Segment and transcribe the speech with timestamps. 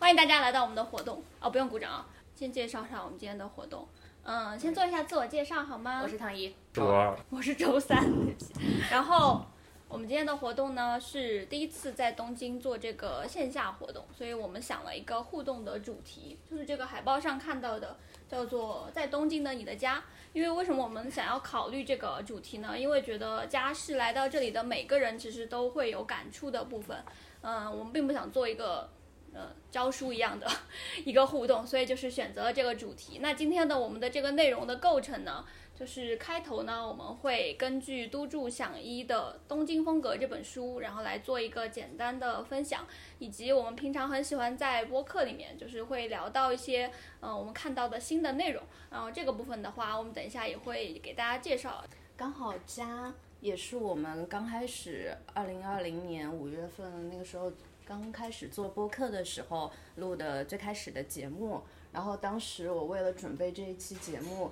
[0.00, 3.86] 欢迎大家来到我们的活动哦，不用鼓掌啊，先介绍一下我们今天的活动。
[4.22, 6.00] 嗯，先做一下自我介绍好吗？
[6.02, 8.54] 我是唐一，周二，我是周三，对不起。
[8.90, 9.44] 然后
[9.88, 17.94] 我们今天的活动呢是第一次在东京做这个线下活动，所以我们想了一个互动的主题，就是这个海报上看到的，
[18.26, 20.02] 叫做“在东京的你的家”。
[20.32, 22.76] 因为为什么我们想要考虑这个主题呢？
[22.76, 26.96] 因为觉得家是来到这里的每个人其实都会有感触的部分。
[27.42, 28.88] 嗯，我们并不想做一个。
[29.32, 30.46] 呃，教书一样的
[31.06, 33.18] 一个互动，所以就是选择了这个主题。
[33.20, 35.44] 那今天的我们的这个内容的构成呢，
[35.78, 42.84] 就是开头呢，我们会根据都筑响一的《东京风格》这本书，然后来做一个简单的分享，
[43.20, 48.60] 以及我们平常很喜欢在播客里面，就是会聊到一些嗯我们看到的新的内容。
[48.90, 51.84] 然后这个部分的话，我们等一下也会给大家介绍。
[52.16, 57.52] 刚好家也是我们刚开始二零二零年五月份那个时候。
[57.84, 61.60] 刚开始做播客的时候录的最开始的节目，
[61.92, 64.50] 然后当时我为了准备这一期节目，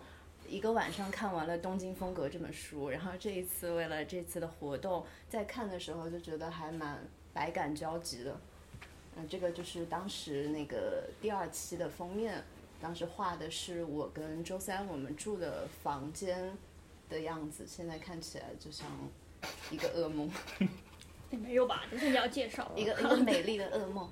[0.48, 6.99] 一个晚上看完了《东京风格》这本书，然后这一次为了这次的活动，在看的时候就觉得还蛮
[7.33, 8.41] 百感交集的。
[9.17, 12.43] 嗯，这个就是当时那个第二期的封面，
[12.81, 16.56] 当时画的是我跟周三我们住的房间
[17.09, 18.87] 的样子，现在看起来就像
[19.71, 20.31] 一个噩梦。
[21.31, 24.11] 也没有吧，就是你要介绍一个一个美丽的噩梦。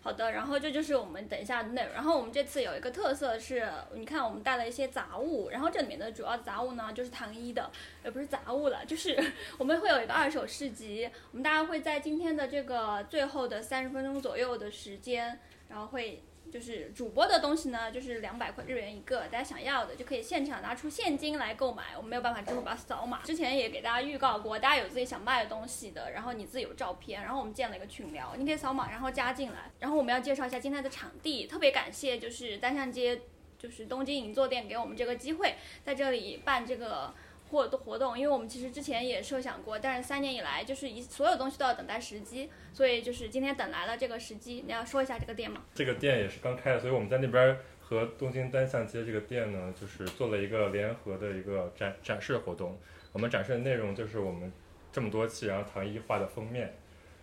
[0.00, 1.92] 好的，然后这就是我们等一下的内容。
[1.92, 7.70] 然后我们这次有一个特色是，你看我们带了一些杂物，然后这里面的主要杂物呢就是唐一的，
[8.04, 9.18] 也不是杂物了，就是
[9.58, 15.38] 我们会有一个二手市集，我们大概会在今天的这个最后的三十分钟左右的时间，
[15.68, 16.22] 然后会。
[16.50, 23.22] 就是主播的东西呢，就是两百块日元一个，大家想要的就可以现场拿出现金来购买，我们没有办法支付宝扫码。
[23.22, 29.70] 之前也给大家预告过，大家有自己想卖的东西的，然后你自己有照片，然后我们建了一个群聊，你可以扫码然后加进来。
[29.78, 33.22] 然后我们要介绍一下今天的场地，特别感谢就是单向街，
[33.58, 37.14] 就是东京银座店给我们这个机会，在这里办这个。
[37.50, 44.64] 活活动，因为我们其实之前也设想过，但是三年以来就是一所有东西都要等待时机，所以就是今天等来了这个时机。
[44.66, 45.62] 你要说一下这个店吗？
[45.74, 52.78] 这个店也是刚开的，所以我们在那边和东京单向街这个店呢，就是做了一个联合的一个展展示活动。
[53.12, 54.52] 我们展示的内容就是我们
[54.92, 56.74] 这么多期，然后唐一画的封面，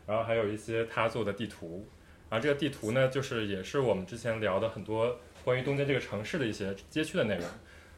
[0.07, 1.88] 然后还有一些他做的地图。
[2.28, 7.46] 然后这个地图呢，就是也是我们之前聊的很多关于东京这个城市的一些街区的内容。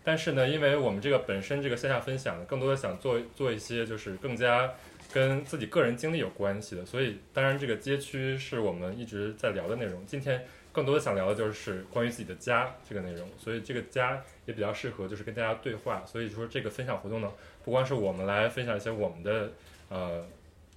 [0.07, 4.73] 但是呢，因为我们这个本身这个线下分享，更多的想做做一些就是更加
[5.11, 10.05] 跟自己个人经历有关系的，所以当然这个街区是我们一直在聊的内容。
[10.05, 16.05] 今天更多的想聊的就是关于自己的家这个内容，所以这个家也比较适合就是跟大家对话。
[16.05, 17.29] 所以说这个分享活动呢，
[17.65, 19.51] 不光是我们来分享一些我们的
[19.89, 20.25] 呃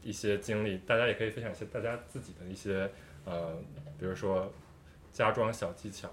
[0.03, 2.91] 一些经历，大家也可以分享一些大家自己的一些
[3.25, 3.57] 呃，
[3.97, 4.53] 比如说
[5.13, 6.13] 家装小技巧。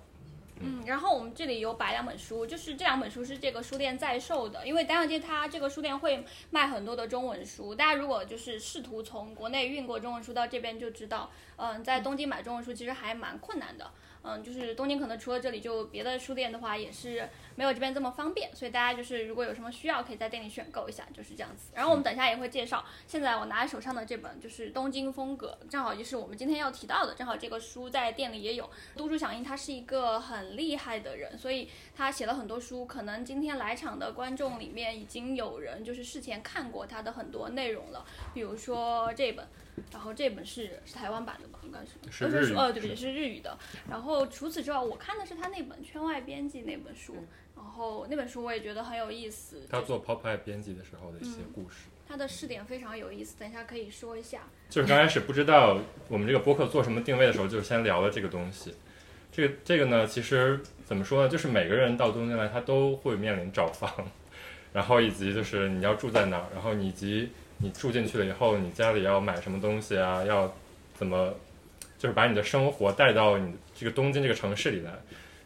[0.59, 13.91] 嗯，然后我们这里有摆两本书，就是这两本书是这个书店在售的，因为单向街它这个书店会卖很多的中文书，大家如果就是试图从国内运过中文书到这边，就知道，嗯，在东京买中文书其实还蛮困难的。
[14.24, 21.72] 嗯，就是东京可能除了这里，就别的书店的话也是没有这边这么方便，所以大家就是如果有什么需要，可以在店里选购一下，就是这样子。
[21.74, 28.70] 然后我们等一下也会介绍，现在我拿在手上的这本就是《东京风格》，正好就是我们今天要提到的，正好这个书在店里也有。
[28.96, 39.48] 都筑响应他是一个很厉害的人，所以他写了很多书，可能今天来场的观众里面已经有人就是事前看过他的很多内容了，比如说这本。
[39.92, 41.80] 然后这本是是台湾版的吧，应该
[42.12, 43.58] 是，是日语，呃，对也，是日语的。
[43.90, 47.16] 然后除此之外，我看的是他那本《圈外编辑》那本书，
[47.56, 49.62] 然后那本书我也觉得很有意思。
[49.70, 51.88] 他做 Pop i 编辑的时候的一些故事。
[52.08, 54.42] 他的试点非常有意思，等一下可以说一下。
[54.70, 55.78] 就是刚开始不知道
[56.08, 58.74] 我们这个播客做什么定位的时候，就先聊了这个东西。
[59.32, 63.92] 这个这个呢，其实怎么说呢，就是每个人到东京来，他都会面临找房，
[64.74, 67.30] 然后以及就是你要住在哪儿，然后以及。
[67.59, 70.23] 你住进去了以后，你家里要买什么东西啊？
[70.23, 70.53] 要
[70.94, 71.34] 怎么，
[71.97, 74.92] 就是把你的生活带到你这个东京这个城市里来。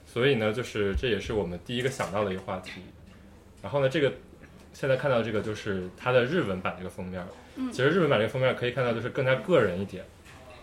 [0.05, 2.81] 所以呢，就是这也是我们第一个想到的一个话题。
[3.61, 4.11] 然后呢，这个
[4.73, 7.25] 现在看到这个就是它的日文版这个封面。
[7.55, 7.71] 嗯。
[7.71, 10.03] 其实日文版这个封面可以看到就是更加个人一点，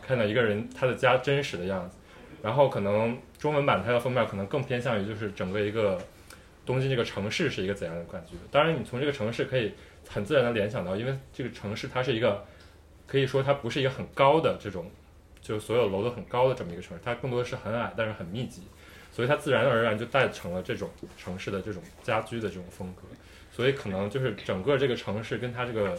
[0.06, 1.96] 看到一个人他的家真实的样子。
[2.42, 5.98] 然后可能中文版它的封面可能更偏向于就是整个一个
[6.66, 8.34] 东京这个城市是一个怎样的感觉。
[8.50, 9.72] 当然，你从这个城市可以。
[10.08, 12.44] 很自然的联想到，因为这个城市它是一个，
[13.06, 14.90] 可以说它不是一个很高的这种，
[15.40, 18.62] 就所有楼都很高的这么一个城市，它更多的是很矮，但是很密集，
[19.12, 23.02] 所以它自然而然就带成了这种城市的这种家居的这种风格，
[23.52, 25.96] 所以可能就是整个这个城市跟它这个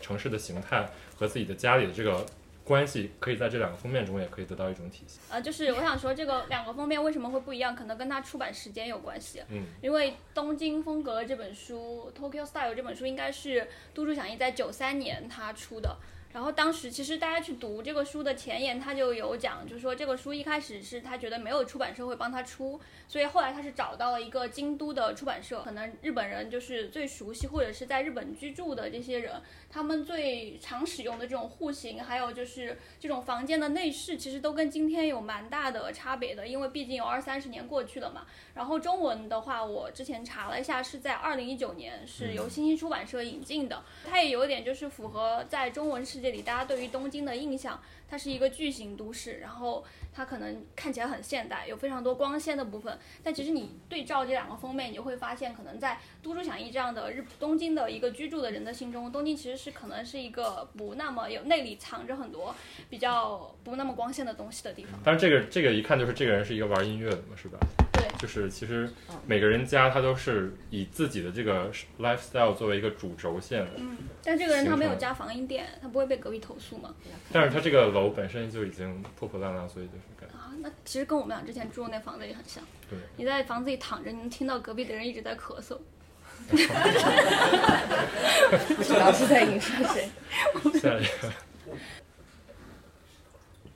[0.00, 2.24] 城市的形态和自己的家里的这个
[2.68, 5.18] 关系可以在这两个封面中也可以得到一种体现。
[5.30, 9.42] 呃，就是我想说，这个两个封面为什么会不一样，可能跟它出版时间有关系。
[9.48, 15.96] 嗯，因为《东京风格》这本书，《Tokyo Style》这本书应该是都筑响一在九三年他出的。
[16.30, 22.78] 然后当时其实大家去读这个书的前言，他就有讲，就是说这个书一开始是他觉得没有出版社会帮他出，
[23.08, 38.26] 所以后来他是找到了一个京都的出版社，可能日本人就是最熟悉或者是在日本居住的这些人，他们最常使用的这种户型，还有就是这种房间的内饰，其实都跟今天有蛮大的差别的，因为毕竟有二三十年过去了嘛。
[38.54, 52.98] 然后中文的话，我之前查了一下，是在二零一九年是由新星出版社引进的，它也有点就是符合在中文世界里大家对于东京的印象，它是一个巨型都市，然后它可能看起来很现代，有非常多光鲜的部分。
[53.22, 62.54] 但其实你对照这两个封面，你就会发现，可能在都筑响一这样的日东京的一个居住的人的心中，东京其实是可能是一个不那么有内里藏着很多
[62.88, 64.98] 比较不那么光鲜的东西的地方。
[65.04, 67.58] 但是这个这个一看就是这个人是一个玩音乐的嘛，是吧？
[67.92, 68.88] 对，就是其实
[69.26, 71.68] 每个人家他都是以自己的这个
[71.98, 76.94] lifestyle 作为一个主轴线，嗯，但这个人他没有加防音垫，他不会被隔壁投诉吗？
[77.32, 82.62] 但是他这个楼本身就已经破破烂烂，所以就是感觉啊，那其实跟我们俩之前住的那房子也很像。
[82.88, 82.96] 对。
[83.16, 85.76] 你在房子里躺着，你能听到隔壁的人一直在咳嗽。
[86.48, 86.56] 不
[88.82, 90.08] 知道是在影射谁。
[90.80, 91.30] 下一个。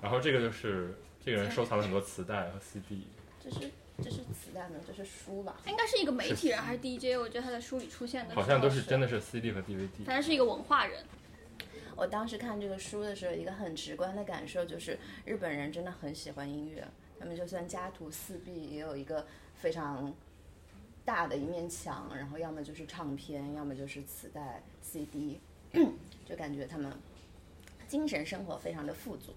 [0.01, 3.07] 然后这个就是这个人收藏了很多磁带和 CD，
[3.43, 3.71] 这是
[4.03, 5.57] 这是磁带呢，这是书吧？
[5.65, 7.21] 他应该是一个媒体人还是 DJ？
[7.21, 10.05] 我觉得他在书里出现的好像都是是真的是 CD 和 DVD。
[10.05, 11.05] 反正是一个文化人。
[11.95, 16.87] 我当时看这个书的时候，一个很直观的感受就是，日本人真的很喜欢音乐。
[17.21, 20.13] 他们就算家徒四壁，也有一个非常
[21.05, 25.41] 大的一面墙，然后要么就是唱片，要么就是磁带、CD，
[26.25, 26.93] 就感觉他们
[27.89, 29.35] 精神生活非常的富足。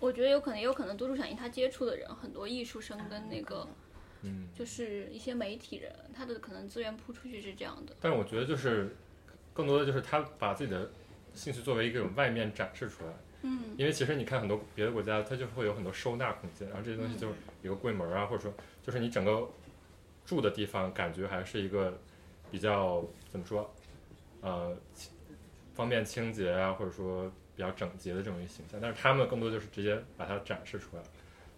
[0.00, 3.66] 我觉得有可能，有可能都筑响一他接触的人很多艺术生跟那个
[4.22, 7.96] 嗯，就是一些媒体人，他的可能资源铺出去是这样的。
[8.00, 8.94] 但是我觉得就是
[9.52, 10.90] 更多的就是他把自己的
[11.34, 13.12] 兴趣作为一个外面展示出来。
[13.42, 18.52] 嗯，因为其实你看很多别的国家，它就会有很多收纳空间，然后这些东西嗯就是有个柜门啊，或者说
[18.82, 19.48] 就是你整个
[20.28, 21.98] 住的地方感觉还是一个
[22.50, 23.74] 比较怎么说，
[24.42, 24.76] 呃，
[25.74, 28.78] 方便清洁啊，或者说比较整洁的这种一个形象。
[28.78, 31.02] 但是他们更多就是直接把它展示出来，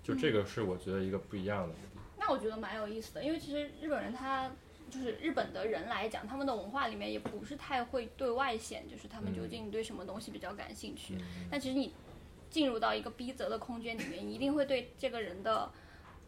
[0.04, 1.74] 就这个是我觉得一个不一样的。
[2.16, 4.48] 那我觉得蛮有意思的，因为其实日本人他
[4.88, 11.16] 就是日本的人来讲，他们的文化里面也不是太会对外显，就是他们究竟对什么东西比较感兴趣。
[11.50, 11.92] 但其实你
[12.48, 15.68] 进入到一个逼仄的空间里面，你一定会对这个人的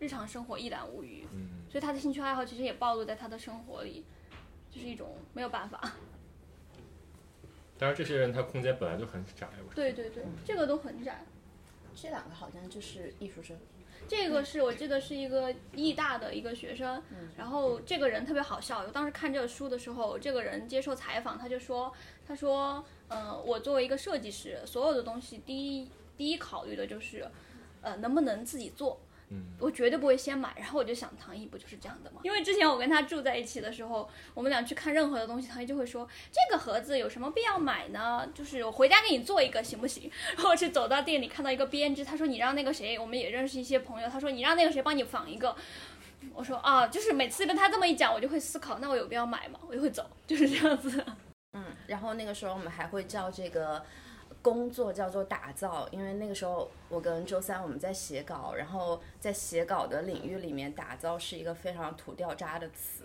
[0.01, 1.25] 日常生活一览无余。
[1.33, 4.05] 嗯，所以他的兴趣爱好其实也暴露在他的生活里，
[4.71, 5.81] 就是一种没有办法。
[7.79, 11.25] 当然这些人他空间本来就很窄，我对对对，这个都很窄。
[11.95, 13.57] 这两个好像就是艺术生，
[14.07, 17.03] 这个是我记得是一个艺大的一个学生，
[17.39, 18.81] 然后这个人特别好笑。
[18.81, 21.91] 我当时看这个书的时候，这个人接受采访，他就说，
[22.29, 27.27] 他说，呃，我作为一个设计师，所有的东西第一第一考虑的就是，
[27.81, 29.01] 呃，能不能自己做。
[29.35, 32.21] 嗯，我绝对不会先买，然后我就想，唐毅不就是这样的吗？
[32.23, 38.29] 因为之前我跟他住在一起的时候，我们俩去看任何的东西，唐毅就会说，这个盒子有什么必要买呢？
[38.35, 40.11] 就是我回家给你做一个行不行？
[40.37, 45.57] 然后去走到店里看到一个编织，他说你让那个谁，我们也认识一些朋友，他说你让那个谁帮你仿一个。
[46.35, 49.59] 我说啊，就是每次跟他这么一讲，我就会思考，那我有必要买吗？
[49.67, 51.05] 我就会走，就是这样子。
[51.55, 53.85] 嗯，然后那个时候我们还会叫这个
[54.43, 63.05] 工作叫做打造，因为那个时候我跟周三我们在写稿，然后在写稿的领域里面，打造是一个非常土掉渣的词，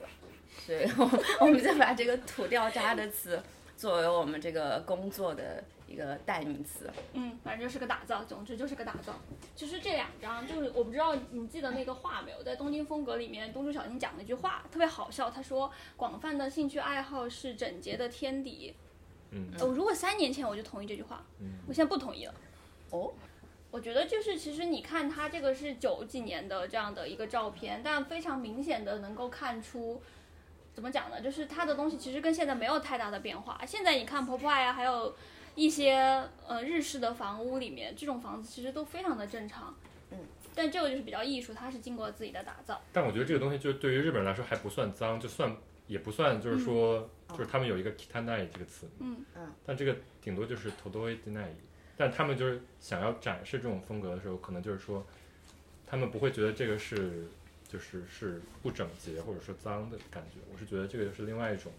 [0.65, 3.39] 所以我们我们就把这个土掉渣的词
[3.77, 6.89] 作为我们这个工作的一个代名词。
[7.13, 9.13] 嗯，反正就是个打造，总之就是个打造。
[9.55, 15.29] 其实这两张就是我不知道你记得那个话没有，在《东京风格》里面，东珠小新讲了一句话，特别好笑。
[15.29, 18.75] 他说：“广泛的兴趣爱好是整洁的天敌。”
[19.31, 22.33] 嗯我，如果三年前我就同意这句话，嗯我现在不同意了。
[22.91, 23.13] 哦，
[23.69, 30.01] 我觉得就是，其实你看他这个是九几年的这样的一个照片，但非常明显的能够看出，
[30.73, 31.21] 怎么讲呢？
[31.21, 33.59] 就是他的东西其实跟现在没有太大的变化。
[33.65, 35.13] 现在你看 o p 啊，还有
[35.55, 39.75] 一些呃日式的房屋里面，这种房子其实都非常的正常。
[40.11, 40.19] 嗯，
[40.55, 42.81] 但这个就是比较艺术，它是经过自己的打造。
[42.93, 45.53] 但我觉得这个东西就对于日本人来说还不算脏，就算
[45.87, 51.47] 也不算就是说，就是他们有一个 kitanai 这个词，嗯嗯，但这个顶多就是 todoi denai，
[51.95, 55.05] 但他们就是想要展示这种风格的时候，可能就是说，
[55.85, 57.27] 他们不会觉得这个是
[57.67, 61.71] 就是是不整洁或者说脏的感觉，我是觉得这个是另外一种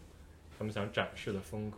[0.58, 1.76] 他们想展示的风格。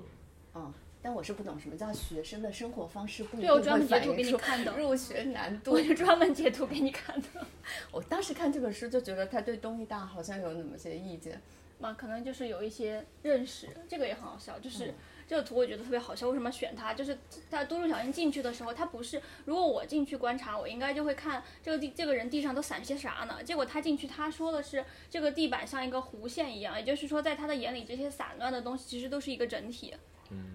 [0.54, 0.72] 嗯，
[1.02, 5.80] 但我是不懂什么叫学生的生活方式不一对，我定会专门截图给反映出你看的，入学难度我。
[5.80, 7.28] 就专门截图给你看的。
[7.92, 11.40] 我当时看这本书就觉得他对东艺大好像有那么些意见。
[11.80, 14.58] 嘛，可能就是有一些认识，这个也很好笑。
[14.58, 14.94] 嗯就是、
[15.26, 16.94] 这个图我觉得特别好笑，为什么选它？
[16.94, 17.18] 就是
[17.48, 23.42] 在多数小英进去的时候，他不是，如果我进去观察，我应该就会看这个地这个人地上都散些啥呢？
[23.42, 29.94] 结果他进去，他说的是这个地板像一个弧线一样，也就是说，在他的眼里，这些散乱的东西其实都是一个整体，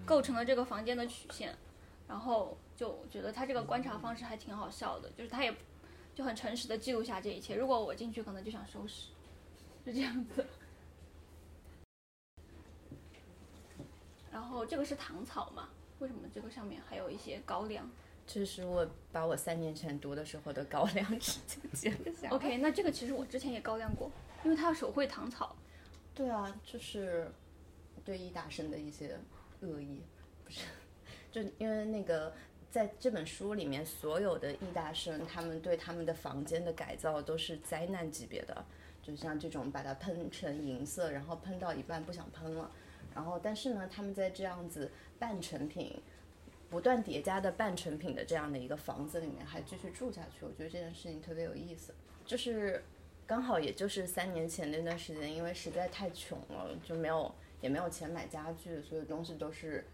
[0.04, 1.54] 构成了这个房间的曲线。
[2.08, 5.52] 然后就觉得他这个观察方式还挺好笑的，就是他也
[6.14, 7.56] 就很诚实的记录下这一切。
[7.56, 9.08] 如果我进去，可能就想收拾，
[9.84, 10.46] 是这样子。
[14.36, 15.70] 然后这个是糖草嘛？
[15.98, 17.90] 为什么这个上面还有一些高粱
[18.26, 22.28] 这是我把我三年前读的时候的高粱直接截了下。
[22.28, 24.10] ？OK，那这个其实我之前也高粱过，
[24.44, 25.56] 因为它要手绘糖草。
[26.14, 27.32] 对啊，就是
[28.04, 29.18] 对易大生的一些
[29.60, 30.02] 恶意，
[30.44, 30.66] 不是，
[31.32, 32.30] 就因为那个
[32.70, 38.66] 在这本书里面，所有的易大生他们对他们的房间的改造都是灾难级别的，
[39.02, 42.70] 就像这种把它喷成银色，然后喷到一半不想喷了，
[43.16, 46.00] 然后但是呢，他们在这样子半成品。
[46.68, 51.94] 不断叠加的半成品的这样的一个房子里面还继续住下去，我觉得这件事情特别有意思。
[52.24, 52.82] 就是
[53.24, 59.86] 刚好也就是三年前那段时间，因为实在太穷了，就没有也没有钱买家具，所有东西都是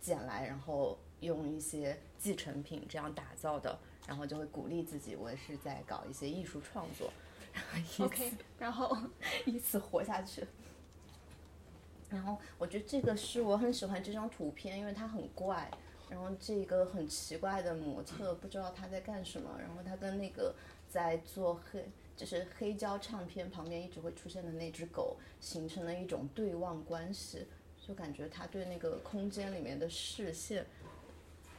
[0.00, 7.12] 捡来，然后用一些继承品这样打造的，然后就会鼓励自己，我也是在搞一些艺术创作，
[7.52, 8.96] 然后 以此 OK，然后
[9.46, 10.46] 以此活下去。
[12.10, 15.70] 然后我觉得这个是我很喜欢这张图片，因为它很怪。
[16.10, 20.52] 然后这个很奇怪的模特不知道他在干什么，然后他跟那个
[20.88, 21.84] 在做黑
[22.16, 27.46] 就是黑胶唱片旁边一直会出现的那只狗形成了一种对望关系，
[27.80, 30.66] 就感觉他对那个空间里面的视线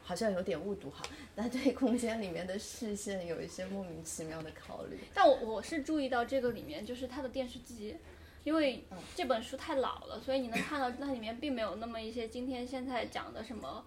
[0.04, 1.02] 好像有点误读哈，
[1.34, 5.00] 但对空间里面的视线有一些莫名其妙的考虑。
[5.14, 7.96] 但我我是注意到这个里面就是它的电视机，
[8.44, 8.84] 因为
[9.16, 13.84] 这本书太老了，所以你能看到它里面并没有那么一些今天现在讲的什么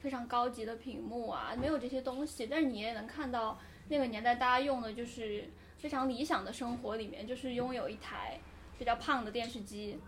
[0.00, 2.46] 非常高级的屏幕啊，没有这些东西。
[2.46, 3.58] 但是你也能看到
[3.88, 8.38] 那个年代大家用的就是非常理想的生活里面，就是拥有一台
[8.78, 9.98] 比较胖的电视机，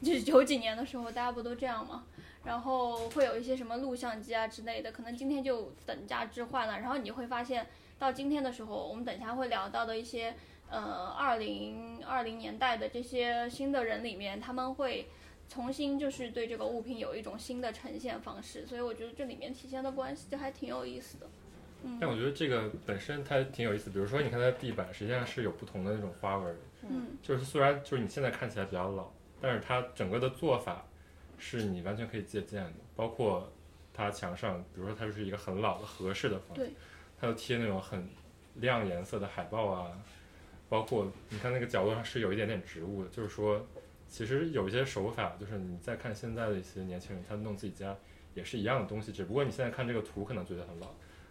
[0.00, 2.04] 就是九几年的时候大家不都这样吗？
[2.44, 6.78] 然后会有一些什么录像机啊之类的，可能今天就等价置换了。
[6.78, 7.66] 然后你会发现，
[7.98, 10.36] 到今天的时候，我们等下会聊到的一些，
[10.74, 15.06] 呃，二零二零年代的这些新的人里面，他们会
[15.48, 18.66] 重新就是对这个物品有一种新的呈现方式。
[18.66, 21.26] 所以我觉得这里面体现的关系就还挺有意思的。
[21.84, 29.06] 嗯但我觉得这个本身它挺有意思，比如说你看它的地板，实际上是有不同的那种花纹儿，嗯，就是虽然就是你现在看起来比较老，
[29.40, 30.84] 但是它整个的做法
[31.38, 33.52] 是你完全可以借鉴的，包括
[33.92, 36.70] 它墙上，比如说它就是一个很老的合适的房子，
[37.20, 38.08] 它就贴那种很
[38.54, 39.92] 亮颜色的海报啊，
[40.68, 43.66] 包括你看那个角落上是有一点点植物的，就是说
[44.08, 47.96] 其实有一些手法，就是你再看现在的一些年轻人，他弄自己家
[48.34, 50.88] 也是一样的东西，只不过你现在看这个图可能觉得很老，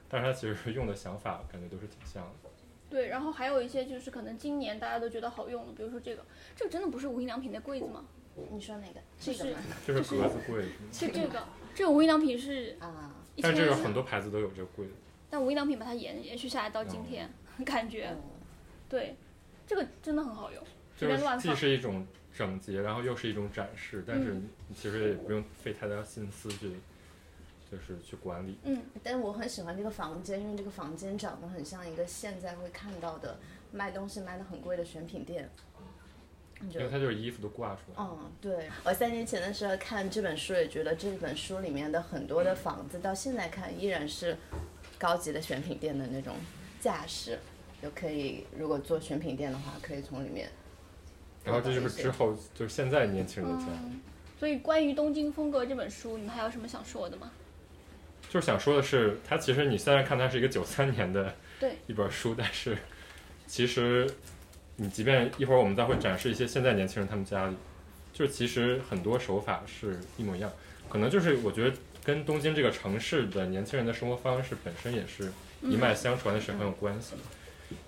[0.08, 2.50] 但是他其实用的想法感觉都是挺像的。
[2.90, 3.08] 对。
[3.08, 6.24] 然后还有一些就是可能今年大家都觉得好用的，比如说这个，
[6.56, 8.06] 这个真的不是无印良品的柜子吗？
[8.52, 9.00] 你说哪个？
[9.20, 9.62] 就是这个吗？
[9.86, 11.44] 就是格子柜，是这个，
[11.76, 14.94] 这个无印良品是啊，但这个很多牌子都有这个柜子。
[15.30, 17.32] 但无印良品把它延延续下来到今天，
[17.66, 18.22] 感觉嗯
[18.90, 19.16] 对，
[19.66, 20.64] 这个真的很好用，
[20.98, 21.56] 随就是既便乱放。
[21.56, 22.06] 是一种
[22.36, 26.72] 整洁，然后又是一种展示，但是嗯你其实也不用费太大心思去，
[27.72, 28.58] 就是去管理。
[28.64, 33.38] 嗯，但我很喜欢这个房间，因为这个房间长得很像一个现在会看到的
[33.72, 35.50] 卖东西卖的很贵的选品店。
[36.60, 37.96] 你觉得因为它就是衣服都挂出来。
[38.00, 44.38] 嗯，对，我三年前的时候看这本书，也觉得这本书里面的很多的房子，到现在看依然是
[44.98, 46.36] 高级的选品店的那种
[46.80, 47.38] 架势，
[47.84, 50.50] 就可以如果做选品店的话，可以从里面。
[51.44, 54.00] 然后这就是之后就是现在年轻人的家，嗯，
[54.40, 57.30] 所以关于《东京风格》这本书，你们还有什么想说的吗？
[58.30, 62.78] 就是想说的是，它其实你虽然看它是一个九三年的对一本书，但是
[63.46, 64.10] 其实
[64.78, 67.56] 你即便一会儿我们再会展示一些现在年轻人他们家里，
[68.14, 70.50] 就是其实很多手法是一模一样，
[70.88, 71.76] 可能就是我觉得
[72.06, 75.30] 跟东京这个城市的年轻人的生活方式本身也是
[75.62, 77.22] 一脉相传的，是很有关系的。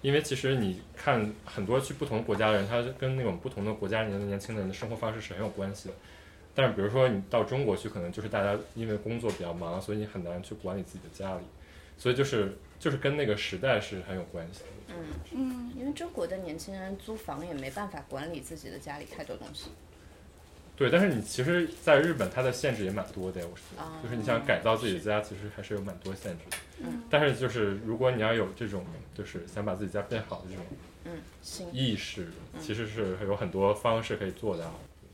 [0.01, 5.96] 因为其实你看很多去不同国家的人，他跟那种不同的国家里面的年轻人的生活方式是很有关系的。
[6.54, 11.44] 但是比如说你到中国去，可能就是大家因为工作比较忙，所以你很难去管理自己的家里，
[11.98, 14.65] 所以就是就是跟那个时代是很有关系的。
[14.88, 19.70] 嗯，嗯，因为中国的年轻人租房也没办法管理自己的家里太多东西。
[20.77, 26.58] 对，但是你其实在日本，它的限制也蛮多的呀，我是觉得，啊就是你想改造自己的家，其实还是有蛮多限制的。
[26.84, 30.65] 嗯但是就是如果你要有这种就是想把自己家变好的这种
[31.05, 32.27] 嗯，行，意识，
[32.60, 34.63] 其实是有很多方式可以做到。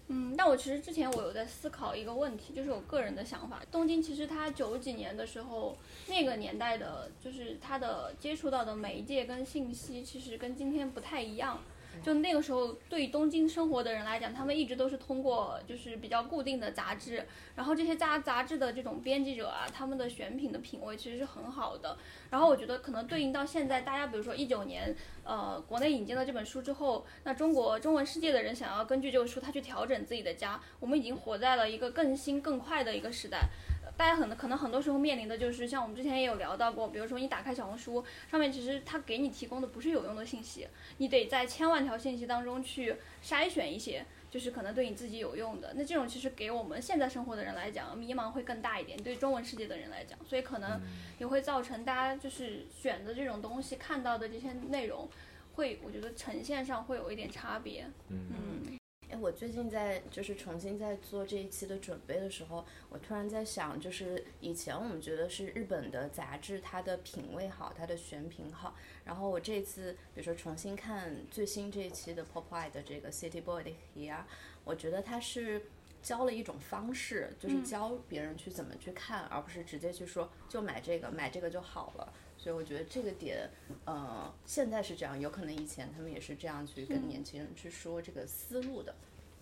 [0.07, 3.61] 嗯，但我其实之前我有在思考一个问题，就是我个人的想法。
[3.71, 5.77] 东京其实它九几年的时候，
[6.07, 11.61] 那个年代的，就是它的接触到的媒介跟信息，其实跟今天不太一样。
[12.03, 21.97] 就那个时候，对东京生活的人来讲，他们一直都是通过就是比较固定的杂志，然后这些杂杂志的这种编辑者啊，他们的选品的品味其实是很好的。
[22.29, 33.49] 然后我觉得可能对应到现在，大家比如说一九年，呃，国内引进了这本书之后，那中国中文世界的人想要根据这个书，他去调整自己的家，我们已经活在了一个更新更快的一个时代。
[33.97, 40.67] 呃大家很可能很多时候面临的就是像我们之前也有聊到过，比如说你打开小红书上面，其实它给你提供的不是有用的信息，
[40.97, 45.73] 你得在千万条信息当中去筛选一些，就是可能对你自己有用的。
[45.75, 50.81] 那这种其实给我们现在生活的人来讲，迷茫会更大一点，对中文世界的人来讲，所以可能
[51.19, 55.07] 也会造成大家就是选的这种东西看到的这些内容，
[55.53, 57.85] 会我觉得呈现上会有一点差别。
[58.09, 58.79] 嗯，嗯
[59.11, 68.73] 哎，我最近在就是重新在做这一期的准备的时候，我突然在想，就是以前我们觉得是日本的杂志，它的品味好，它的选品好。
[69.03, 74.23] 然后我这次，比如说重新看最新这一期的 Pop Eye 的这个 City Boy 的 Here，
[74.63, 75.63] 我觉得它是
[76.01, 82.13] 教了一种方式，就是嗯教别人去怎么去看，而不是直接去说就买这个，买这个就好了。
[82.41, 83.47] 所以我觉得这个点，
[83.85, 88.95] 呃，现在是这样，有可能以前他们也是这样去跟嗯年轻人去说这个思路的。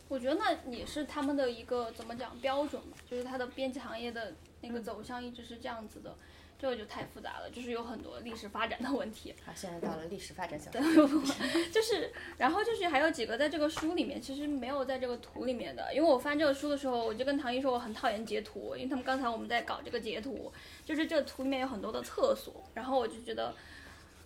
[0.09, 6.13] 我觉得那也是他们的一个怎么讲标准吧，就是它的编辑行业的那个走向一直是这样子的，
[6.59, 9.33] 这个就太复杂了，就是有很多历史发展的问题。
[9.45, 11.21] 好， 现在到了历史发展小对组。
[11.71, 20.51] 就是，然后就是还有几个在这个书里面其实没有在这个图里面的，因为我翻这个书的时候，我就跟唐一说我很讨厌截图，因为他们刚才我们在搞这个截图，
[20.83, 23.55] 就是这个图里面有很多的厕所，然后我就觉得。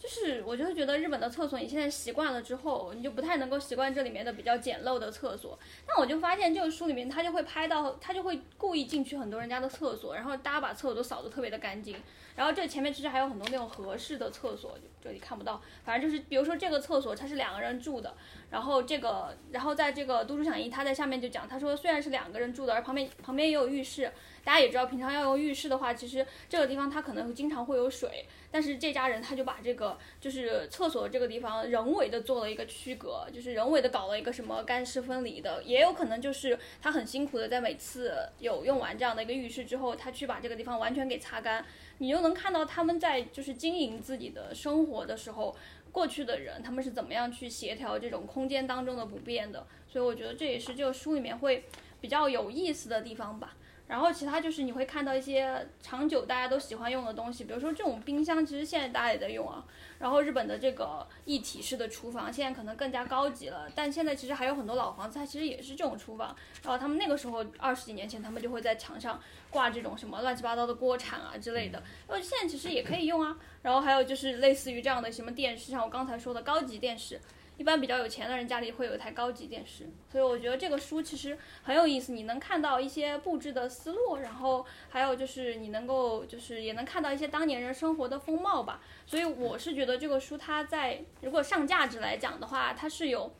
[0.03, 5.57] 就是我就会觉得日本的厕所，你现在习惯了之后，你就不太能够习惯这里面的比较简陋的厕所。
[5.87, 11.95] 那我就发现这个书里面，他就会拍到，他就会故意进去很多人家的厕所，然后大家把厕所都扫得特别的干净。
[12.35, 15.61] 然后这前面其实还有很多那种合适的厕所，这里看不到。
[15.85, 18.13] 反正就是，比如说这个厕所它是两个人住的，
[18.49, 24.11] 然后这个，然后在这个都市响应他在下面就讲，他说虽然是两个人住的，而旁边旁边也有浴室。
[24.43, 41.65] 大家也知道，平常要用浴室的话，其实这个地方它可能经常会有水，但是这家人他就把这个就是厕所这个地方人为的做了一个区隔，就是人为的搞了一个什么干湿分离的，也有可能就是他很辛苦的在每次有用完这样的一个浴室之后，他去把这个地方完全给擦干，
[41.99, 45.55] 你就能看到他们在就是经营自己的生活的时候。
[45.93, 51.65] 过去的人他们是怎么样去协调这种空间当中的不便的，所以我觉得这也是这个书里面会
[52.01, 53.55] 比较有意思的地方吧。
[53.87, 59.63] 然后其他就是你会看到一些长久大家都喜欢用的东西，比如说这种冰箱，其实现在大家也在用啊。
[59.99, 66.35] 然后日本的这个一体式的厨房，现在可能更加高级了，但现在其实还有很多老房子，它其实也是这种厨房。
[66.63, 73.37] 然后他们那个时候二十几年前，他们就会在墙上挂这种什么乱七八糟的锅铲啊之类的，然后现在其实也可以用啊。
[73.61, 77.19] 然后还有就是类似于这样的什么电视，像我刚才说的高级电视。
[77.57, 88.81] 一般比较有钱的人家里会有一台高级电视，所以我觉得这个书其实很有意思，你能看到一些布置的思路，然后还有就是你能够就是也能看到一些当年人生活的风貌吧。
[89.05, 93.31] 所以我是觉得这个书它在如果上价值来讲的话，它是有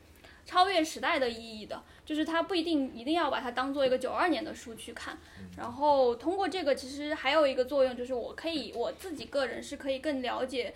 [0.46, 5.18] 超越时代的意义的，就是它不一定一定要把它当做一个九二年的书去看。
[5.56, 10.72] 然后通过这个，其实还有一个作用就是我可以我自己个人是可以更了解。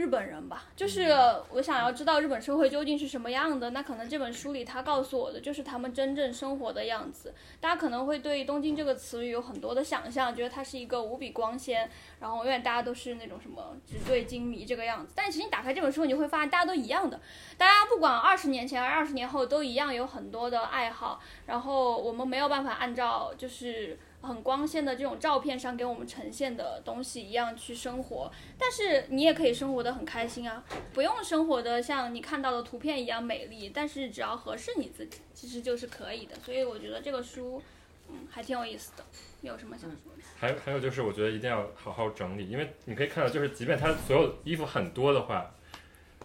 [0.00, 1.14] 日本人吧，就是
[1.50, 3.68] 我想要知道日本社会究竟是什么样的。
[3.68, 7.34] 那可能这本书里他告诉我的就是他们真正生活的样子。
[7.60, 15.12] 大家可能会对东京这个词语有很多的想象，觉得它是一个无比光鲜，然后永远大家都是那种什么纸醉金迷这个样子。
[15.14, 17.20] 但其实你打开这本书，你会发现大家都一样的，
[17.58, 21.20] 大家不管二十年前还是二十年后都一样有很多的爱好。
[21.44, 23.98] 然后我们没有办法按照就是。
[24.22, 36.36] 很光鲜的这种照片上给我们呈现的东西一样去生活，但是你也可以生活的很开心啊，不用生活的像你看到的图片一样美丽，但是只要合适你自己，其实就是可以的。
[36.44, 37.62] 所以我觉得这个书，
[38.08, 39.04] 嗯，还挺有意思的。
[39.40, 40.22] 你有什么想说的？
[40.36, 45.50] 还有还有就是，我觉得一定要好好整理，因为你可以看到，就是即便他所有衣服很多的话，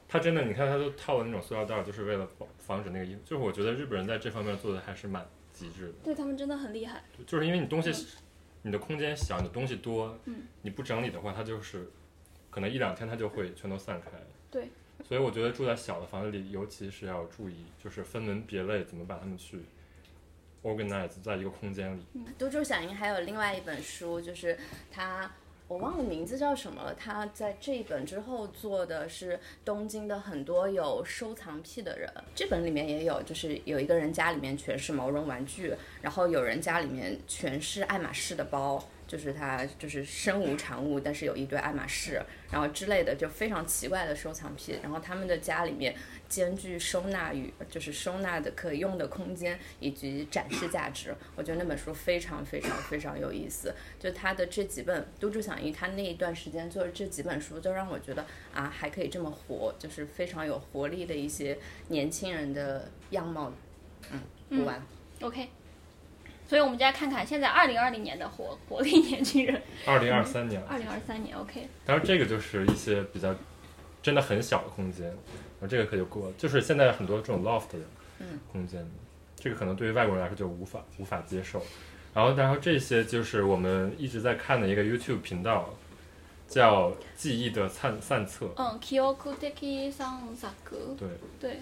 [0.09, 3.21] 他真的你看他都套了那种塑料袋，就是为了防防止那个衣服。
[3.23, 5.93] 就是我觉得日本人在这方面做的还是蛮极致的。
[6.03, 7.03] 对他们真的很厉害。
[7.25, 8.07] 就是因为你东西，
[8.61, 11.89] 你的空间小，你的东西多，嗯你不整理的话，它就是
[12.49, 14.11] 可能一两天它就会全都散开。
[14.51, 14.69] 对，
[15.03, 19.61] 所以我觉得住在小的房子里，尤其是要注意，就是分门别类，怎么把它们去
[20.63, 22.03] organize 在一个空间里。
[22.37, 24.57] 都州响应还有另外一本书，就是
[24.91, 25.31] 他。
[25.67, 26.93] 我忘了名字叫什么了。
[26.93, 38.83] 他在这一本之后做的是东京的很多有收藏癖的人，这本里面也有，就是有一个人家里面全是毛绒玩具，然后有人家里面全是爱马仕的包。
[39.07, 44.79] 就是他就是身无长物，但是有一堆爱马仕，然后之类的就非常奇怪的收藏品。
[44.81, 45.95] 然后他们的家里面
[46.27, 51.13] 兼具收纳与就是收纳的可用的空间以及展示价值。
[51.35, 53.73] 我觉得那本书非常非常非常有意思。
[53.99, 61.57] 就他的这几本都筑响一，他那一段时间做的这几本书，就让我觉得啊还可以这么活，就是非常有活力的一些
[61.89, 63.53] 年轻人的样貌。
[64.11, 64.81] 嗯，读完。
[65.21, 65.49] OK。
[66.47, 69.59] 所以，我们就来看看现在二零二零年的活活力年轻人。
[69.85, 70.61] 二零二三年。
[70.69, 71.67] 二零二三年，OK。
[71.85, 73.33] 当然，这个就是一些比较
[74.03, 76.31] 真的很小的空间，然后，这个可以过。
[76.37, 77.79] 就是现在很多这种 loft 的
[78.51, 78.87] 空间，
[79.35, 81.65] 这个可能对于外国人来说就无法无法接受。
[82.13, 85.73] 然后，然后这些就是我们一直在看的一个 YouTube 频道，
[86.47, 88.45] 叫《记忆的散散册》。
[88.55, 90.95] 嗯，Kyokuteki Sansaku。
[90.95, 91.09] 对。
[91.39, 91.59] 对。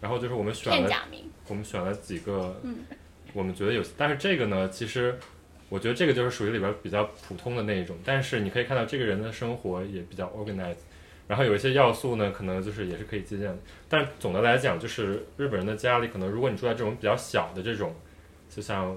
[0.00, 1.08] 然后就是我们选了，
[1.48, 2.58] 我们选了几个。
[2.62, 2.78] 嗯。
[3.34, 5.18] 我们觉得有，但是这个呢，其实
[5.68, 7.96] 我觉得这个就是属于里边比较普通的那一种。
[8.04, 10.76] 但是你可以看到这个人的生活也比较 organized，
[11.26, 13.58] 然后有一些要素呢，可能就是也是可以借鉴的。
[13.88, 17.92] 但总的来讲，就是日本人的家里，可能如果你住在这种比较小的这种，
[18.48, 18.96] 就像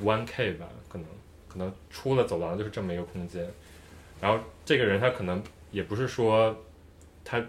[0.00, 1.06] one k 吧，可能
[1.48, 3.44] 可能出了走廊就是这么一个空间。
[4.20, 5.42] 然后这个人他可能
[5.72, 6.56] 也不是说
[7.24, 7.44] 他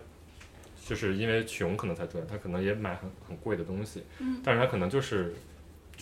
[0.84, 4.04] 就是因为穷可能才住，他可能也买很很贵的东西，
[4.43, 5.32] 但是他可能就是。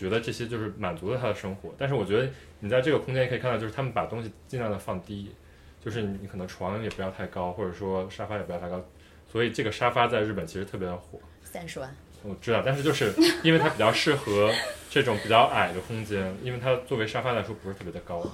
[0.01, 2.27] 觉得这些就是满足了他的生活，但是我觉得
[2.59, 5.31] 你在这个空间可以看到，就是他们把东西尽量的放低，
[5.79, 8.83] 就是你可能床也不要太高，或者说沙发也不要太高，
[9.31, 11.19] 所以这个沙发在日本其实特别的火。
[11.43, 14.51] 三十万，我知道，但是就是因为它比较适合
[14.89, 18.25] 这种比较矮的空间，因为它作为沙发来说不是特别的高，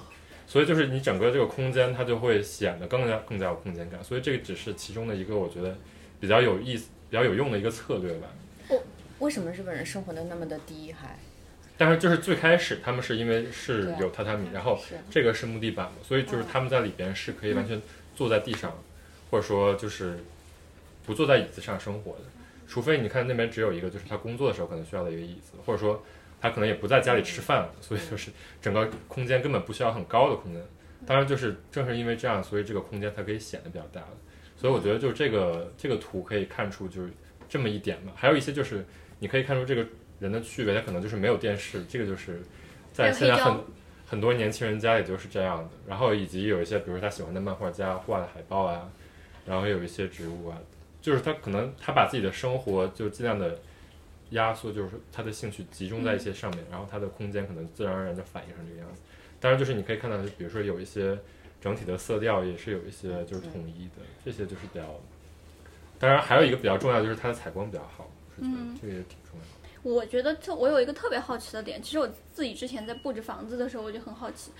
[0.46, 5.76] 所以就是你整个这个空间它就会显得更加更加有空间感，所以这个只是其中的一个我觉得
[6.18, 8.28] 比较有意思、比较有用的一个策略吧。
[8.70, 8.80] 哦，
[9.18, 11.18] 为什么日本人生活的那么的低还？
[11.78, 14.76] 但是就是最开始他们是因为是有榻榻米，然后
[15.08, 17.80] 这个是木地板嘛，所以就是他们在里边是可以完全
[18.16, 18.76] 坐在地上，
[19.30, 20.18] 或者说就是
[21.06, 22.22] 不坐在椅子上生活的，
[22.66, 26.04] 除非你看那边只有一个，就是他工作的时候可能需要的一个椅子，或者说
[26.40, 30.60] 他可能也不在家里吃饭，所以就是整个空间根本不需要很高的空间。
[31.06, 34.16] 当然就是正是因为这样，所以这个空间才可以显得比较大的。
[34.56, 37.10] 所以我觉得就是这个这个图可以看出就是
[37.48, 38.84] 这么一点嘛，还有一些就是
[39.20, 39.86] 你可以看出这个。
[40.18, 42.40] 人的区别，他可能就是没有电视，这个就是
[42.92, 43.60] 在现在很
[44.06, 45.68] 很多年轻人家里就是这样的。
[45.86, 48.90] 然后以及有一些，比如说他喜欢的漫画家画的海报啊，
[49.46, 50.58] 然后有一些植物啊，
[51.00, 53.58] 就是他可能他把自己的生活就尽量的
[54.30, 59.00] 压缩，就是他的兴趣集中在一些上面，然后他的空间可能自然而然就反映成这个样子。
[59.40, 61.16] 当然，就是你可以看到，就比如说有一些
[61.60, 64.84] 整体的色调也是有一些就是统一的，这些就是比较。
[65.98, 69.57] 当然，还有一个比较重要就是它的采光比较好，嗯，这个也挺重要。
[69.82, 74.50] 我觉得特我有一个特别好奇的点，其实我自己之前在布置房子的时候，我就很好奇，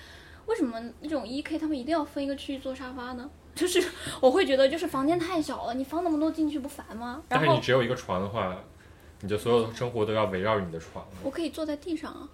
[0.47, 3.29] 为什么那种一 K 他们一定要分一个区域做沙发呢？
[3.55, 3.83] 就是
[4.23, 7.23] 我会觉得，就是房间太小了，你放那么多进去不烦吗？
[7.29, 8.57] 但是你只有一个床的话，
[9.21, 11.05] 你就所有的生活都要围绕你的床。
[11.25, 12.29] 我可以坐在地上啊。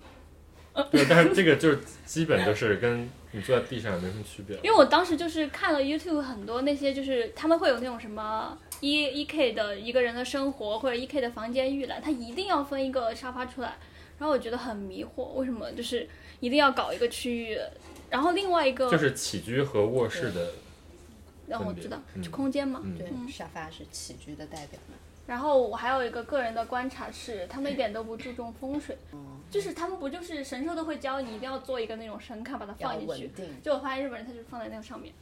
[0.90, 4.56] 对，但是这个就是基本就是跟你坐在地上也没什么区别。
[4.56, 8.58] 因为我当时就是看了 YouTube 很多那些，就是他们会有那种什么。
[8.84, 13.78] 一一 K 的一个人的生活，或者一 K 的房间预览，他一定要分一个沙发出来，
[14.18, 16.06] 然后我觉得很迷惑，为什么就是
[16.40, 17.58] 一定要搞一个区域？
[18.10, 20.50] 然后另外一个就是起居和卧室的，
[21.46, 21.98] 让我知道
[22.30, 24.96] 空间嘛，对，沙发是起居的代表嘛。
[25.26, 28.98] 然后我还有一个个人的观察是，他们一点都不注重风水，
[29.50, 33.30] 就是他们不就是神兽都会教你一定要做一个那种神龛把它放进去，
[33.62, 35.14] 就我发现日本人他就放在那个上面。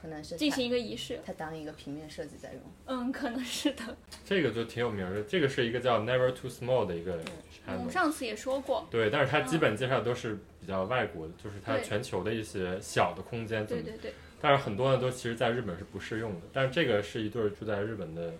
[0.00, 2.62] 可能是进行一个仪式，它当一个平面设计在用。
[2.84, 3.96] 嗯，可能是的。
[4.24, 7.18] 这个就挺有名的，这个是一个叫 Never Too Small 的一个
[7.66, 8.86] 我们上次也说过。
[8.90, 13.66] 对，但是它基本介绍都是比较外国的，就是它全球的一些小的空间。
[13.66, 14.12] 对对对。
[14.40, 16.42] 但是很多呢，都其实在日本是不适用的。
[16.52, 18.32] 但是这个是一对住在日本的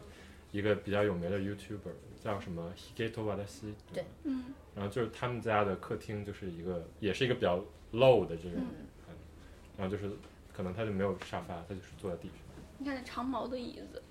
[0.52, 3.72] 一个比较有名的 YouTuber，叫什么 Higeto Wadashi。
[3.92, 4.44] 对，嗯。
[4.74, 7.56] 然后就是他们家的客厅就是一个，也是一个比较
[7.92, 8.60] low 的这种，
[9.08, 9.14] 嗯
[9.76, 10.10] 然后就是。
[10.56, 12.38] 可能他就没有沙发，他就是坐在地上。
[12.78, 14.02] 你看那长毛的椅子。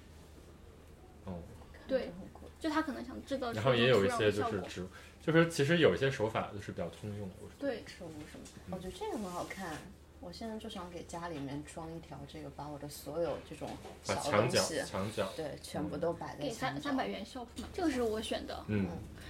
[1.26, 1.40] 哦。
[1.88, 2.12] 对，
[2.60, 3.52] 就他可能想制造。
[3.54, 4.88] 然后也有一些就是植，
[5.22, 7.36] 就是其实有一些手法就是比较通用的。
[7.58, 8.76] 对，植物什么？
[8.76, 9.78] 我觉得这个很好看。
[10.22, 13.70] 我现在就想给家里面装一条这个，把我的所有这种
[14.04, 16.44] 小东西，墙角，对，全部都摆在。
[16.44, 18.64] 给三三百元 shop 嘛，这个是我选的。
[18.68, 18.88] 嗯。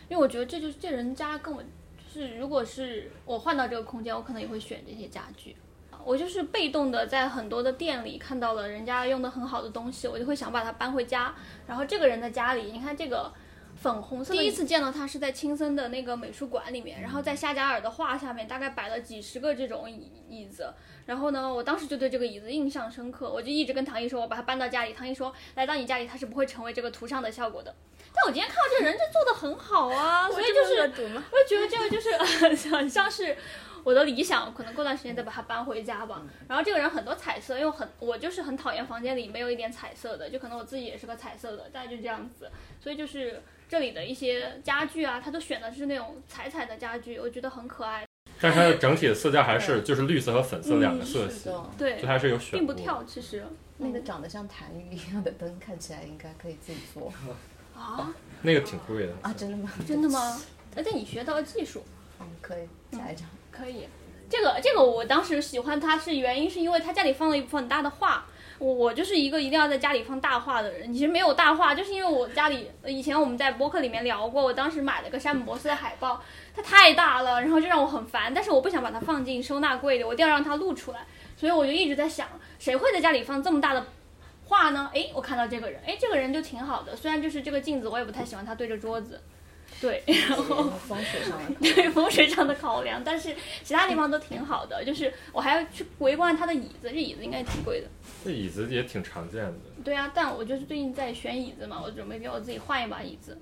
[0.10, 1.63] 因为我觉得这就是这人家跟我。
[2.13, 5.54] 就是如果是我换到这个空间，我可能也会选这些家具。
[6.05, 11.33] 我就是被动的在很多的店里看到了人家用的很好的东西，我就会想把它搬回家。
[11.65, 13.33] 然后这个人的家里，你看这个
[13.75, 20.71] 粉红色，第一次见到他是在青森的那个美术馆里面，然后在夏加尔的画下面大概摆了几十个这种椅椅子。
[21.07, 24.93] 然后呢，我当时就对这个椅子印象深刻，我就一直跟唐毅说，我把它搬到家里。
[24.93, 27.73] 唐毅说，来到你家里，它是不会成为这个图上的效果的。
[28.13, 32.15] 但我今天看到这个人，这做的很好啊，所以就是我就觉得这个就是
[32.75, 33.35] 很像是。
[33.85, 36.23] 我的理想可能过段时间再把它搬回家吧。
[36.49, 42.49] 然后这个人很多彩色，因为很我就是很讨厌房间里没有一点彩色的，就可能我自己也是个彩色的，大概就这样子。
[42.81, 48.03] 所以就是这里的一些家具啊，他都选的是那种彩彩的家具，我觉得很可爱。
[48.41, 52.57] 但是它的整体的色调还是就是绿色和粉色两个色系，对，就还是有选。
[52.59, 53.45] 并不跳，其实
[53.77, 57.13] 那个长得像痰盂一样的灯，看起来应该可以自己做。
[57.79, 58.13] 啊？
[58.41, 59.33] 那个挺贵的啊？
[59.37, 59.71] 真的吗？
[59.87, 60.41] 真的吗？
[60.75, 61.83] 而且你学到了技术。
[62.19, 63.25] 嗯，可以下一张。
[63.57, 63.87] 可以，
[64.29, 68.25] 这个这个我当时喜欢它是原因是因为他家里放了一幅很大的画，
[68.59, 70.91] 我我就是一个一定要在家里放大画的人。
[70.93, 76.21] 其实没有大画，就是因为我家里以前我们在播客里面聊过，我当时买了个山姆博斯的海报，
[76.55, 78.33] 它太大了，然后就让我很烦。
[78.33, 81.05] 但是我不想把它放进收纳柜里，我一定要让它露出来，
[81.37, 82.27] 所以我就一直在想，
[82.59, 83.85] 谁会在家里放这么大的
[84.45, 84.89] 画呢？
[84.93, 89.21] 哎，我看到这个人，哎，这个人就挺好的，虽然就是这个镜子我也不太喜欢它对着桌子。
[89.81, 94.83] 对，然后风水上的对风水上的考量，但是其他地方都挺好的。
[94.85, 97.88] 就是我还要去围观他的椅子，这椅子应该挺贵的。
[98.23, 99.53] 这椅子也挺常见的。
[99.83, 103.38] 对啊，但我就是最近在选椅子嘛，我准备给我自己换一把椅子。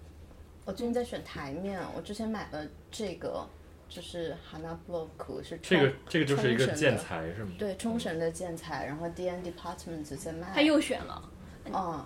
[0.66, 3.48] 我最近在选台面，我之前买了这个
[3.88, 7.52] 就是 Hana Block 是这个这个就是一个建材是吗？
[7.60, 10.48] 对，冲绳的建材，然后 D N Department 在卖。
[10.54, 11.30] 他又选了。
[11.72, 12.06] 嗯。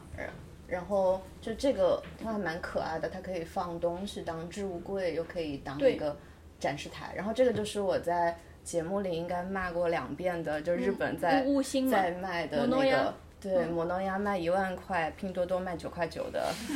[0.68, 6.16] 然后就这个，它还蛮可爱的，它可以放东西当置物柜，又可以当一个
[6.60, 7.14] 展示台。
[7.16, 11.46] 然后这个就是我在节目里应该骂过两遍的，就日本在
[11.90, 16.54] 在卖的那个，对，摩诺亚卖一万块，拼多多卖九块九的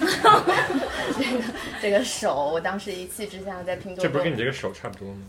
[1.20, 1.44] 这个
[1.82, 5.20] 这个手，我当时一气之下在拼多多，这不是跟你这个手差不多吗？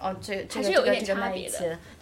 [0.00, 1.78] 哦，这这个这个这个卖一千，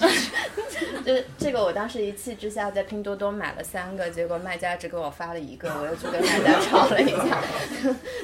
[1.04, 7.42] 就是这个我当时一气之下在拼多多买了三个，结果卖家只给我发了一个，我又去跟卖家 吵了一架。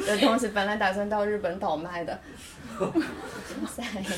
[0.05, 2.21] 这东西本来打算到日本倒卖的，
[3.67, 4.15] 下一张。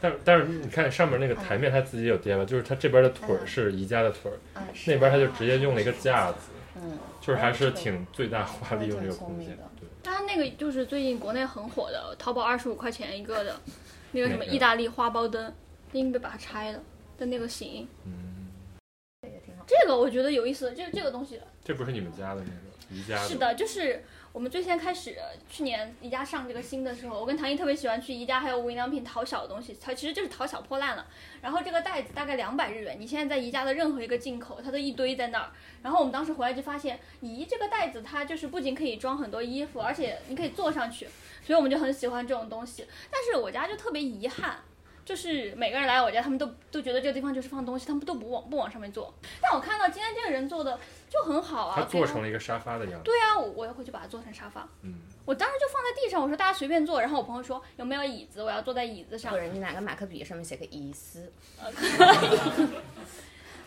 [0.00, 4.36] 但但是你看上面那个台面，它自己有叠了，就是它这边的腿儿是宜家的腿儿，
[4.86, 6.38] 那边它就直接用了一个架子，
[6.76, 9.56] 嗯，就是还是挺最大化利用这个空间。
[9.80, 13.56] 对，它那个就是最近国内很火的，淘宝二十五块钱一个的。
[14.12, 15.52] 那个什么意大利花苞灯，
[15.92, 16.80] 应该把它拆了
[17.18, 18.48] 的那个型，嗯，
[19.22, 19.64] 这也挺好。
[19.66, 21.40] 这个我觉得有意思，这这个东西。
[21.64, 23.28] 这不是你们家的那个宜家的？
[23.28, 25.16] 是的，就是我们最先开始
[25.48, 31.06] 去年宜家上这个新的时候，我跟唐毅特别喜欢去宜家还有无印良品淘小的东西，它其实就是淘小破烂了。
[31.40, 35.50] 然后这个袋子大概两百日元，你现在在宜家的任何一个进口，它都一堆在那儿。
[35.82, 41.06] 然后我们当时回来就发现，咦，这个袋子它就是不仅可以装很多衣服，而且你可以坐上去。
[41.44, 44.56] 所以我们就很喜欢这种东西，但是我家就特别遗憾，
[45.04, 49.12] 就是每个人来我家，他们都都觉得这个地方就是放东西，他们都不往不往上面坐。
[49.40, 50.78] 但我看到今天这个人做的
[51.10, 53.00] 就很好啊，他做成了一个沙发的样子。
[53.04, 54.68] 对啊，我我要回去把它做成沙发。
[54.82, 57.00] 嗯，我当时就放在地上，我说大家随便坐。
[57.00, 59.32] 然后我朋友说有没有椅子，我要坐在椅子上。
[59.32, 61.32] 或者你拿个马克笔上面写个椅子。
[61.60, 62.68] 呃，可以。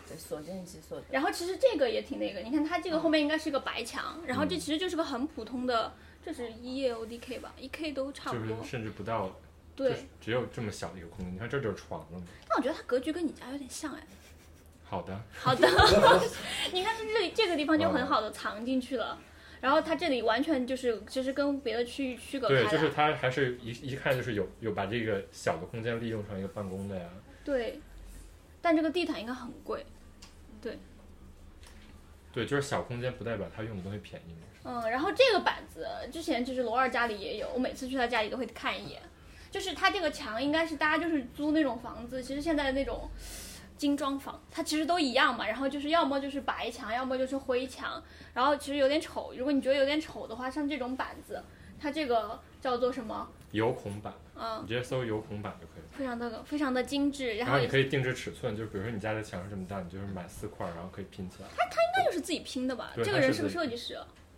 [0.07, 1.03] 对，所见即所得。
[1.11, 5.91] 然后其实这个也挺那个，你看它这个后面应该是个白墙，然后这其实就是个很普通的。
[6.25, 9.31] 这是一页 O D K 吧，一 K 都差不多，甚至不到，
[9.75, 11.31] 对，只有这么小的一个空间。
[11.31, 12.23] 你看这就是床了。
[12.49, 14.01] 但我觉得它格局跟你家有点像哎。
[14.83, 15.21] 好的。
[15.37, 15.67] 好的。
[16.73, 19.19] 你看它这里这个地方就很好的藏进去了，
[19.61, 27.07] 然后它这里完全就是其实跟别的区域区隔开对，就是它还是一一看就是有有把这个小的空间利用成一个办公的呀。
[27.43, 27.79] 对。
[28.63, 29.85] 但这个地毯应该很贵。
[30.59, 30.79] 对。
[32.33, 34.39] 对，就是小空间不代表它用的东西便宜嘛。
[34.65, 39.01] 嗯，然后这个板子之前就是罗二家里也有，我每次去他家里都会看一眼。
[39.51, 43.09] 就是他这个墙应该是大家就是租那种房子，其实现在的那种
[43.77, 45.47] 精装房，它其实都一样嘛。
[45.47, 49.33] 然后就是要么就是白墙，要么就是灰墙，然后其实有点丑。
[49.37, 51.41] 如果你觉得有点丑的话，像这种板子，
[51.79, 53.25] 它这个叫做什么？
[53.51, 54.13] 有孔板。
[54.35, 55.87] 嗯，你直接搜有孔板就可以了。
[55.93, 61.47] 非常的非常的精致，然后你可以定制尺寸，就比如说你家的墙是这么大，你就是买四块，然后可以拼起来。
[61.55, 62.91] 他他应该就是自己拼的吧？
[62.97, 63.97] 这个人是个设计师。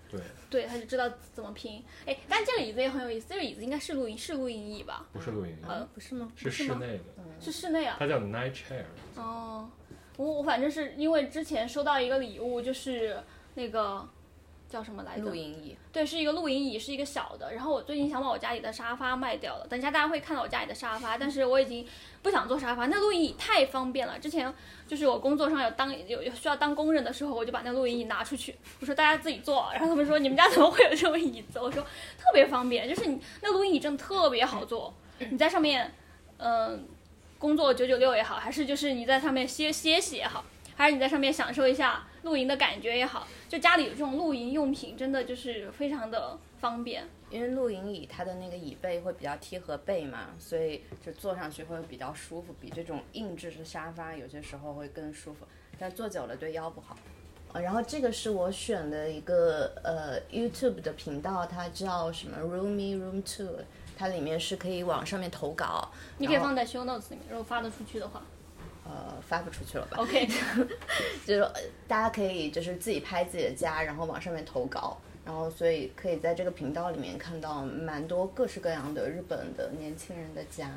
[0.09, 1.83] 对，对，他就知道怎么拼。
[2.05, 5.07] 哎，但这个椅子也很有意思，这个椅子应该是露营，是露营椅吧？
[5.13, 6.31] 不是露营椅，呃，不是吗？
[6.35, 7.03] 是室内的，
[7.39, 7.97] 是室内啊。
[7.99, 8.83] 它叫 night chair。
[9.15, 9.69] 哦，
[10.15, 13.17] 我我反正是因为之前收到一个礼物，就是
[13.55, 14.07] 那个
[14.69, 15.23] 叫什么来着？
[15.23, 17.53] 露营椅，对，是一个露营椅，是一个小的。
[17.53, 21.87] 然后我最近想把我家里的沙发卖掉了，等一下大家会看到我家里的沙发，但是我已经
[22.21, 22.85] 不想做沙发。
[22.87, 24.53] 那露营椅太方便了，之前
[24.87, 29.69] 就是我工作上有当有有需要当工人的时候，我就把那露营椅拿出去，我说大家自己坐。
[29.71, 31.59] 然后他们说你们家怎么会有这种椅子？
[31.59, 31.81] 我说
[32.17, 34.93] 特别方便，就是你那露营椅真的特别好坐，
[35.29, 35.93] 你在上面，
[36.37, 36.85] 嗯、
[37.39, 40.43] 工作九九六也好，还是就是你在上面歇歇息也好，
[40.77, 47.03] 还是你在上面享受一下露营的感觉也好，就家里有这种露营用品，真的就是非常的方便。
[47.31, 55.47] 因为露营椅它的那个椅背会比较贴合背嘛，所以就坐上去会比较舒服，比这种硬质的沙发有些时候会更舒服，
[55.79, 56.95] 但坐久了对腰不好。
[57.53, 63.63] 呃然后这个是我选的一个呃 YouTube 的频道，它叫什么 Roomy Room Two，
[63.97, 68.21] 它里面是可以往上面投稿，你可以放在 show notes 里面，如果发得出去的话。
[68.87, 70.27] 呃发不出去了吧？OK，
[71.25, 80.71] 就是呃大家可以就是自己拍自己的家，然后往上面投稿，然后所以可以在这个频道里面看到蛮多各式各样的日本的年轻人的家。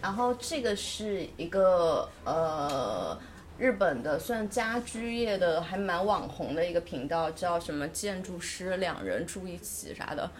[0.00, 3.18] 然后这个是一个呃
[3.58, 10.30] 日本的算家居业的还蛮网红的一个频道，叫什么建筑师两人住一起啥的。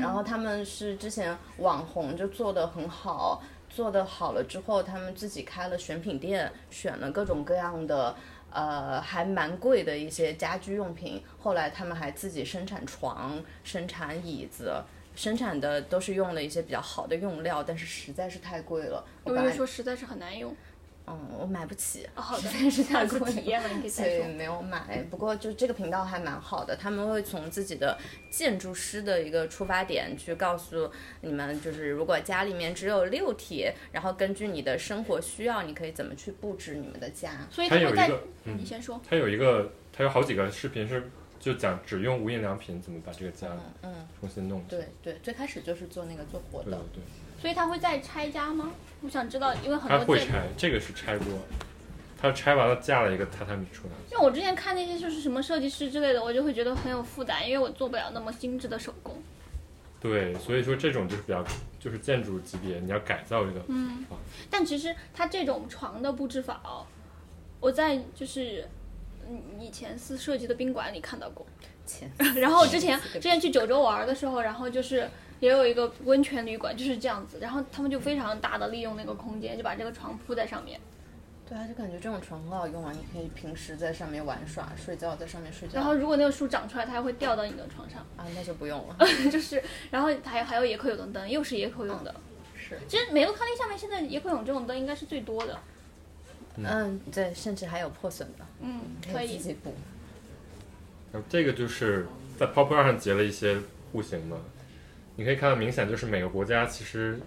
[0.00, 3.42] 然后他们是之前网红就做的很好，
[3.74, 8.14] 做的好了之后，他们自己开了选品店，选了各种各样的。
[8.54, 11.24] 呃，还蛮贵的一些家居用品。
[11.40, 14.74] 后来他们还自己生产床、生产椅子，
[15.14, 19.02] 生产的都是用了一些比较好的用料，但是实在是太贵了。
[19.24, 20.54] 我有人说实在是很难用。
[21.12, 22.08] 嗯，我买不起。
[22.16, 24.26] 哦，好的，实在是太下次贵体验了，你可以所再说。
[24.26, 25.04] 以没有买。
[25.10, 27.98] 不过就这个频道还蛮好的，他们会从自己的
[28.30, 37.46] 建筑师的一个出发点去告诉你们，就是如果家里面只有六体，然后根据你的生活需要，你可以怎么去布置你们的家。
[37.50, 39.00] 所以他会在还有一个，嗯你，先说。
[39.08, 43.48] 他有一个，他有好几个视频是就讲只用无印良品怎么把这个家
[43.82, 44.62] 嗯，重新弄。
[44.68, 46.70] 对对，最开始就是做那个做活的。
[46.70, 48.70] 对对对，所以他会再拆家吗？
[49.02, 51.26] 我想知道，因为很多他，会拆，这个是拆过，
[52.20, 53.92] 他拆完了架了一个榻榻米出来。
[54.10, 59.22] 因为我之前看那些就是什么设计师之类的，我就会觉得很有负担，因为我做不了那么精致的手工。
[60.00, 61.44] 对，所以说这种就是比较
[61.78, 64.04] 就是建筑级别，你要改造这个，嗯，
[64.50, 66.86] 但其实它这种床的布置法哦，
[67.60, 68.68] 我在就是
[69.28, 71.46] 嗯以前是设计的宾馆里看到过。
[71.84, 75.08] 前 然后我之前之前去九州玩的时候，然后就是
[75.42, 80.80] 也有一个温泉旅馆就是这样子，然后他们就非常大的利用那个空间，就把这个床铺在上面，
[81.48, 85.74] 对啊，就感觉这种床很好用啊，你可以平时在上面玩耍、睡觉，在上面睡觉。
[85.74, 88.96] 然后如果那个树长出来，它还会掉到你的床上，啊，那就不用了。
[89.32, 92.14] 就是然后还有还有野口有的灯，又是野口用的。
[92.56, 95.58] 是，其实美露康利下面现在野口泳这种灯应该是最多的，
[96.56, 99.48] 嗯，对，甚至还有破损的，嗯，可以可以自。
[99.48, 99.74] 己补。
[101.10, 102.06] 然后这个就是
[102.38, 103.58] 在 Pop Art 上结了一些
[103.90, 104.38] 户型嘛，
[105.16, 107.18] 你可以看到明显就是每个国家其实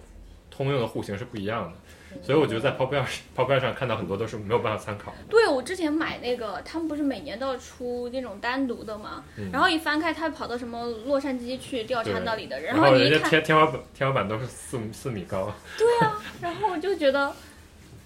[0.50, 5.14] 通用的户型是不一样的，所以我觉得在 Pop Art Pop Art 上看到很多都是没有办法参考。
[5.28, 9.50] 对，我之前买那个，他们不是每年都要出那种单独的嘛，嗯。
[9.52, 17.34] 然后一翻开，他跑到什么洛杉矶去调查那里的人，然后人家后你一看，天天花板天花板都是四四米高， 对啊，然后我就觉得，啊、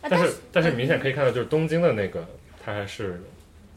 [0.03, 2.27] 但是是但是明显可以看到就是东京的那个
[2.65, 3.23] 它还是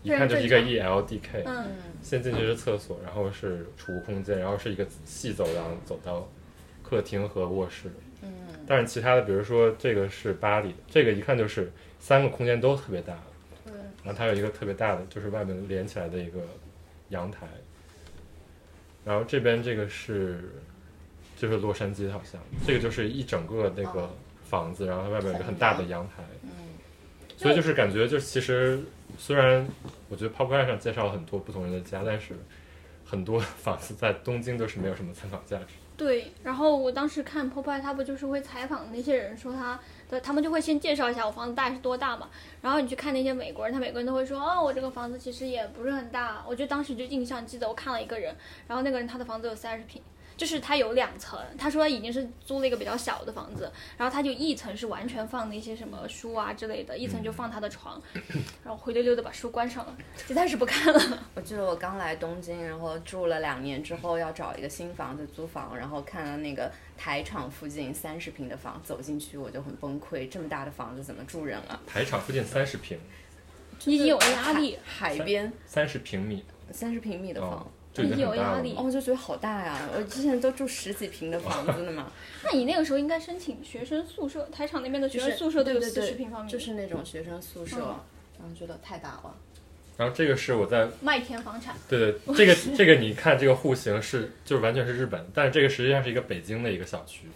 [0.04, 1.66] 一看就是一个 ELDK，嗯，
[2.02, 6.30] 先进去是厕所，然后是储物空间，然后是一个细走廊走到
[6.84, 7.90] 客厅和卧室。
[8.22, 8.30] 嗯，
[8.68, 13.18] 但是其他的，比如说这个是巴黎，这个一看就是三个空间都特别大，
[13.66, 16.40] 对，然后它有一个特别大的，就是外面连起来的一个
[17.10, 17.48] 阳台。
[19.06, 20.52] 然后这边这个是
[21.38, 24.10] 就是洛杉矶，好像这个就是一整个那个哦。
[24.44, 26.22] 房子，然后它外面有一个很大的阳台。
[26.44, 26.50] 嗯，
[27.36, 28.80] 所以就是感觉，就其实
[29.18, 29.66] 虽然
[30.10, 32.36] 我觉得 Pop Art 上介绍了很多不同人的家，但是
[33.06, 35.76] 很多 房子在东京都是没有什么参考价值。
[35.96, 36.32] 对。
[36.44, 42.30] 然后我当时看 Popeye，他不就是会采访那些人，说他的他们就会先介绍一下我房子大概是多大嘛，
[42.62, 46.44] 然后你去看那些美国人，他美国人都会说，哦，我这个房子其实也不是很大。
[46.48, 48.36] 我就当时就印象记得我看了一个人，
[48.68, 50.02] 然后那个人他的房子有三十平。
[50.36, 58.02] 就是他有两层，他说已经是租了一个比较小的房子，然后他就一层是完全放那些什么书啊之类的，一层就放他的床，
[58.64, 59.96] 然后灰溜溜的把书关上了，
[60.28, 61.24] 就暂时不看了。
[61.36, 71.80] 我记得我刚来东京，然后住了两年之后，要找一个新房子租房，然后看了那个台场附近三十平的房，走进去我就很崩溃，这么大的房子怎么住人啊？
[71.86, 72.98] 台场附近三十平，
[73.86, 77.50] 你已经有压力，海海边三十平米，三十平米的哦。
[77.50, 78.04] 房，，就。
[78.04, 79.90] 有压力哦，我就觉得好大呀！
[79.96, 82.12] 我之前都住十几平的房子呢嘛，
[82.44, 88.00] 那你那个时候应该申请学生宿舍，台场那边的学生宿舍都有四对对对十平方米，就是那种学生宿舍，嗯
[88.40, 89.36] 然后觉得太大了。
[89.96, 97.28] 然后这个是我在 麦田房产，对对，这个这个你看这个户型是就是完全是日本，但是这个实际上是一个北京的一个小区，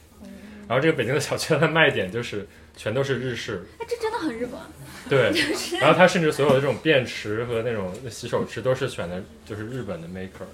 [0.67, 2.47] 然后这个北京的小区它的卖点就是
[2.77, 4.57] 全都是日式，哎，这真的很日本。
[4.57, 4.69] 啊。
[5.09, 5.31] 对，
[5.81, 10.45] 然后它甚至所有的这种便池和那种洗手池都是选的就是日本的 maker，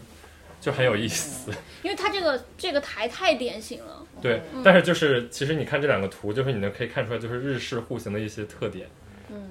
[0.61, 1.51] 就很有意思。
[1.81, 8.87] 因为它这个这个台太典型了，对，但是就是其实你看这两个图，就是你能可以看出来就是日式户型的一些特点，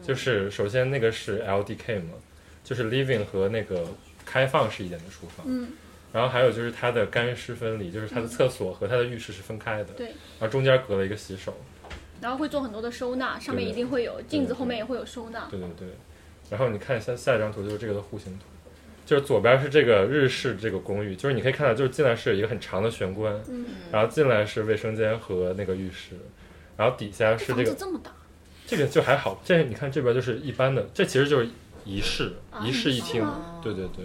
[0.02, 2.14] 就是首先那个是 LDK 嘛，
[2.62, 3.84] 就是 living 和那个
[4.24, 5.68] 开放式一点的厨房，嗯，
[6.12, 11.54] 然后还有就是它的干湿分离，就是它的厕所和它的浴室是分开的，对，然后中间隔了一个洗手，
[12.22, 15.48] 然后会做很多的收纳，上面一定会有镜子，后面也会有收纳。
[15.50, 15.88] 对对对，
[16.48, 18.44] 然后你看下下一张图就是这个的户型图，
[19.04, 26.16] 就是左边是这个日式这个公寓，就是你可以看到就是进来是有一个很长的玄关，嗯，然后进来是卫生间和那个浴室，
[26.76, 28.12] 然后底下是这这个这么大，
[28.66, 31.48] 这个就还好，这你看这边就是一般的，这其实就是
[31.84, 33.26] 一室啊一室一厅，
[33.60, 34.04] 对对对，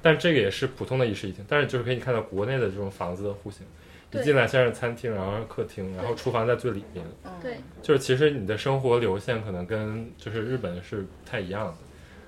[0.00, 3.66] 但这个也是普通的一室一厅，但是就是可以看到国内的这种房子的户型，
[4.12, 7.04] 一进来先是餐厅，然后是客厅，然后厨房在最里面，
[7.82, 11.74] 就是其实你的生活流线可能跟就是日本是不太一样的，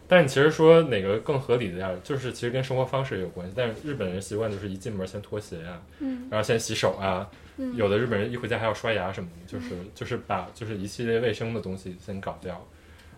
[0.07, 1.91] 但你其实说哪个更合理的呀？
[2.05, 12.65] 就是其实跟生活方式也有关系，但是日本人习惯就是一进门先脱鞋呀、嗯然后先洗手啊，嗯有的日本人一回家还要刷牙什么的，就是就是把就是一系列卫生的东西先搞掉，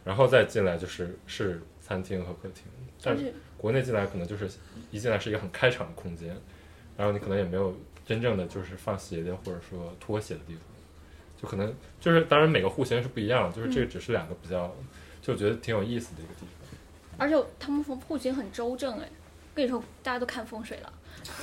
[0.04, 2.64] 然后再进来就是是餐厅和客厅，
[3.02, 4.48] 但是国内进来可能就是
[4.90, 6.34] 一进来是一个很开敞的空间，
[6.96, 7.76] 然后你可能也没有
[8.07, 10.62] 真正的就是放鞋的或者说拖鞋的地方，
[11.40, 14.74] 就可能就是当然每个户型是不一样，就是这个只是两个比较，
[15.22, 16.48] 就觉得挺有意思的一个地方。
[17.16, 19.09] 而且他们户户型很周正哎，
[19.55, 20.92] 跟你说大家都看风水了，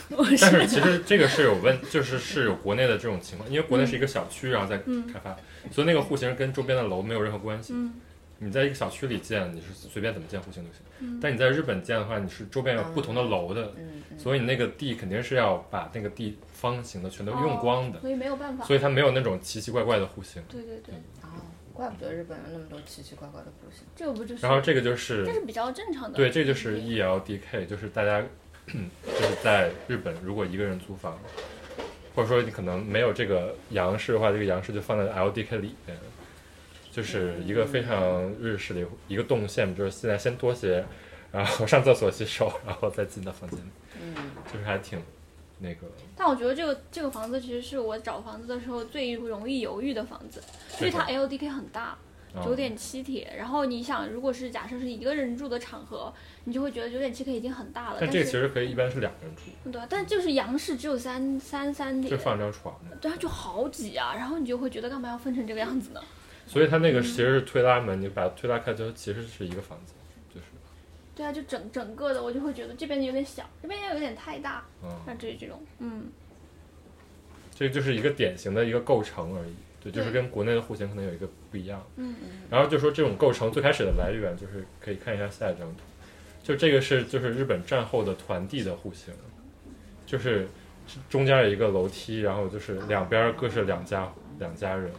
[0.42, 5.08] 但是其实这个是有问，就是是有国内的这种情况，因为国内是一个小区，然后再嗯。
[5.12, 5.36] 开发，
[5.72, 7.74] 所以那个户型跟周边的楼没有任何关系。
[7.76, 7.94] 嗯
[8.44, 10.82] 你在一个小区里建，你是随便怎么建户型都行。
[11.00, 18.66] 嗯但你在日本建的话，你是周边有不同的楼的，嗯嗯所以你那个地肯定是要把那个地方形的全都用光的，所以没有办法。
[18.66, 20.42] 所以它没有那种奇奇怪怪的户型。
[20.50, 21.30] 对对对，哦，
[21.74, 23.84] 怪不得日本有那么多奇奇怪怪的户型。
[23.96, 26.16] 这个不就是然后这个就是这是比较正常的。
[26.16, 28.22] 对，这就是 E ELDK，就是大家
[28.68, 31.18] 就是在日本如果一个人租房，
[32.16, 35.98] 或者说你可能没有这个洋式的话，这个洋式就放在 LDK 里边，
[36.92, 40.84] 就是一个非常日式的一个动线，就是现在先脱鞋，
[41.32, 43.70] 然后上厕所洗手，然后再进到房间里，
[44.02, 44.14] 嗯，
[44.52, 45.02] 就是还挺
[45.60, 45.88] 那个。
[46.18, 50.42] 但我觉得这个这个房子其实是我找房子的时候最容易犹豫的房子，
[50.80, 51.98] 因为它 LDK 很大，啊
[52.44, 53.34] 九点七铁。
[53.38, 56.14] 然后你想，如果是假设是一个人住的场合，
[56.44, 57.98] 你就会觉得九点七 K 已经很大了。
[58.02, 62.76] 但但这个其实可以一般是两个人住，对啊，但就是洋式只有三三三点，就放张床。
[63.00, 64.14] 对啊，就好挤啊。
[64.16, 66.02] 然后你就会觉得干嘛要分成这个样子呢？
[66.52, 69.94] 所以它那个其实是推拉门，你把它推拉开之后，其实是一个房子，
[70.30, 70.48] 就是
[71.16, 74.66] 对啊，就整整个的，我就会觉得这边有点小，这边又有点太大。
[74.84, 74.90] 嗯。
[75.08, 76.10] 那这这种，嗯，
[77.56, 81.82] 这就是一个典型的一个构成而已，对，就是跟国内的户型可能有一个不一样。
[81.96, 82.16] 嗯
[82.50, 85.84] 然后就说这种构成最开始的来源，就是可以看一下下一张图，
[86.44, 89.14] 就这个是就是日本战后的团地的户型，
[90.06, 90.50] 就是
[91.10, 94.92] 中间有一个楼梯，然后就是两边各是两家两家人，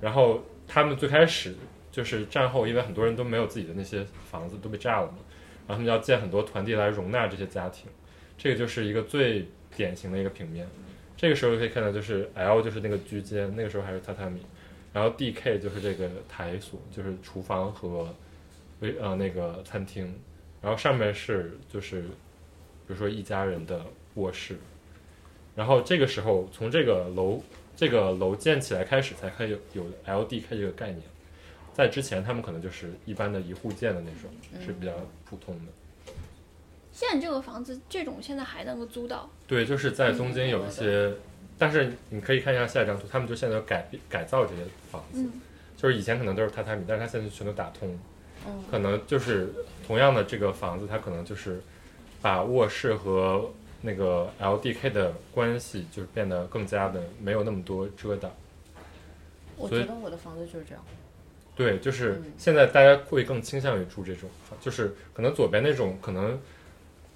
[0.00, 0.42] 然后
[0.74, 1.54] 他们最开始
[1.90, 5.18] 就是战后，因为很多人都没有自己的那些房子都被炸了嘛，
[5.66, 7.90] 然后他们要建很多团地来容纳这些家庭，
[8.38, 9.46] 这个就是一个最
[9.76, 10.66] 典型的一个平面。
[11.14, 14.40] 这个时候可以看到，就是 L 就是那个居间，那个时候还是榻榻米，
[14.94, 18.08] 然后 DK 就是这个台所，就是厨房和
[18.80, 20.14] 微呃那个餐厅，
[20.62, 24.56] 然后上面是就是比如说一家人的卧室，
[25.54, 27.42] 然后这个时候从这个楼
[27.76, 31.02] 这个楼建起来开始，才可以有有 LDK 这个概念，
[31.72, 34.92] 在之前他们可能就是一般的一户建的那种，是比较
[35.24, 35.72] 普通的。
[36.92, 41.10] 现在这个房子这种现在还能够租到，对，就是在东京有一些，
[41.58, 45.40] 但是你可以看一下下一张图，他们就现在有改改造这些房子，嗯。
[45.74, 47.98] 就是以前可能都是榻榻米，但是它现在全都打通，
[48.46, 48.62] 嗯。
[48.70, 49.48] 可能就是
[49.86, 51.60] 同样的这个房子，它可能就是
[52.20, 53.50] 把卧室和
[53.82, 58.30] 那个 LDK 的关系就是变得更加的没有那么多遮挡。
[59.56, 60.82] 我觉得我的房子就是这样。
[61.54, 64.30] 对，就是嗯现在大家会更倾向于住这种，
[64.60, 66.40] 就是可能左边那种可能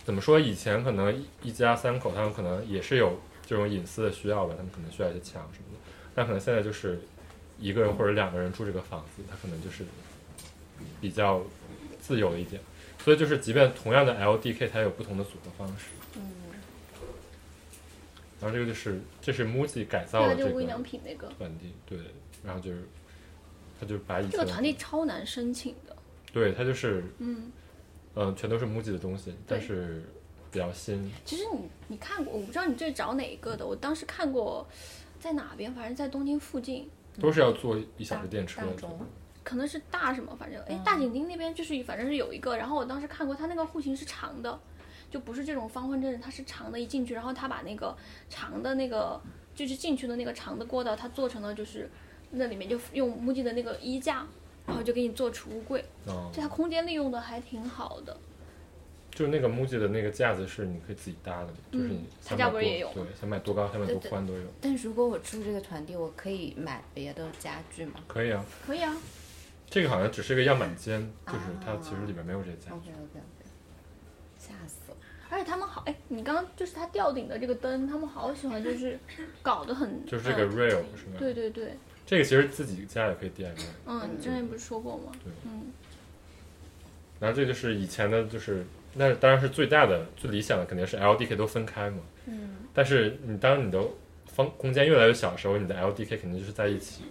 [0.04, 5.78] 怎么说，以前可能一一家三口，他们可能也是有这种隐私的需要吧，他们可能需要一些墙什么的，
[6.14, 7.00] 但可能现在就是
[7.58, 9.84] 一个人或者两个人住这个房子，他可能就是
[11.00, 11.40] 比较
[11.98, 12.60] 自由一点，
[13.02, 15.86] 所以就是即便同样的 LDK，它有不同的组合方式。
[16.14, 16.20] 嗯，
[18.40, 21.98] 然后这个就是这是 MUJI 改造的这个就无印良品那个，团地，对，
[22.44, 22.82] 然后就是
[23.80, 25.96] 他就把以前这个团体超难申请的，
[26.32, 27.50] 对他就是嗯，
[28.14, 30.02] 嗯、全都是 MUJI 的东西，但是
[30.50, 31.10] 比较新。
[31.24, 33.66] 其实你你看过，我不知道你这找哪一个的。
[33.66, 34.66] 我当时看过，
[35.18, 36.88] 在哪边，反正在东京附近，
[37.20, 38.62] 都是要坐一小时电车
[39.42, 42.56] 可能是大什么，反正哎嗯大井町那边就是反正是有一个。
[42.56, 44.58] 然后我当时看过，它那个户型是长的，
[45.16, 47.96] 就不是这种方方正正，它是长的，一进去，然后他把那个
[48.28, 49.18] 长的那个
[49.54, 51.88] 就是进去的那个长的过道，它做成了就是
[52.32, 54.26] 那里面就用 MUJI 的那个衣架。
[54.66, 58.16] 然后就给你做储物柜，哦就它空间利用的还挺好的。
[59.12, 68.44] 就是那个 MUJI 的那个架子是你可以自己搭的，就是你嗯他家想买多不是也有对，想买多高想买多宽都有，但如果我住这个团地，我可以买别的家具吗可以啊。
[68.66, 68.92] 可以啊，
[69.70, 72.72] 这个好像只是个样板间，就是啊它其实里面没有这些架。
[72.72, 73.35] ？OK OK OK，吓死了！
[75.30, 78.98] 而且他们好，哎，你刚刚就是它吊顶的这个灯，他们好喜欢，就是
[79.42, 81.16] 搞得很，就是这个呃 rail 是吗？
[81.18, 83.52] 对对对，这个其实自己家也可以 DIY。
[83.86, 85.12] 嗯，你之前不是说过吗？
[85.24, 85.72] 对嗯，
[87.20, 88.64] 然后这就是以前的，就是
[88.94, 91.98] 那当然是最大的、最理想的，肯定是 LDK 都分开嘛。
[92.26, 93.82] 嗯，但是你当你的
[94.26, 97.02] 方空间越来越小的时候，你的 LDK 肯定就是在一起。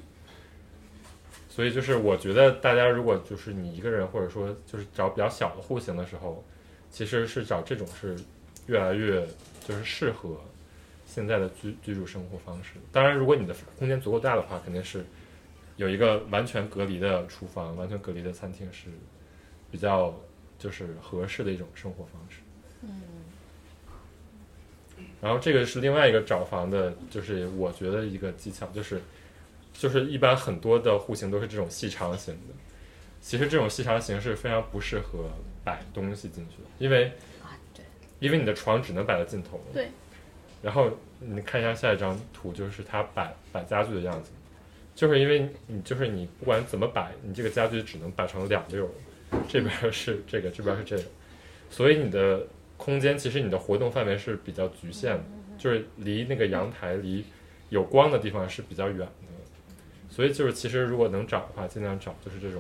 [1.49, 6.43] 所以就是我觉得大家如果就是你一个人或者说就是找比较小的户型的时候，
[6.95, 8.15] 其实是找这种是
[8.67, 9.27] 越来越
[9.67, 10.39] 就是适合
[11.05, 12.75] 现在的居居住生活方式。
[12.89, 15.05] 当然，如果你的空间足够大的话，肯定是
[15.75, 18.87] 有一个完全隔离的厨房、完全隔离的餐厅是
[19.69, 20.17] 比较
[20.57, 22.37] 就是合适的一种生活方式。
[25.21, 29.01] 然后这个是另外一个找房的，就是我觉得一个技巧，就是
[29.73, 32.53] 就是一般很多的户型都是这种细长型的，
[33.19, 35.29] 其实这种细长型是非常不适合
[35.65, 37.07] 摆东西进去，因为
[37.43, 37.83] 啊，对，
[38.19, 39.59] 因为你的床只能摆在尽头。
[39.73, 39.89] 对。
[40.61, 40.89] 然后
[41.19, 44.31] 你看一下下一张图，就是它摆摆家具的样子，
[44.95, 51.03] 就是因为你就是你不管怎么摆，你这个家具只能摆成两溜儿，这边儿是这个，这边儿是这个，
[51.69, 52.47] 所以你的
[52.77, 55.23] 空间其实你的活动范围是比较局限的，
[55.57, 57.23] 就是离那个阳台离
[57.69, 59.07] 有光的地方是比较远的，
[60.09, 62.59] 所以就是其实如果能找的话，尽量找就是这种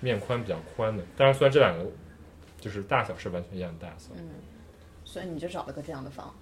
[0.00, 1.02] 面宽比较宽的。
[1.16, 1.86] 当然，虽然这两个
[2.64, 4.26] 就是大小是完全一样的大小，嗯，
[5.04, 6.34] 所以你就找了个这样的房，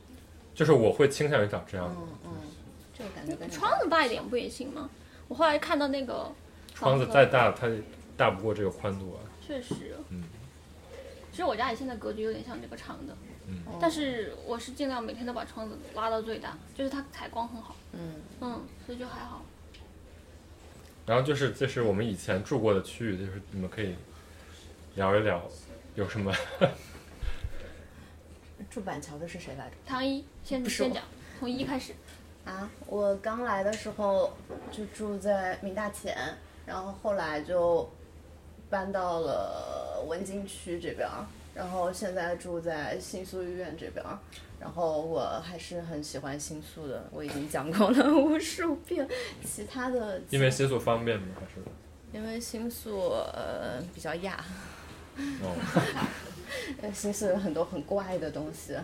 [0.55, 1.97] 就是我会倾向于找这样的。
[1.99, 2.31] 嗯嗯，
[2.97, 4.89] 这个感觉跟你窗子大一点不也行吗？
[5.27, 6.31] 我后来看到那个
[6.77, 7.67] 窗子再大，它
[8.17, 9.19] 大不过这个宽度啊。
[9.45, 10.23] 确实，嗯，
[11.33, 13.17] 其实我家里现在格局有点像这个长的，
[13.49, 19.45] 嗯哦但是我是尽量每天都把窗子拉到最大，就是它采光很好，嗯嗯，所以就还好。
[21.05, 23.97] 然后就是这是我们以前住过的区域，就是你们可以
[24.95, 25.43] 聊一聊
[25.95, 26.33] 有什么。
[28.71, 29.73] 住板桥的是谁来着？
[29.85, 31.03] 唐一先先讲，
[31.39, 31.93] 从一开始，
[32.45, 34.33] 啊，我刚来的时候
[34.71, 36.17] 就住在明大前，
[36.65, 37.91] 然后后来就
[38.71, 44.19] 搬到了文京区这边儿，然后现在住在新宿医院这边儿。
[44.59, 49.07] 然后我还是很喜欢新宿的，我已经讲过了无数遍。
[49.45, 51.27] 其他的因为新宿方便吗？
[51.35, 51.61] 还是？
[52.13, 54.43] 因为新宿呃比较亚，
[55.43, 55.57] 哦，
[56.83, 58.77] 呃新宿有很多很怪的东西，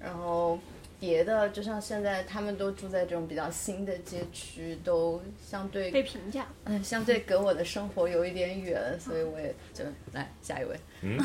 [0.00, 0.58] 然后
[0.98, 10.76] 别的就像现在他们都住在这种比较新的街区，都相对被评价，嗯，相对跟我的生活有一点远，所以我也就来下一位。
[11.02, 11.18] 嗯，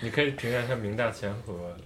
[0.00, 1.76] 你可以评价一下明大前和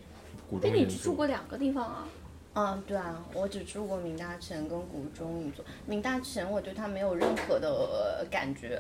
[0.48, 0.96] 古哎，你中银座。
[0.96, 2.08] 只住过两个地方啊？
[2.54, 5.64] 嗯，对啊，我只住过明大前跟古中一座。
[5.86, 8.78] 明大前我对它没有任何的、呃感觉，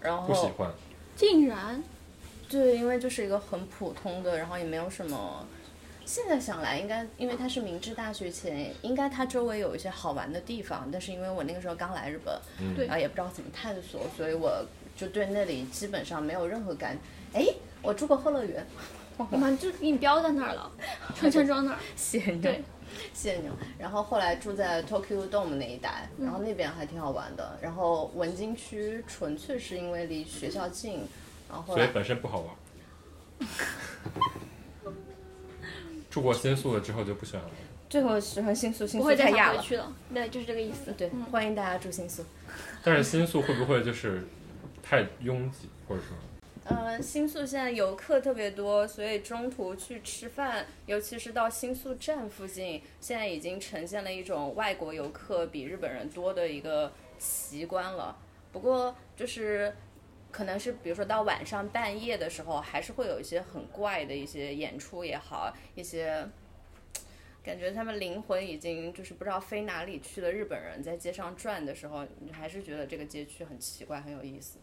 [0.00, 0.70] 然后不喜欢，
[1.14, 1.82] 竟然，
[2.48, 5.46] 对，因为就是一个很普通的，然后也没有什么。
[6.04, 14.64] 现在想来，应该因为它是明治大学前，应该它周围有一些好玩的地方，但是因为我那个时候刚来日本，嗯对然后也不知道怎么探索，所以我
[14.96, 16.96] 就对那里基本上没有任何感。
[17.32, 17.44] 哎，
[17.82, 18.64] 我住过后乐园，
[19.16, 20.70] 我们就给你标在那儿了，
[21.16, 21.78] 春山庄那儿。
[21.96, 22.40] 谢谢你。
[22.40, 22.62] 对，
[23.12, 23.48] 谢谢你。
[23.76, 27.58] 然后后来住在 Tokyo Dome 那一带，然后那边还挺好玩的。
[27.60, 31.00] 然后文京区纯粹是因为离学校近，
[31.48, 32.54] 然后后所以本身不好玩。
[36.10, 37.50] 住过新宿了之后就不喜欢了。
[37.88, 39.54] 最后喜欢新宿，新宿不会再太亚了。
[39.54, 40.92] 想回去了，对，就是这个意思。
[40.92, 42.24] 对，嗯欢迎大家住新宿。
[42.82, 44.26] 但是新宿会不会就是
[44.82, 46.16] 太拥挤，或者说？
[46.64, 56.90] 呃，新宿现在游客特别多，所以中途去吃饭，尤其是到新宿站附近，现在已经呈现了一种外国游客比日本人多的一个
[57.20, 58.16] 奇观了。
[58.52, 59.72] 不过就是
[60.36, 66.28] 可能是比如说到晚上半夜的时候，还是会有一些很怪的一些演出也好，一些。
[67.42, 74.58] 感觉他们灵魂已经就是不知道飞哪里去的日本人在街上转的时候，你还是觉得这个街区很奇怪，很有意思。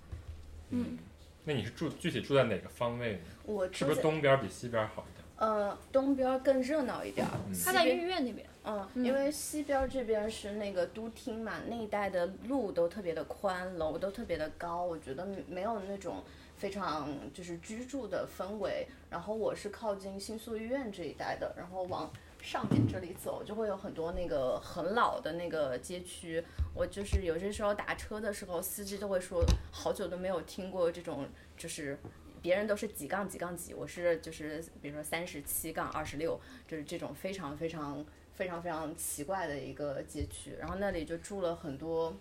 [0.69, 0.97] 嗯，
[1.45, 3.19] 那你是住具体住在哪个方位呢？
[3.45, 5.25] 我是不是东边比西边好一点？
[5.37, 7.25] 呃东边更热闹一点
[7.63, 16.23] 他在御苑那边，嗯，嗯因为西边儿这边是那个都厅嘛，那一带的路都特别的宽，楼都特别的高，我觉得没没有那种
[16.57, 18.87] 非常就是居住的氛围。
[19.09, 22.11] 然后我是靠近新宿医院这一带的，然后往
[22.41, 26.43] 上面这里走就会有很多那个很老的那个街区。
[26.73, 31.97] 我就是有些时候打车的时候，司机都会说好久都没有听过这种就是。
[32.41, 36.37] 别人都是几杠几杠几，我是就是比如说三十七杠二十六，
[36.67, 38.05] 就是这种非常非常
[38.35, 42.13] 非常非常奇怪的一个街区，然后那里就住了很多，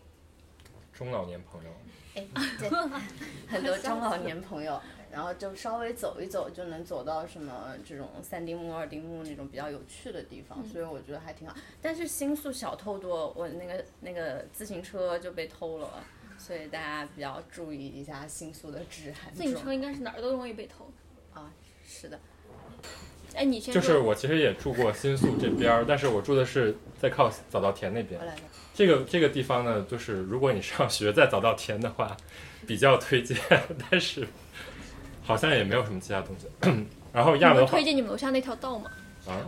[0.93, 1.71] 中老年朋友，
[2.15, 2.27] 哎，
[2.59, 2.69] 对
[3.49, 11.57] 很多中老年朋友，然后就稍微走一走就能走到什么这种三丁目、二丁目那种比较有趣的地方，所以我觉得还挺好。
[11.81, 16.05] 但是新宿小偷多，我那个那个自行车就被偷了，
[16.37, 19.35] 所以大家比较注意一下新宿的治安。
[19.35, 20.91] 自行车应该是哪儿都容易被偷。
[21.33, 21.51] 啊，
[21.87, 22.21] 是的，
[23.35, 28.21] 哎，你先就是我其实也住过新宿这边儿，但是我住的是在靠早稻田那边。
[28.75, 32.17] 这个这个地方呢，就是如果你上学在早稻田的话，
[32.67, 33.37] 比较推荐，
[33.91, 34.27] 但是
[35.23, 36.47] 好像也没有什么其他东西。
[37.13, 38.91] 然后亚文推荐你们楼下那条道吗？
[39.27, 39.39] 啊，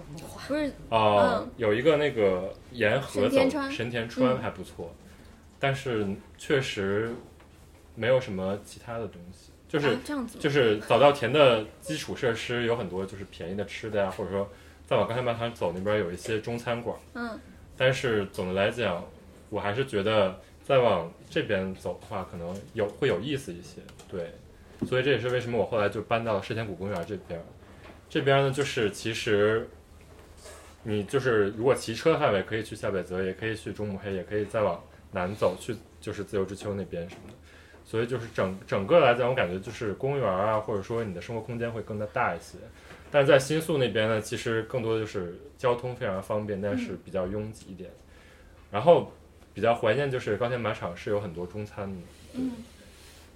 [0.46, 4.94] 不是，哦嗯，有一个那个沿河走神田川神田川嗯还不错，
[5.58, 6.06] 但是
[6.38, 7.12] 确实
[7.96, 9.43] 没有什么其他的东西，
[9.74, 14.48] 就是啊、这样子，就是早稻田的基础设施有很多，就是便宜的吃的呀，或者说
[14.86, 17.36] 再往刚才马场走那边有一些中餐馆，嗯，
[17.76, 19.04] 但是总的来讲，
[19.50, 23.80] 我还是觉得再往这边走的话，可能有会有意思一些。
[24.08, 24.32] 对，
[24.86, 27.42] 所以这也是为什么我后来就搬到了世田谷公园这边。
[28.08, 29.68] 这边呢，就是其实
[30.84, 37.33] 你就是如果骑车的话，也可以去下北泽，也可以去中目黑，也可以再往南走去，就是自由之丘那边什么的。
[37.84, 42.58] 所以就是整整个来讲，我感觉就是公园啊，或者说你的生活空间会更加大一些。
[43.10, 47.90] 但是在新宿那边呢，其实更多的就是交通非常方便，但是比较拥挤一点。
[48.72, 49.12] 然后
[49.52, 52.00] 比较怀念就是高田马场是有很多中餐的，
[52.32, 52.50] 嗯，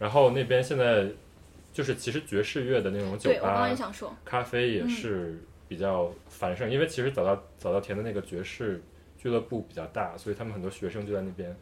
[0.00, 1.06] 然后那边现在
[1.72, 3.68] 就是其实爵士乐的那种酒吧
[4.24, 5.38] 咖啡也是
[5.68, 8.82] 比较繁盛，因为其实早稻早稻田的那个爵士
[9.16, 11.56] 俱乐部比较大，所以他们很多学生就在那边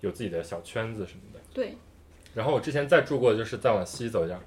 [0.00, 1.38] 有自己的小圈子什么的。
[1.54, 1.76] 对，
[2.34, 4.38] 然后我之前再住过，就是再往西走一点，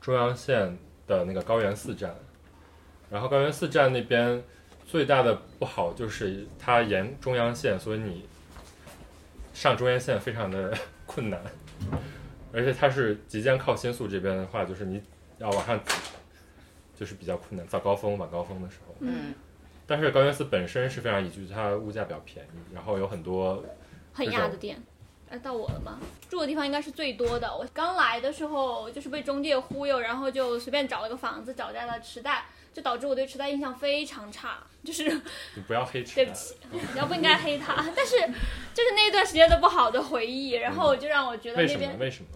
[0.00, 0.76] 中央线
[1.06, 2.14] 的那个高原寺站。
[3.10, 4.42] 然后高原寺站那边
[4.86, 8.28] 最大的不好就是它沿中央线，所以你
[9.52, 10.72] 上中央线非常的
[11.06, 11.40] 困难，
[12.52, 15.02] 而且它是即将靠新宿这边的话，就是你
[15.38, 15.94] 要往上挤，
[16.94, 18.94] 就是比较困难，早高峰、晚高峰的时候。
[19.00, 19.34] 嗯，
[19.86, 23.64] 但是高原寺本身是非常宜居，它物价比较便宜，然后有很多
[24.12, 24.80] 很这种压的店。
[25.30, 25.98] 哎，到我了吗？
[26.28, 27.48] 住的地方应该是最多的。
[27.56, 34.58] 我刚来的时候就是被中介忽悠，然后就随便找了个房子，找在了池袋，就导致我对池袋印象非常差。
[34.82, 35.08] 就是
[35.54, 36.16] 你不要黑吃。
[36.16, 38.16] 对不起，你要不应该黑他， 但是
[38.74, 41.80] 就是那段时间的不好的回忆，然后就让我觉得为什么？
[41.80, 42.28] 那边，为什么？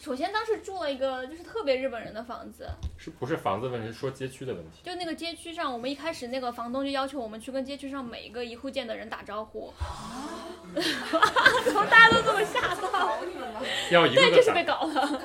[0.00, 3.88] 首先当时住了一个就是特别日本人的房子，是不是房子问题？
[3.88, 4.80] 是说街区的问题。
[4.82, 10.40] 就那个街区上，我们一开始那个房东就要求我们去跟街区上每一个一户建的人打招呼，啊
[11.66, 13.18] 怎么大家都这么吓到？
[13.20, 15.22] 对，要一个个打就是被搞了，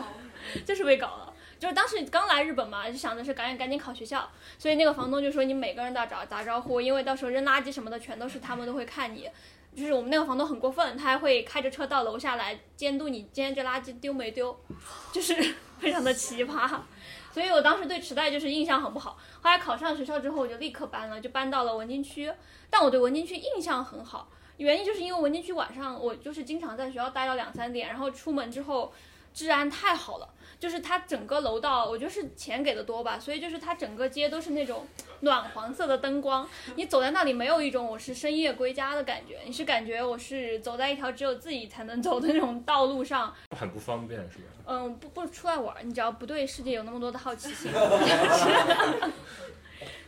[0.66, 1.34] 就是被搞了。
[1.58, 9.30] 就是当时刚来日本嘛，就想着是赶紧赶紧考学校，所以那个房东就说你每个人都要打打招呼，因为到时候扔垃圾什么的全都是他们都会看你。
[9.76, 14.58] 就是我们那个房东很过分，他还会开着车到楼下来监督你今天这垃圾丢没丢，
[15.12, 15.36] 就是
[15.80, 16.80] 非常的奇葩。
[17.34, 19.18] 所以我当时对池袋就是印象很不好。
[19.42, 22.32] 后来考上学校之后，我就立刻搬了，就搬到了文京区。
[22.70, 28.94] 但我对文京区印象很好，原因就是因为文京区晚上我就是经常在学校待到两三点，然后出门之后
[29.34, 30.30] 治安太好了，
[30.60, 34.86] 就是它整个楼道，我觉得是钱给的多吧，所以就是它整个街都是那种
[35.22, 44.46] 暖黄色的灯光，你走在那里没有一种我是深夜归家的感觉，你是感觉我是走在一条只有自己才能走的那种道路上，很不方便，是吧？
[44.68, 47.72] 嗯，不不出来玩儿，你只要不对世界有那么多的好奇心，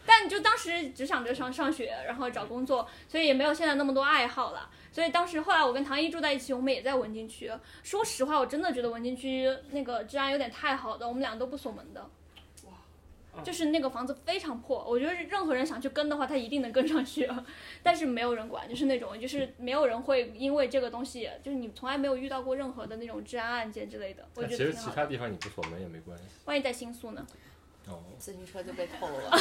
[0.06, 4.70] 但就当时只想着上上学，然后找工作，所以也没有现在那么多爱好了。
[4.98, 7.52] 所以当时后来我跟唐一住在一起，我们也在文京区。
[7.84, 12.04] 说实话，我真的觉得文京区那个治安有点太好了，我们俩都不锁门的。
[13.44, 17.30] 就是那个房子非常破，我觉得任何人想去跟的话，他一定能跟上去，
[17.84, 25.08] 但是没有人管，就是那种，就是没有人会因为这个东西，就是你从来没有遇到过任何的那种治安案件之类的，我觉得其实其他得挺好的。
[25.10, 26.24] 地方你不锁门也没关系。
[26.46, 27.24] 万一在新宿呢？
[27.88, 29.38] 哦，自行车就被偷了。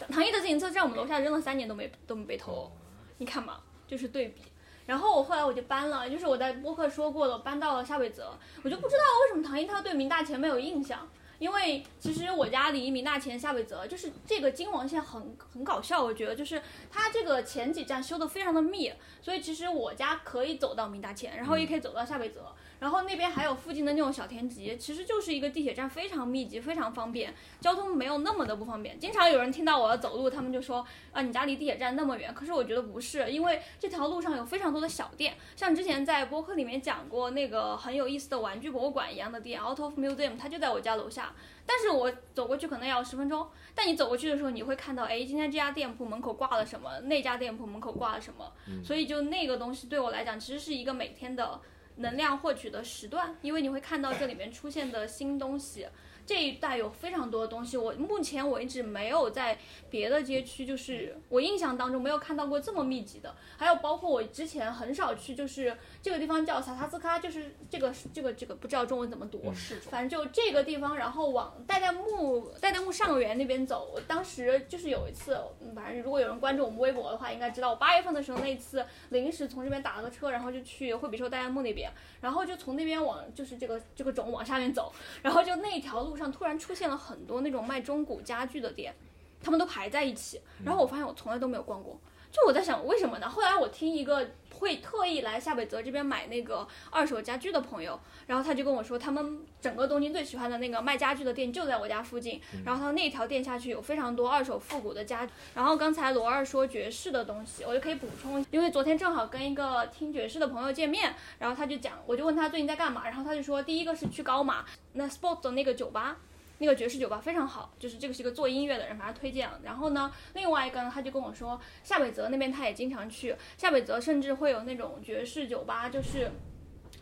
[0.10, 2.72] 唐毅的自行车在我们楼下扔了三年都没都没被偷，哦，
[3.16, 3.58] 你看嘛，
[3.90, 4.42] 就是对比。
[4.86, 8.32] 然后我后来我就搬了，就是我在播客说过了，搬到了夏北泽。
[8.62, 16.60] 我就不知道为什么唐一涛对明大前没有印象，因为其实我家离明大前、夏北泽就是这个京王线很很搞笑，我觉得就是
[16.90, 22.52] 它这个前几站修的非常的密，所以其实我家可以走到明大前，然后也可以走到夏北泽。
[22.80, 28.98] 然后那边还有附近的那种小田急，其实就是一个地铁站，非常密集，非常方便，交通没有那么的不方便。
[28.98, 32.32] 经常有人听到我要走路，他们就说啊，你家离地铁站那么远。
[32.32, 41.34] 可是我觉得不是，因为这条路上有非常多的小店，像之前在播客里面讲过那个很有意思的玩具博物馆一样的店，Out of Museum，它就在我家楼下。
[41.66, 48.50] 但是我走过去可能要十分钟，但你走过去的时候，你会看到，哎，今天这家店铺门口挂了什么，那家店铺门口挂了什么，
[48.82, 51.60] 所以就那个东西对我来讲，其实是一个每天的。
[52.00, 55.86] 能量获取的时段，因为你会看到这里面出现的新东西。
[56.30, 59.58] 这一带有非常多的东西，我目前为止没有在
[59.90, 63.34] 别的街区，就是我印象当中没有看到过这么密集的。
[63.56, 69.42] 还有包括我之前很少去，就是这个地方叫萨塔斯卡，就是这个这个这个不知道中文怎么读，
[69.90, 73.90] 反正就这个地方，然后往代代木代代木上元那边走。
[73.92, 75.36] 我当时就是有一次，
[75.74, 86.19] 反正如果有人关注我们微博的话，应该知道我八月份的时候那次临时从这边打了个车，然后就去惠比寿代代木那边，然后就从那边往就是这个这个种往下面走，然后就那条路。
[86.20, 88.94] 上突然出现了很多那种卖中古家具的店，
[89.42, 90.40] 他们都排在一起。
[90.64, 91.98] 然后我发现我从来都没有逛过，
[92.32, 93.28] 就我在想为什么呢？
[93.28, 102.40] 后来我听一个会特意来夏北泽这边买那个二手家具的朋友，然后他就跟我说，他们整个东京最喜欢的那个卖家具的店就在我家附近。
[102.64, 105.28] 然后他那条店下去有非常多二手复古的家。
[105.54, 114.64] 然后刚才罗二说爵士的东西，我就可以补充，因为昨天正好跟一个听爵士的朋友见面，然后他就讲，我就问他最近在干嘛，然后他就说，第一个是去高马。
[114.92, 116.16] 那 Sport 的那个酒吧，
[116.60, 119.58] 那个爵士酒吧非常好，就是这个是一个做音乐的人把他推荐了。
[119.64, 123.34] 然后呢，另外一个呢，他就跟我说，夏北泽那边他也经常去。
[123.56, 126.30] 夏北泽甚至会有那种爵士酒吧，就是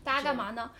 [0.04, 0.70] 大家干嘛呢？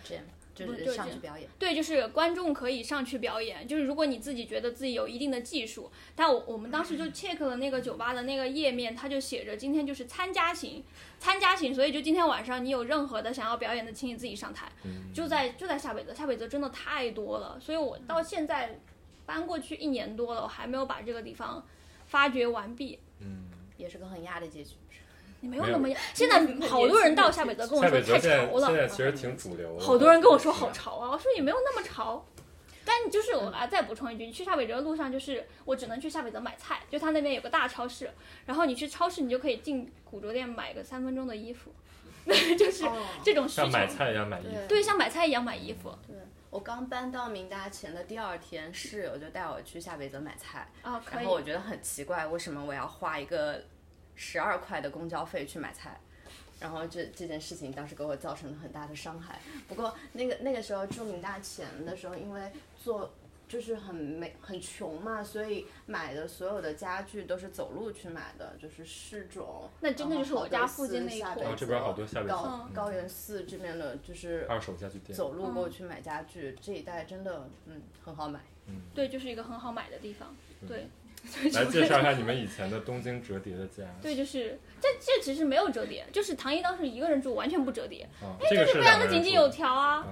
[0.66, 3.66] 就是上去表演，对，就是观众可以上去表演。
[3.66, 10.82] 就是如果你自己觉得自己有一定的技术，但我我们当时就 check 了那个酒吧的那个页面，它就写着今天就是参加型，
[11.18, 14.70] 参加型，所以就今天晚上你有任何的想要表演的，请你自己上台。
[15.14, 18.78] 就在就在下北泽，下北泽真的太多了，所以我到现在
[19.26, 21.66] 搬过去一年多了，我还没有把这个地方
[22.06, 22.98] 发掘完毕。
[23.20, 23.44] 嗯，
[23.76, 24.76] 也是个很压的街区。
[25.41, 28.66] 你没有那么压，现在好多人到夏北泽跟我说太潮了。
[28.66, 29.84] 现在其实挺主流的。
[29.84, 32.24] 好多人跟我说好潮啊，我说也没有那么潮。
[32.84, 38.11] 但你就是我啊，再补充一句，你去夏北泽的路上就是我只能去夏北泽买菜，就他那边有个大超市，
[38.47, 41.70] 然后你去超市你就可以进古着店买个三分钟的衣服，
[42.24, 42.84] 就是
[43.22, 43.62] 这种需求。
[43.62, 44.66] 像买菜一样买衣服。
[44.66, 45.95] 对，像买菜一样买衣服。
[46.07, 46.16] 对
[46.51, 53.62] 我刚搬到明达前的第二天，室友就带我去夏北泽买菜，啊，然后我觉得很奇怪，为什么我要花一个。
[54.18, 55.98] 十二块的公交费去买菜，
[56.58, 59.38] 然后这这件事情当时给我造成了很大的伤害。
[59.68, 63.14] 不过那个那个时候住民大前的时候，因为做
[63.46, 69.70] 就是很没很穷嘛，所以买的所有的家具都是走路去买的，就是市种。
[69.80, 71.54] 那真的就是我家附近那一块。
[71.56, 78.40] 这边好多下边高高原寺这边的就是二手家具店，走路过去买家具，这一带真的嗯很好买。
[78.66, 80.34] 嗯，对，就是一个很好买的地方。
[80.66, 80.88] 对。
[81.52, 83.82] 来介绍一下你们以前的东京折叠的家。
[84.00, 88.08] 对，就是这这其实没有折叠，就是唐一当时一个人住，完全不折叠。
[88.22, 90.06] 啊，这个是非常的井井有条啊。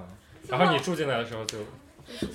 [0.47, 1.57] 然后你住进来的时候就，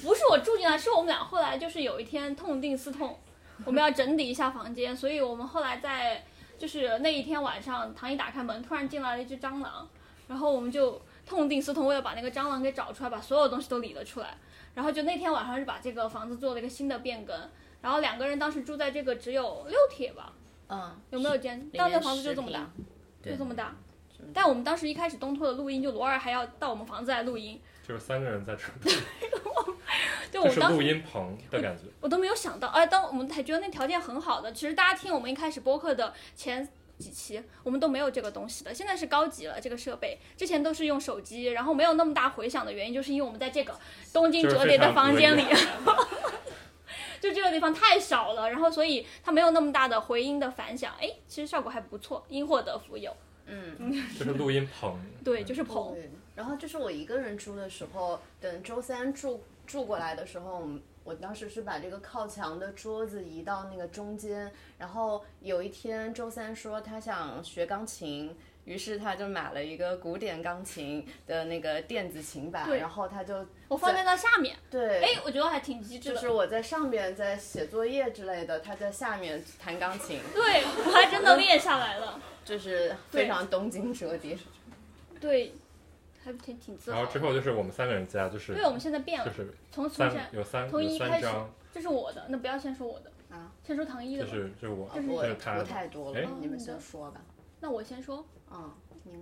[0.03, 3.19] 不是我住进来，是我们俩后来就是有一天痛定思痛，
[3.65, 6.25] 我们要整理一下房间，所以我们后来在
[6.59, 9.89] 就是那一天晚上，唐一打开门，突然进来了一只蟑螂，
[10.29, 14.37] 然后我们就痛定思痛，为了把那个蟑螂给找出来，把所有东西都理了出来，
[14.75, 17.37] 然后就那天晚上是把这个房子做了一个新的变更。
[17.83, 20.33] 然后两个人当时住在这个只有六铁吧，
[20.69, 21.69] 嗯，有没有间？
[21.77, 22.71] 当时房子就这么大，
[23.23, 23.77] 就这么大。
[24.33, 28.63] 但我们当时一开始东拓的录音，就罗二还要到我们房子来录音，就是三个人在 这。
[30.31, 32.69] 就我们当时录音棚的感觉，我都没有想到。
[32.69, 36.67] 哎，当我们还觉得那条件很好的，其实大家听我们一开始播客的前
[36.99, 38.73] 几期，我们都没有这个东西的。
[38.73, 43.79] 现在是高级了，这个设备之前都是用手机，然后没有那么大回响的原因，就是因为我们在这个
[44.13, 45.43] 东京折叠的房间里。
[47.23, 53.17] 就这个地方太小了，然后所以它没有那么大的回音的反响，哎，其实效果还不错，因祸得福有。
[53.47, 54.99] 嗯，就是录音棚。
[55.23, 55.97] 对，就是棚。
[56.35, 60.69] 然后就是我一个人住的时候，等周三住住过来的时候，
[61.05, 68.37] 我当时是把这个靠墙的桌子移到那个中间，然后有一天周三说他想学钢琴。
[68.65, 76.15] 于是他就买了一个古典钢琴的那个电子琴版，然后他就我放在那下面，对，哎，我觉得还挺机智的。
[76.15, 82.21] 就是我在上面在写作业之类的，他在下面弹钢琴，对，我还真的 练下来了。
[82.45, 84.37] 就是非常东京折叠。
[85.21, 85.53] 对，
[86.25, 86.97] 还挺挺自豪。
[86.99, 91.27] 然后之后就是我们三个人加，就是对，我们现在变了，就是从从三前有三从一开始，，
[91.73, 94.31] 这是我的，那不要先说我的啊，先说唐一的就。
[94.31, 95.65] 是就是我，啊，我图这是他的。
[95.65, 97.21] 太多了哎，你们先说吧。
[97.61, 98.71] 那我先说嗯，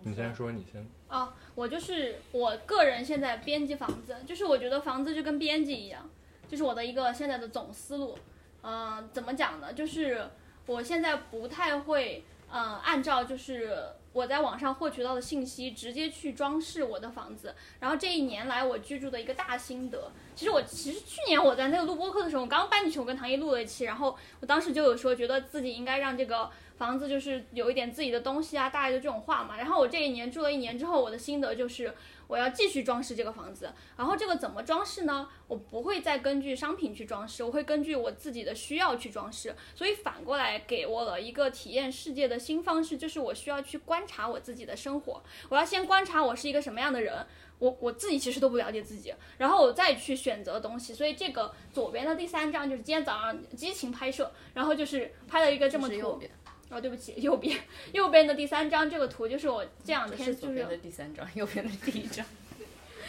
[0.02, 0.86] 你先说，你先。
[1.08, 6.08] 哦，我就是我个人现在编辑房子，就是我觉得房子就跟编辑一样，
[6.48, 8.16] 就是我的一个现在的总思路。
[8.62, 9.72] 嗯、怎么讲呢？
[9.72, 10.28] 就是
[10.66, 12.22] 我现在不太会，
[12.52, 13.74] 嗯、按照就是
[14.12, 17.54] 我在网上获取到的信息直接去装饰我的房子。
[17.80, 26.50] 然后这一年来我居住的一个大心得，其实我其实去年我在那个录播课的时候，我刚搬进去，我跟唐一录了一期，然后我当时就有说，觉得自己应该让这个
[26.80, 29.58] 房子就是有一点自己的东西啊，大概就这种话嘛。
[29.58, 31.92] 然后我这一年住了一年之后，我的心得就是
[32.26, 33.70] 我要继续装饰这个房子。
[33.98, 35.28] 然后这个怎么装饰呢？
[35.46, 39.54] 我不会再根据商品去装饰，我会根据我自己的需要去装饰。
[39.74, 45.22] 所以反过来给我了一个体验世界的新方式，就是我需要去观察我自己的生活。
[45.50, 47.26] 我要先观察我是一个什么样的人。
[47.58, 56.30] 我我自己其实都不了解自己，然后我再去选择东西，所以这个左边的第三张就是今天早上激情拍摄，然后就是拍了一个这么图，是右边，
[56.70, 57.58] 哦，对不起，右边
[57.92, 62.24] 右边的第三张这个图就是我这两天就是是左边的第三张，右边的第一张。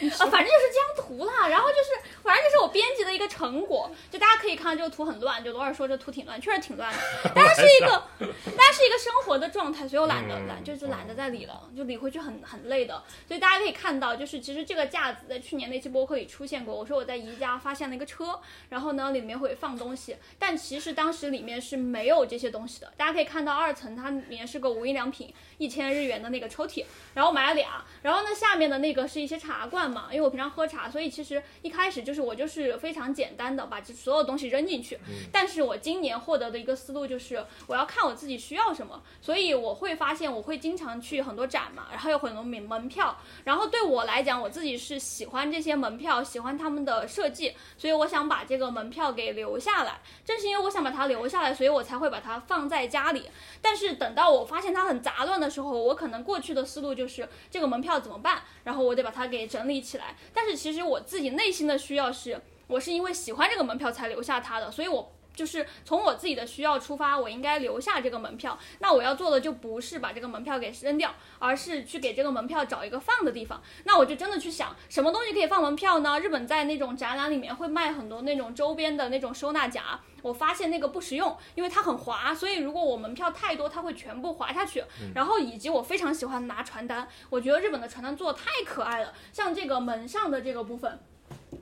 [0.18, 6.98] 啊，反正就是这张图啦，然后就是反正就是我编辑的一个成果，就大家可以看到这个图很乱，就罗尔说这图挺乱，确实挺乱的，
[7.34, 18.40] 但是是一个，但是一个生活的状态，所以我懒得嗯懒就是懒得再理了，就理回去很很累的，所以大家可以看到，就是其实这个架子在去年那期播客里出现过，我说我在宜家发现了一个车，
[18.70, 26.84] 然后呢里面会放东西，但其实当时里面是没有这些东西的，大家可以看到二层它里面是个无印良品一千日元的那个抽屉，
[27.14, 34.98] 然后买了俩，然后呢下面的那个是一些茶罐嘛，因为我平常喝茶，所以其实一开始就是我就是非常简单的把这所有东西扔进去，
[35.30, 50.00] 但是我今年获得的一个思路就是我要看我自己需要什么，所以我会发现我会经常去很多展嘛，然后有很多门门票，然后对我来讲，我自己是喜欢这些门票，喜欢他们的设计，所以我想把这个门票给留下来。
[50.24, 53.28] 正是因为我想把它留下来，所以我才会把它放在家里。
[53.60, 60.14] 但是等到我发现它很杂乱的时候，我可能过去的思路就是这个门票怎么办，然后我得把它给整理起来。
[60.32, 65.12] 但是其实我自己内心的需要是，我是因为喜欢这个门票才留下它的，所以我。
[65.42, 68.56] 就是从我自己的需要出发，我应该留下这个门票。
[68.78, 73.60] 那我要做的就不是把这个门票给扔掉，而是去给这个门票找一个放的地方。
[73.82, 76.20] 那我就真的去想，什么东西可以放门票呢？
[76.20, 84.84] 日本在那种展览里面会卖很多那种周边的那种收纳夹，我发现那个不实用，因为它很滑，所以如果我门票太多，它会全部滑下去。
[85.12, 91.00] 然后以及我非常喜欢拿传单，我觉得日本的传单做的太可爱了，像这个门上的这个部分。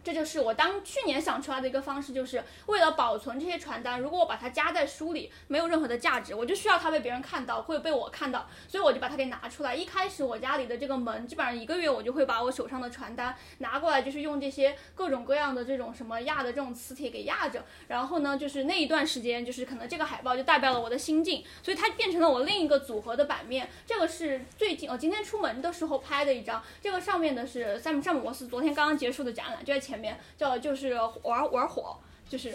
[0.03, 9.75] 这就是我当去年想出来的一个方式，就是为了保存这些传单，如果我把它夹在书里，没有任何的价值，我就需要它被别人看到，会被我看到，所以我就把它给拿出来。
[9.75, 17.65] 一开始我家里的这个门，基本上一个月我就会把我手上的传单拿过来，就是用这些各种各样的这种什么压的这种磁铁给压着。
[17.89, 23.69] 然后呢，就是那一段时间，就是可能这个海报就代表了我的心境，所以它变成了我另一个组合的版面。
[23.87, 31.97] 这个是最近我今天出门的时候拍的一张，这个上面的是山姆山姆摩斯昨天刚刚结束的展览，就在前面，叫就是玩玩火，
[32.29, 32.55] 就是。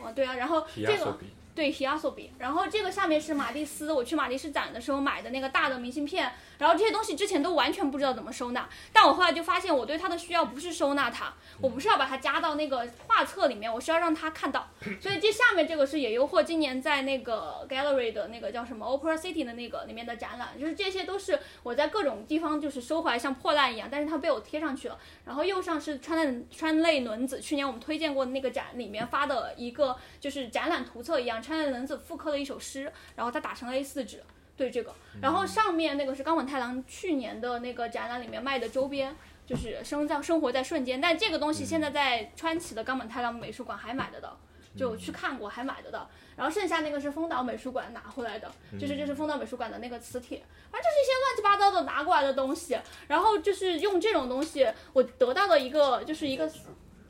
[0.00, 14.68] 哦，对啊，然后这个提亚索比，对 s o b i 然后这个下面是马蒂斯，我去马蒂斯展的时候买的那个大的明信片，然后这些东西之前都完全不知道怎么收纳，但我后来就发现我对它的需要不是收纳它，我不是要把它加到那个画册里面，我是要让它看到，
[15.00, 24.98] 所以这下面这个是野诱惑今年在那个 Gallery 的那个叫什么 Opera City 的那个里面的展览，就是这些都是我在各种地方就是收回来像破烂一样，但是它被我贴上去了。
[25.24, 34.22] 然后右上是川内川内轮子，去年我们推荐过的那个展里面发的一个就是展览图册一样，川内轮子复刻了一首诗，然后它打成了 A4 纸。
[34.58, 34.92] 对这个，
[35.22, 39.14] 然后上面那个是冈本太郎去年的那个展览里面卖的周边，
[39.46, 41.00] 就是生在生活在瞬间。
[41.00, 44.36] 但这个东西现在在川崎的冈本太郎美术馆还买得到，
[44.76, 46.10] 就去看过还买得到。
[46.36, 52.76] 然后剩下那个是丰岛美术馆拿回来的，就是这是丰岛美术馆的那个磁铁，反正就是一些乱七八糟的拿过来的东西。
[53.06, 56.50] 然后就是用这种东西，我得到的一个就是一个。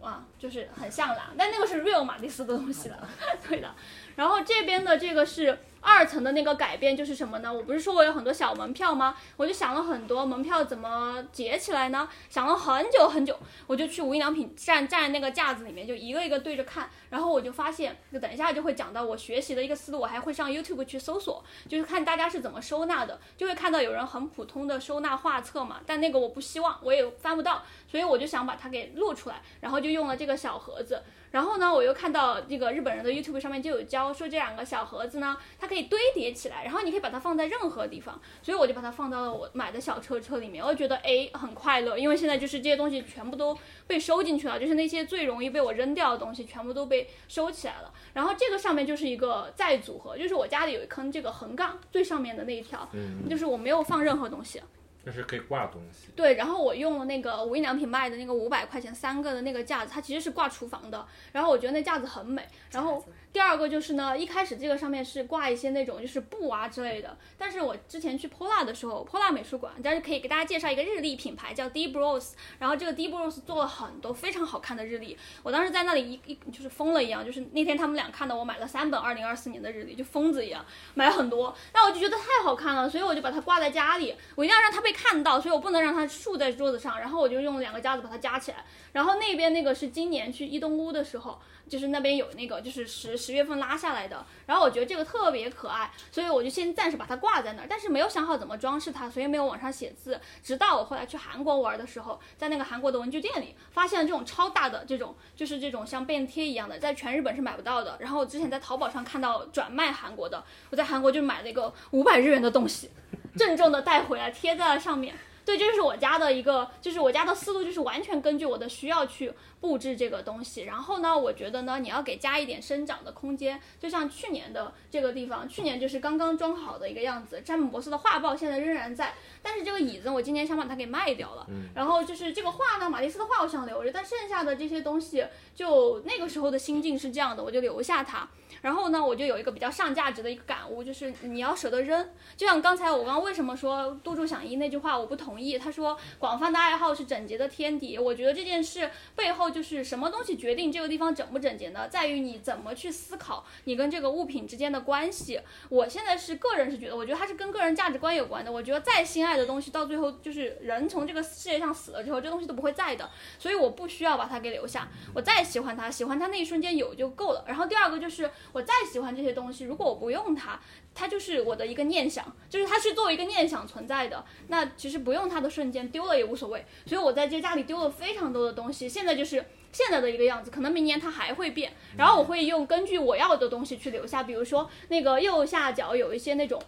[0.01, 3.09] 啊，就是很像啦，但那个是 real 马蒂斯的东西了，
[3.49, 3.75] 对的。
[4.15, 5.59] 然后这边的这个是
[5.89, 7.51] 二层的那个改变就是什么呢？
[7.51, 9.17] 我不是说我有很多小门票吗？
[9.39, 12.07] 我就想了很多门票怎么结起来呢？
[12.29, 13.35] 想了很久很久，
[13.67, 31.03] 我就去无印良品站站在那个架子里面，就一个一个对着看，然后我就发现，就等一下就会讲到我学习的一个思路，我还会上 YouTube 去搜索，就是看大家是怎么收纳的，就会看到有人很普通的收纳画册嘛，但那个我不希望，我也翻不到，所以我就想把它给录出来，然后就用了这个小盒子。
[31.31, 40.65] 然后呢，我又看到这个日本人的 YouTube 上面就有教说这两个小盒子呢，它可以堆叠起来，然后你可以把它放在任何地方，所以我就把它放到了我买的小车车里面。
[40.65, 43.57] 我觉得哎很快乐，因为现在就是这些东西全部都
[43.87, 47.93] 被收进去了，就是那些最容易被我扔掉的东西全部都被收起来了。
[48.13, 54.61] 然后这个上面就是一个再组合，就是我家里有一坑这个横杠最上面的那一条，嗯，就是我没有放任何东西。
[55.07, 56.09] 就是可以挂东西。
[56.15, 61.07] 对，然后我用了那个无印良品卖的那个五百块钱三个的那个架子，它其实是挂厨房的。
[61.33, 62.47] 然后我觉得那架子很美。
[62.71, 63.03] 然后
[63.33, 67.17] 第二个就是呢，一开始这个上面是挂一些那种就是布啊之类的。
[67.37, 72.33] 但是我之前去 Pola 的时候，Pola 美术馆，但是可以给大家介绍一个日历品牌叫 D Bros。
[72.59, 75.17] 然后这个 D Bros 做了很多非常好看的日历。
[75.43, 80.65] 我当时在那里一一就是疯了一样，就是那天他们俩看到我买了三本二零二四年的日历，就疯子一样
[80.95, 81.55] 买了很多。
[81.75, 86.99] 那我就觉得太好看了，所以我就把它挂在家里，我一定要让它被看到，所以我不能让它竖在桌子上。
[86.99, 88.65] 然后我就用两个夹子把它夹起来。
[88.93, 94.25] 然后那边那个是今年去伊东屋的时候，就是那边有那个就是十十月份拉下来的。
[94.47, 100.21] 然后我觉得这个特别可爱，所以我就先暂时把它挂在那儿，但是没有想好怎么装饰它，所以没有往上写字。
[100.43, 107.97] 直到我后来去韩国玩的时候，在那个韩国的文具店里发现了这种超大的这种，就是这种像便贴一样的，在全日本是买不到的。
[107.99, 112.91] 然后我之前在淘宝上看到转卖韩国的，我在韩国就买了一个五百日元的东西，
[113.37, 115.15] 郑重的带回来贴在了上面。
[115.49, 119.33] 对，这就是我家的一个，就是我家的思路，就是完全根据我的需要去
[119.63, 120.65] 布置这个东西。
[120.65, 127.41] 然后呢，我觉得呢，你要给加一点生长的空间，就像去年的这个地方，去年就是刚刚装好的一个样子。
[127.41, 131.47] 詹姆博士的画报现在仍然在，但是这个椅子我今年想把它给卖掉了。
[131.75, 135.25] 然后就是这个画呢，马蒂斯的画我想留着，但剩下的这些东西，
[135.59, 138.29] 就那个时候的心境是这样的，我就留下它。
[138.63, 142.09] 然后呢，我就有一个比较上价值的一个感悟，就是你要舍得扔。
[142.37, 145.59] 就像刚才我刚为什么说杜仲响一那句话我不同意？
[145.59, 147.99] 他说广泛的爱好是整洁的天敌。
[147.99, 151.89] 我觉得这件事背后就是什么东西决定这个地方整不整洁呢？
[151.89, 155.41] 在于你怎么去思考你跟这个物品之间的关系。
[155.69, 158.51] 我现在是个人是觉得，我觉得它是跟个人价值观有关的。
[158.51, 163.09] 我觉得再心爱的东西，到最后就是人从这个世界上死了之后，这东西都不会在的。
[163.39, 164.89] 所以我不需要把它给留下。
[165.15, 167.45] 我再喜欢它，喜欢它那一瞬间有就够了。
[167.47, 170.61] 然后第二个就是我再喜欢这些东西，如果我不用它，
[170.95, 174.25] 它就是我的一个念想，就是它是作为一个念想存在的。
[174.49, 176.65] 那其实不用它的瞬间丢了也无所谓。
[176.85, 181.73] 所以我在这家里丢了非常多的东西，现在就是现在的一个样子，可能明年它还会变。
[181.97, 186.63] 然后我会用根据我要的东西去留下，比如说那个右下角有一些那种。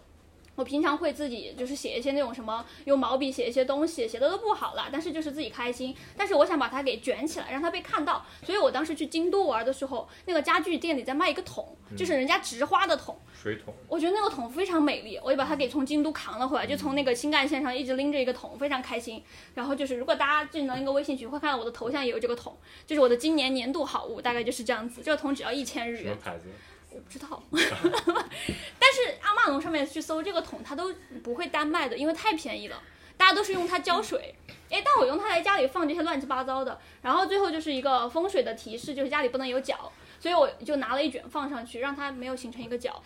[0.55, 5.95] 我平常会自己就是写一些那种什么，用毛笔写一些东西，写的都不好了，但是就是自己开心。
[6.17, 8.25] 但是我想把它给卷起来，让它被看到。
[8.43, 13.17] 所以我当时去京都玩的时候，那个家具店里在卖一个桶，就是人家直花的桶。
[13.33, 19.23] 水桶，我觉得那个桶非常美丽，我就把它给从京都扛了回来，就从那个新干线上一直拎着一个桶，非常开心。
[19.55, 25.01] 然后就是如果大家进到那个微信群，会看到我的头像也有这个桶，就是我的今年年度好物，大概就是这样子。
[25.03, 26.03] 这个桶只要一千日元。
[26.03, 26.49] 什么牌子？
[26.91, 32.81] 我不知道， 但是阿玛龙上面去搜这个桶，它都不会单卖的，因为太便宜了，
[33.17, 34.35] 大家都是用它浇水。
[34.69, 43.03] 哎，但我用它来家里放这些乱七八糟的，然后最后就是一个风水的提示，就是家里不能有角，所以我就拿了一卷放上去，让它没有形成一个角，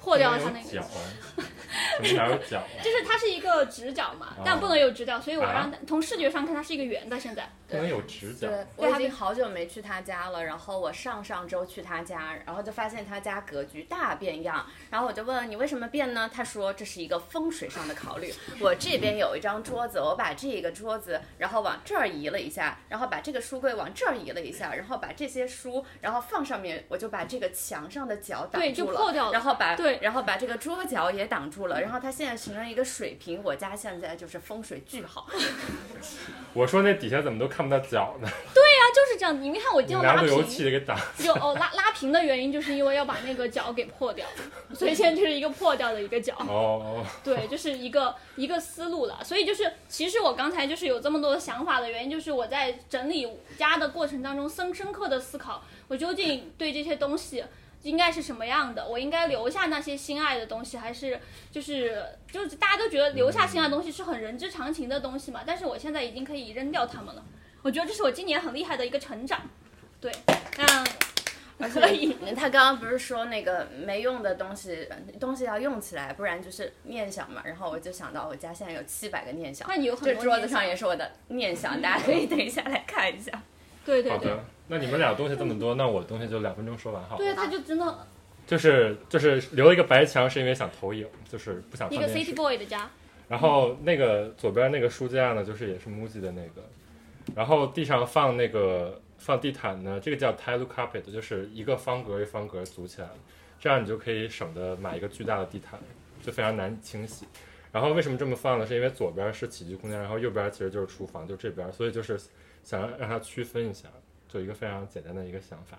[0.00, 0.70] 破掉了它那个。
[0.70, 0.82] 角，
[2.02, 2.64] 怎么还有角啊？
[2.82, 7.18] 就是它是一个直角嘛，但不能有直角，所以我啊让它从视觉上看它是一个圆的。
[7.20, 8.48] 现在，不能有直角。
[8.48, 10.42] 对，我已经好久没去他家了。
[10.42, 14.64] 然后我上上周去他家，然后就发现他家格局大变样。
[14.90, 16.30] 然后我就问你为什么变呢？
[16.32, 18.32] 他说这是一个风水上的考虑。
[18.58, 31.80] 我这边有一张桌子，我把这个桌子然后往这儿移了一下，然后把这个书柜往这儿移了一下，然后把这些书然后放上面，我就把这个墙上的角挡对就住破掉了然后把对然后把这个桌角也挡住了。
[31.80, 35.26] 然后它现在形成一个水平，我家现在就是风水巨好。
[36.52, 38.28] 我说那底下怎么都看不到脚呢？
[38.54, 39.40] 对呀就是这样。
[39.40, 40.98] 你没看我你就拉拿路由平，器给挡。
[41.18, 44.26] 就哦拉拉平的原因，就是因为要把那个角给破掉，
[44.74, 46.34] 所以现在就是一个破掉的一个角。
[46.40, 49.22] 哦，对，就是一个一个思路了。
[49.22, 57.44] 所以就是，其实我刚才就是有这么多想法的原因，就是我在整理家的过程当中，深深刻的思考，我究竟对这些东西
[57.82, 58.86] 应该是什么样的？
[58.86, 61.18] 我应该留下那些心爱的东西，还是
[61.50, 65.42] 就是就是大家都觉得留下心爱的东西是很人之常情的东西嘛？
[65.46, 67.24] 但是我现在已经可以扔掉它们了。
[67.62, 69.42] 我觉得这是我今年很厉害的一个成长。
[70.00, 70.10] 对，
[70.56, 70.86] 嗯，
[71.70, 72.16] 可以。
[72.34, 74.88] 他刚刚不是说那个没用的东西，
[75.20, 77.42] 东西要用起来，不然就是念想嘛。
[77.44, 83.30] 然后我就想到我家现在有七百个念想，那你有很多这桌子上也是我的念想，大家可以等一下来看一下。
[83.32, 83.42] 好
[83.84, 87.18] 对对对的，那你们俩东西这么多，那我的东西就两分钟说完好了。
[87.18, 88.06] 对，他就真的
[88.46, 92.34] 就是就是留了一个白墙，是因为想投影，就是不想一个电 City 视。
[92.34, 92.88] Boy 的家，
[93.28, 96.62] 然后那个左边那个书架呢，就是也是 MUJI 的那个，
[97.34, 103.14] 然后地上放那个放地毯呢，这个叫 tile carpet，就是一个方格一方格组起来的，
[103.58, 105.80] 这样你就可以省得买一个巨大的地毯，
[106.22, 107.26] 就非常难清洗。
[107.72, 108.66] 然后为什么这么放呢？
[108.66, 112.18] 是因为左边是起居空间，然后右边其实就是厨房，就这边，所以就是
[112.62, 113.88] 想让让它区分一下，
[114.32, 115.78] 就一个非常简单的一个想法。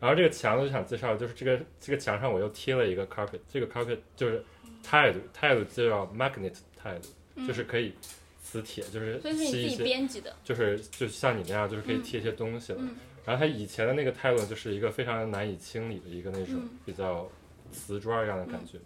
[0.00, 4.44] 然后这个墙呢，就想介绍，就是这个这个墙上我又贴了一个 carpet，这个 carpet 就是
[4.84, 7.94] tile tile 就叫 magnet tile，就是可以
[8.42, 10.34] 磁铁，就是嗯所以是你自己吸一些，编辑的。
[10.42, 12.78] 就是就像你那样，就是可以贴一些东西了。
[12.82, 17.30] 嗯然后它以前的那个 tile 就是一个非常难以清理的一个那种嗯比较
[17.70, 18.78] 瓷砖一样的感觉。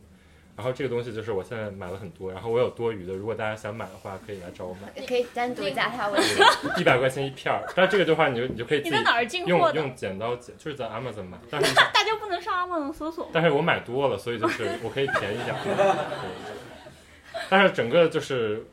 [0.57, 6.43] 然后这个东西就是我现在买了很多，然后我有多余的，如果大家想买的话，可以来找我买， 可以单独加他微信。
[6.79, 7.63] 一百块钱一片儿。
[7.77, 9.77] 但是这个的话，你就你就可以自己你在哪儿进货的？
[9.77, 13.29] 用用剪刀剪，就是在 Amazon 买，但是 大家不能上 Amazon 搜索？
[13.33, 15.55] 但是我买多了，所以就是我可以便宜点
[17.51, 18.65] 但是整个就是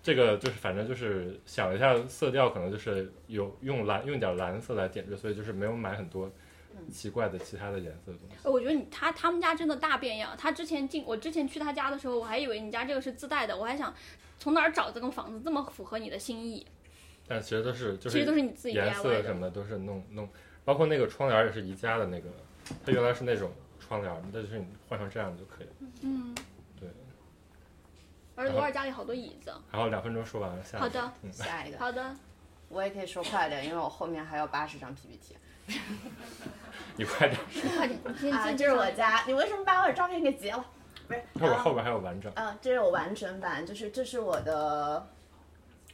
[0.00, 6.30] 这个就是反正就是想了一下色调，可能就是有用蓝用一点蓝色来点缀，所以就是没有买很多
[6.90, 8.48] 奇怪的其他的颜色的东西。
[8.48, 10.34] 我觉得你他他们家真的大变样。
[10.36, 13.94] 他之前进我之前去他家的时候，我还以为你家这个是自带的，我还想
[14.38, 16.66] 从哪儿找这个房子这么符合你的心意。
[17.26, 19.34] 但其实都是就其实都是是你自己颜色什。
[19.34, 20.28] 么的都是弄弄，
[20.64, 22.28] 包括那个窗帘也是宜家的那个，
[22.84, 25.90] 它原来是那种窗帘儿，那就是你换成这样就可以了。
[26.02, 26.34] 嗯，
[26.78, 26.88] 对。
[28.34, 29.52] 而且罗尔家里好多椅子。
[29.70, 32.16] 然后两分钟说完了，下一个好的，下一个，好的。
[32.68, 35.36] 我也可以说快点，因为我后面还有八十张 PPT。
[36.96, 37.40] 你快点，
[37.76, 40.64] 快点，你先啊，这是我家，你为什么把我的照片给截了？
[41.08, 42.32] 不是，然后后边后边还有完整。
[42.36, 45.06] 嗯，这是我完整版，就是这是我的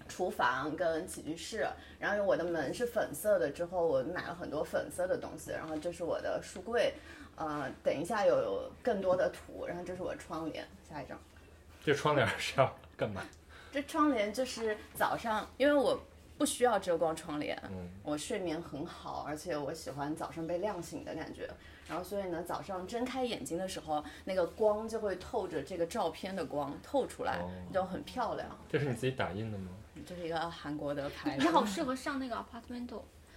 [0.09, 1.67] 厨房跟起居室，
[1.99, 6.95] 然后我的门是粉色的，之后我买了很多粉色的东西，然后这是我的书柜，
[7.37, 11.19] 呃，等一下有更多的图，然后这是我的窗帘，下一张。
[11.85, 13.23] 这窗帘是要干嘛？
[13.71, 16.01] 这窗帘就是早上，因为我
[16.39, 21.51] 不需要遮光窗帘，嗯我睡眠很好，而且我喜欢早上被亮醒的感觉。
[21.89, 28.49] 然后所以呢，早上睁开眼睛的时候，那个光就会透着这个照片的光透出来哦，就很漂亮。
[28.69, 29.71] 这是你自己打印的吗？
[30.07, 31.49] 这是一个韩国的牌子你。
[31.49, 32.89] 好适合上那个 apartment，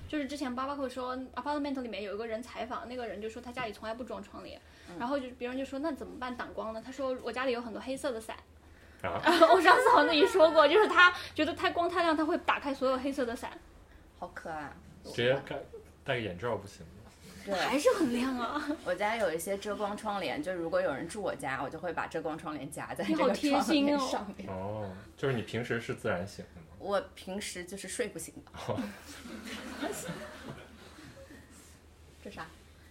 [0.08, 4.62] 就是之前巴巴克说 apartment 里面有一个人采访，那个人就说他家里从来不装窗帘，
[5.00, 6.84] 然后就别人就说那怎么办挡光呢？
[6.86, 8.36] 他说我家里有很多黑色的伞，
[9.02, 9.22] 啊，
[9.54, 13.52] 我上次好像跟你说过，就是他觉得太光太亮，他会打开所有黑色的伞，
[14.20, 14.72] 好可爱。
[15.06, 15.56] 直接戴
[16.04, 17.12] 戴个眼罩不行吗？
[17.44, 18.64] 对，还是很亮啊。
[18.86, 24.48] 我家有一些遮光窗帘，就如果有人住我家，我就会把遮光窗帘夹在这个窗帘上面。
[24.48, 26.68] 哦，就是你平时是自然醒的吗？
[26.78, 28.52] 我平时就是睡不醒的。
[32.24, 32.46] 这啥？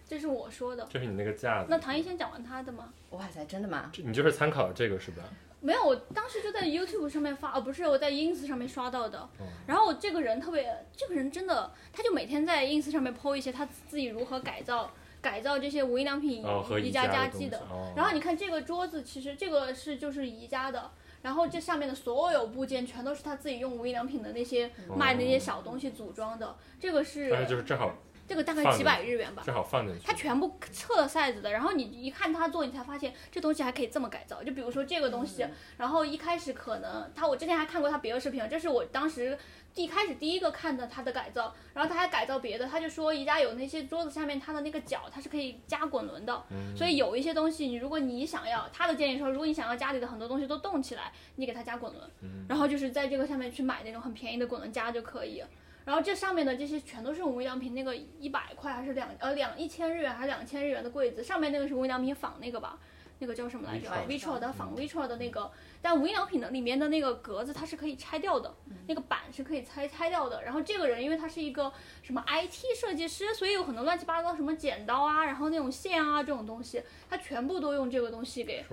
[0.05, 0.85] 这是我说的。
[0.89, 1.67] 这是你那个架子。
[1.69, 2.91] 那唐一先讲完他的吗？
[3.11, 3.89] 哇塞，真的吗？
[3.93, 5.23] 这你就是参考这个是吧？
[5.61, 9.29] 没有，我当时就在 YouTube 上面发，哦，不是，我在 Ins 上面刷到的。
[9.39, 14.91] 嗯然后这个人特别，这个人真的，他就每天在 Ins 上面 po 一些他自己如何改造
[15.21, 16.43] 改造这些无印良品
[16.83, 17.61] 宜家家的具的。
[17.95, 20.91] 然后你看这个桌子，其实这个是就是宜家的，
[21.21, 26.55] 然后这上面的所有部件全都是他自己用无印良品的那些卖的那些小东西组装的。
[26.79, 27.95] 这个是但是就是正好
[28.31, 29.43] 这个大概几百日元吧。
[29.45, 30.05] 正好放进去。
[30.05, 34.41] 它全部测了 size 的，然后你一看他做，你才发现这东西还可以这么改造。
[34.41, 39.37] 就比如说这个东西，然后一开始可能他我之前还看过他别的视频，这是我当时
[39.75, 55.43] 一开始第一个看的他的改造，然后他还改造别的，他就说宜家有那些桌子下面它的那个脚它是可以加滚轮的，嗯所以有一些东西你如果你想要，他的建议说，如果你想要家里的很多东西都动起来，你给它加滚轮，嗯然后就是在这个上面去买那种很便宜的滚轮加就可以。
[55.85, 62.77] 然后这上面的这些全都是无印良品那个一百块还是两呃两一千日元还是两千日元的柜子，上面那个是无印良品仿那个吧，
[63.21, 68.51] 那个叫什么来着 Vitro？Vitro 的仿 Vitro 的那个，但无印良品的里面的那个格子它是可以拆掉的，
[68.87, 70.43] 那个板是可以拆拆掉的。
[70.43, 71.71] 然后这个人因为他是一个
[72.01, 78.65] 什么 IT 设计师，所以有很多乱七八糟什么剪刀啊，然后那种线啊这种东西，他全部都用这个东西给。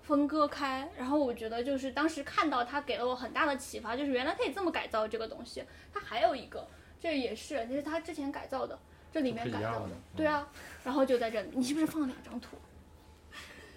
[0.00, 5.62] 分割开，然后我觉得就是当时看到他给了我很大的启发，就是原来可以这么改造这个东西。
[5.92, 6.66] 他还有一个，
[6.98, 8.78] 这也是，这是他之前改造的，
[9.12, 10.48] 这里面改造的，对啊。
[10.82, 12.56] 然后就在这里，你是不是放了两张图？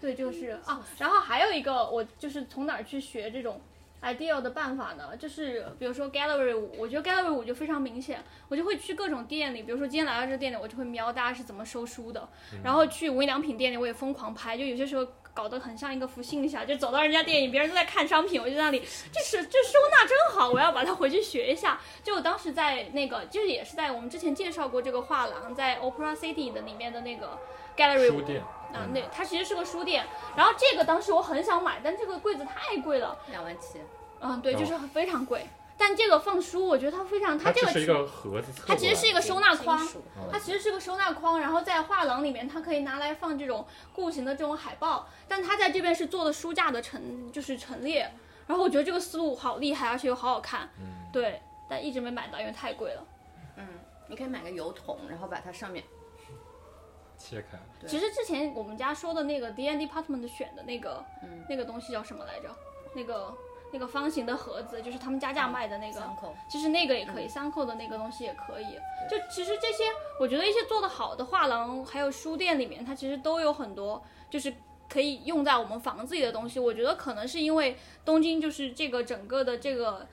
[0.04, 0.86] 对，就是啊。
[1.00, 3.62] 然后还有一个，我就是从哪儿去学这种
[4.02, 12.28] ideal 的办法呢，就是比如说 gallery 五，我觉得 gallery 五就非常明显，我就会去各种店里，比如说今天来到这个店里，我就会瞄大家是怎么收书的，
[12.62, 18.80] 然后去无印良品店里我也疯狂拍，就有些时候搞得很像一个福星侠，就走到人家店里，别人都在看商品，我就在那里，
[19.12, 21.80] 这是这收纳真好，我要把它回去学一下。
[22.04, 27.38] 就我当时在那个，就是也是在我们之前介绍过这个画廊，在 Opera City 的里面的那个
[27.76, 28.42] gallery 书店
[28.74, 30.06] 啊，那它其实是个书店，
[30.36, 33.18] 然后这个当时我很想买，但这个柜子太贵了。
[33.32, 33.80] 两万七，
[34.20, 35.48] 嗯，对，哦就是非常贵。
[35.78, 48.12] 但这个放书，我觉得它非常，它这个它只是一个盒子它其实是一个收纳框金，属它其实是个收纳筐，然后在画廊里面，它可以拿来放这种固形的这种海报，但它在这边是做的书架的陈，就是陈列。
[48.46, 53.06] 然后我觉得这个思路好厉害，而且又好好看，嗯对，但一直没买到，因为太贵了。
[53.56, 53.66] 嗯，
[54.08, 55.84] 你可以买个油桶，然后把它上面
[57.18, 62.54] 切开，其实之前我们家说的那个 D N Department 选的那个、嗯那个东西叫什么来着？
[62.94, 63.34] 那个
[63.74, 66.02] 那个方形的盒子，就是他们加价卖的那个。
[66.48, 68.66] 其实那个也可以，三扣的那个东西也可以。
[69.10, 69.84] 就其实这些，
[70.20, 74.54] 我觉得一些做得好的画廊还有书店里面，它其实都有很多就是
[74.88, 76.60] 可以用在我们房子里的东西。
[76.60, 77.76] 我觉得可能是因为
[78.06, 80.08] 东京就是这个整个的这个。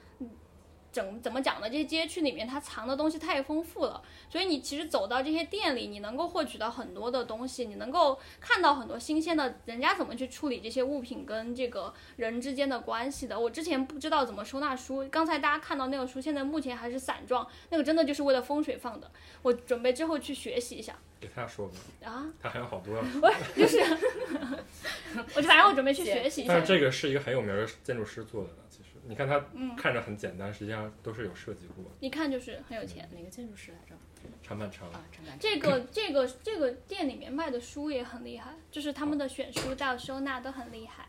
[0.90, 1.70] 嗯整怎么讲呢？
[1.70, 13.38] 这些街区里面它藏的东西太丰富了，所以你其实走到这些店里，你能够获取到很多的东西，你能够看到很多新鲜的，人家怎么去处理这些物品跟这个人之间的关系的。
[13.38, 19.08] 我之前不知道怎么收纳书，刚才大家看到那个书，现在目前还是散状，那个真的就是为了风水放的。
[19.42, 22.96] 我准备之后去学习一下给他说吧，啊，他还有好多。
[23.22, 23.78] 我就是，
[25.36, 26.66] 我就反正我准备去学习一下但是。
[26.66, 31.84] 这个是一个很有名的建筑师做的，其实你看它嗯看着很简单，实际上都是有设计过。
[32.00, 33.08] 一看就是很有钱。
[33.12, 33.94] 哪个建筑师来着？
[34.42, 41.08] 长坂城，啊，长坂城这个 这个这个店里面卖的书也很厉害，就是他们的选书到收纳都很厉害，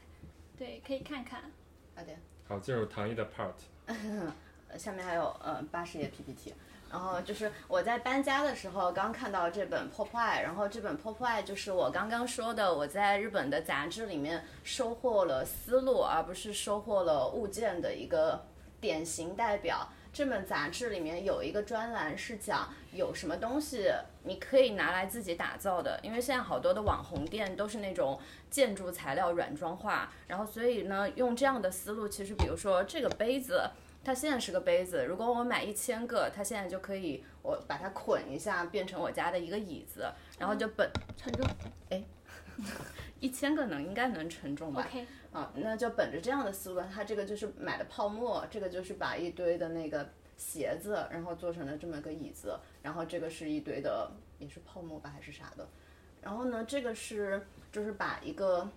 [0.57, 1.51] 对，可以看看。
[1.95, 2.13] 好的。
[2.47, 3.53] 好，进入唐毅的 part。
[3.85, 4.33] 呃
[4.79, 6.53] 下面还有呃八十页 PPT。
[6.91, 18.45] 然后就是我在搬家的时候刚看到这本 Pop Eye，然后这本 Pop Eye 就是我刚刚说的，我在日本的杂志里面收获了思路，而不是收获了物件的一个
[18.81, 19.87] 典型代表。
[20.11, 23.89] 这本杂志里面有一个专栏是讲有什么东西
[24.23, 28.19] 你可以拿来自己打造的，因为现在好多的网红店都是那种
[28.49, 33.69] 建筑材料软装化，然后所以呢，用这样的思路，其实比如说这个杯子。
[34.03, 41.45] 它现在是个杯子，如果我买一千个，它现在就可以我把它捆一下，变成我家的一个椅子，然后就本承重
[41.89, 42.03] 哎
[43.19, 55.67] 一千个能应该能承重吧？，OK，啊，那就本着这样的思路，它这个就是买的泡沫，这个就是把一堆的那个鞋子，然后做成了这么个椅子，然后这个是一堆的也是泡沫吧还是啥的，
[56.21, 58.67] 然后呢，这个是就是把一个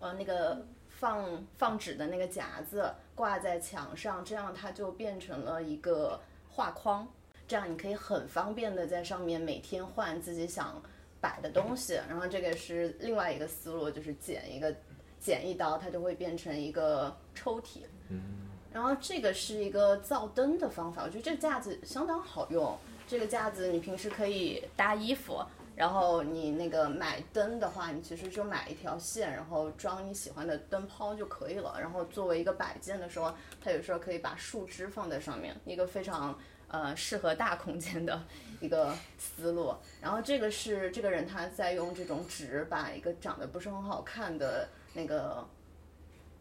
[0.00, 0.66] 呃那个
[0.98, 7.06] 放放纸的那个夹子挂在墙上，这样它就变成了一个画框，
[7.46, 10.82] 这样你可以很方便的在上面每天换自己想
[11.20, 12.00] 摆的东西。
[12.08, 14.74] 然后这个是另外一个思路，就是剪一个
[15.20, 17.82] 剪一刀，它就会变成一个抽屉。
[18.08, 22.76] 嗯然后这个是一个造灯的方法，我觉得这个架子相当好用。
[23.06, 25.42] 这个架子你平时可以搭衣服，
[25.78, 31.76] 然后你那个买灯的话，你其实就买一条线，然后装你喜欢的灯泡就可以了。
[31.80, 33.32] 然后作为一个摆件的时候，
[33.62, 36.36] 它有时候可以把树枝放在上面，一个非常
[36.66, 38.20] 呃适合大空间的
[38.60, 39.72] 一个思路。
[40.00, 45.46] 然后这个是这个人他在用这种纸把一个长得不是很好看的那个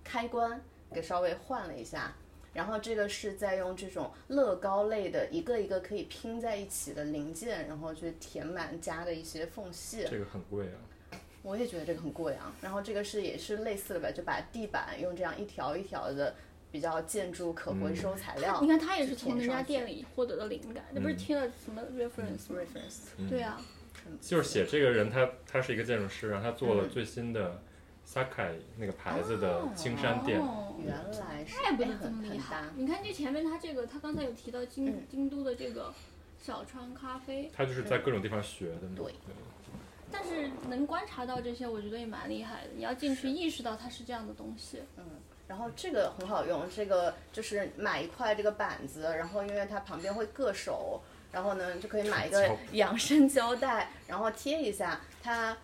[0.03, 0.59] 开关
[0.91, 2.11] 给稍微换了一下。
[2.57, 10.03] 然后这个是在用这种乐高类的一个一个可以拼在一起的零件，然后去填满家的一些缝隙。
[10.09, 11.21] 这个很贵啊。
[11.43, 12.51] 我也觉得这个很贵啊。
[12.59, 16.34] 然后这个是也是类似的吧，就把地板用这样一条一条的
[16.71, 18.59] 比较建筑可回收材料。
[18.59, 23.61] 你看他也是从人家店里获得的灵感，那不是听了什么 reference？reference，对啊，
[24.19, 27.61] 就是写这个人他他是一个建筑师，然后他做了最新的
[28.07, 30.39] Sakai 那个牌子的青山店。
[30.39, 32.63] 哦原来是怪不得哎很这么厉害。。
[32.75, 35.93] 你看这前面他这个，他刚才有提到京、嗯京都的这个
[36.41, 39.05] 小川咖啡，他就是在各种地方学的那种。
[39.05, 39.13] 对
[40.09, 42.69] 但是能观察到这些，我觉得也蛮厉害的。
[42.75, 44.81] 你要进去意识到它是这样的东西。
[44.97, 45.03] 嗯
[45.47, 51.01] 然后这个很好用，这个就是买一块这个板子，然后因为它旁边会硌手，
[51.31, 55.57] 然后呢就可以买一个 养生胶带，然后贴一下，它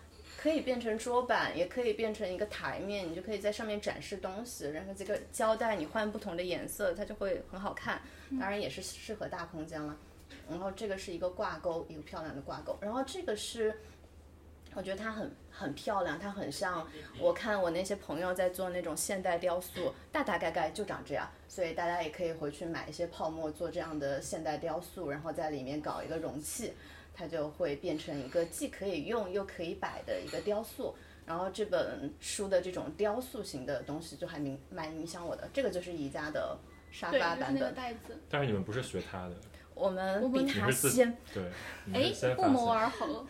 [0.44, 4.68] 可以变成桌板，也可以变成一个台面，你就可以在上面展示东西。
[4.68, 8.02] 然后这个胶带你换不同的颜色，它就会很好看，
[8.38, 9.96] 当然也是适合大空间了。
[10.46, 12.76] 然后这个是一个挂钩，一个漂亮的挂钩。
[12.82, 13.74] 然后这个是。
[14.76, 16.84] 我觉得它很很漂亮，它很像
[17.20, 26.74] 我看我那些朋友在做那种现代雕塑，大大概概就长这样，所以大家也可以回去买一些泡沫做这样的现代雕塑，然后在里面搞一个容器，
[27.14, 30.94] 它就会变成一个既可以用又可以摆的一个雕塑。
[31.26, 36.54] 然后这本书的这种雕塑型的东西就还蛮蛮影响我的，这个就是宜家的
[36.92, 38.20] 沙发版本，袋子。
[38.28, 39.34] 但是你们不是学他的，
[39.74, 41.16] 我们我们比它你是先。
[41.32, 41.42] 对，
[41.94, 43.24] 哎，不谋而合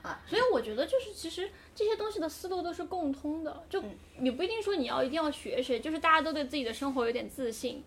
[0.00, 0.24] 啊。
[0.26, 3.90] 所以我觉得就是其实这些东西的思路都是共通的，就嗯
[4.20, 7.84] 你不一定说你要一定要学谁，就是大家都对自己的生活有点自信，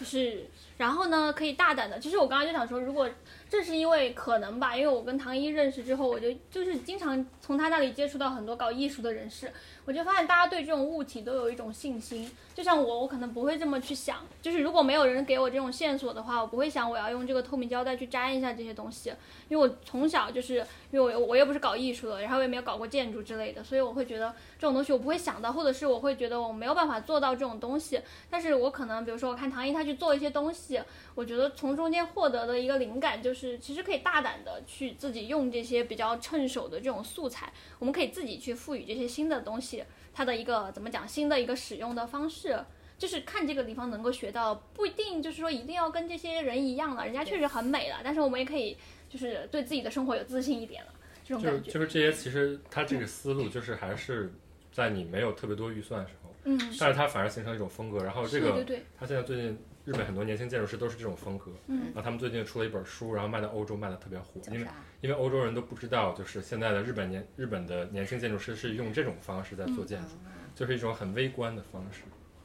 [0.00, 0.46] 就是
[0.80, 1.98] 然后呢可以大胆的。
[1.98, 3.06] 其实我刚刚就想说，如果
[3.50, 9.52] 正是因为可能吧，因为我跟唐一认识之后，我就就是经常从他那里接触到很多搞艺术的人士，
[9.84, 12.30] 我就发现大家对这种物体都有一种信心。
[12.54, 19.12] 就像我，我可能不会这么去想，就是如果没有人给我这种线索的话，我不会想我要用这个透明胶带去粘一下这些东西，
[19.50, 28.00] 因为我从小就是因为我我又不是搞艺术的，然后我也没有搞过建筑之类的，所以我会觉得这种东西我不会想到，或者是我会觉得我没有办法做到这种东西。
[28.30, 30.69] 但是我可能比如说我看唐一他去做一些东西，
[31.14, 42.58] 我觉得从中间获得的一个灵感就是，其实可以大胆的去自己用这些比较趁手的这种素材，我们可以自己去赋予这些新的东西它的一个怎么讲新的一个使用的方式。
[42.98, 48.76] 就是看这个地方能够学到，不一定就是说一定要跟这些人一样了，人家确实很美了，但是我们也可以
[49.08, 50.92] 就是对自己的生活有自信一点了，
[51.24, 51.70] 这种就是感觉。
[51.70, 54.30] 就是这些，其实它这个思路就是还是
[54.70, 58.04] 在你没有特别多预算的时候，嗯，但是它反而形成一种风格。
[58.04, 64.72] 然后这个对对对，它现在最近日本很多年轻建筑师都是这种风格，嗯然后他们最近出了一本书，然后卖到欧洲卖的特别火，因为啥？
[65.00, 70.08] 因为欧洲人都不知道，就是现在的日本年日本的年轻建筑师是用这种方式在做建筑，
[70.54, 72.02] 就是一种很微观的方式。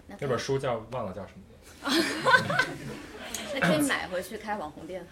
[0.08, 1.44] 那那本书叫忘了叫什么
[1.84, 2.66] 了，
[3.54, 5.06] 那可以买回去开网红店。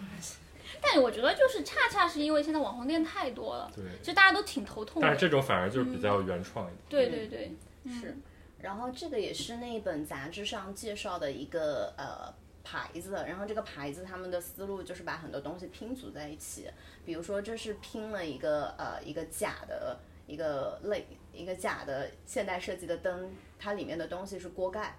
[0.80, 3.84] 但我觉得就是恰恰是因为现在网红店太多了，对。
[4.00, 5.06] 其实大家都挺头痛的。
[5.06, 6.78] 但是这种反而就是比较原创一点。
[6.88, 7.54] 对对对，
[7.92, 8.16] 是，
[8.64, 12.32] 然后这个也是那一本杂志上介绍的一个呃
[12.64, 16.70] 牌子，然后这个牌子他们的思路就是把很多东西拼组在一起，
[17.04, 24.96] 比如说这是拼了一个呃一个假的一个类一个假的现代设计的灯，它里面的东西是锅盖。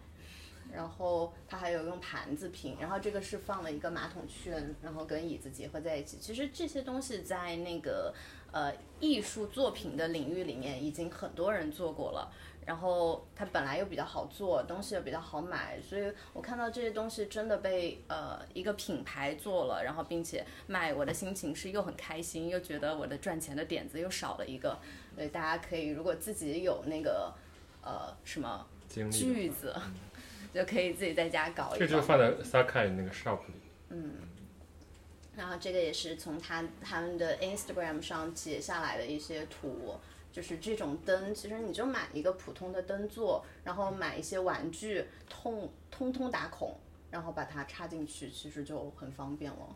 [0.73, 6.17] 然后它还有用盘子拼，然后这个是放了一个马桶圈，然后跟椅子结合在一起。
[6.19, 8.13] 其实这些东西在那个
[8.51, 12.31] 呃艺术作品的领域里面已经很多人做过了。
[12.65, 24.75] 然后它本来又比较好做，东西又比较好买，所以我看到这些东西真的被呃一个品牌做了，然后并且卖，我的心情是又很开心，又觉得我的赚钱的点子又少了一个。
[25.13, 27.31] 所以大家可以如果自己有那个
[27.83, 29.71] 呃什么句子，
[30.55, 31.85] 就可以自己在家搞一这。
[31.85, 33.53] 就是放在 Sakai 那个 shop 里。
[33.89, 34.13] 嗯
[35.35, 39.93] 然后这个也是从他他们的 Instagram 上截下来的一些图，
[40.31, 46.77] 就是这种灯，其实你就买一个普通的灯座，然后买一些玩具，通通通打孔，
[47.11, 49.75] 然后把它插进去，其实就很方便了。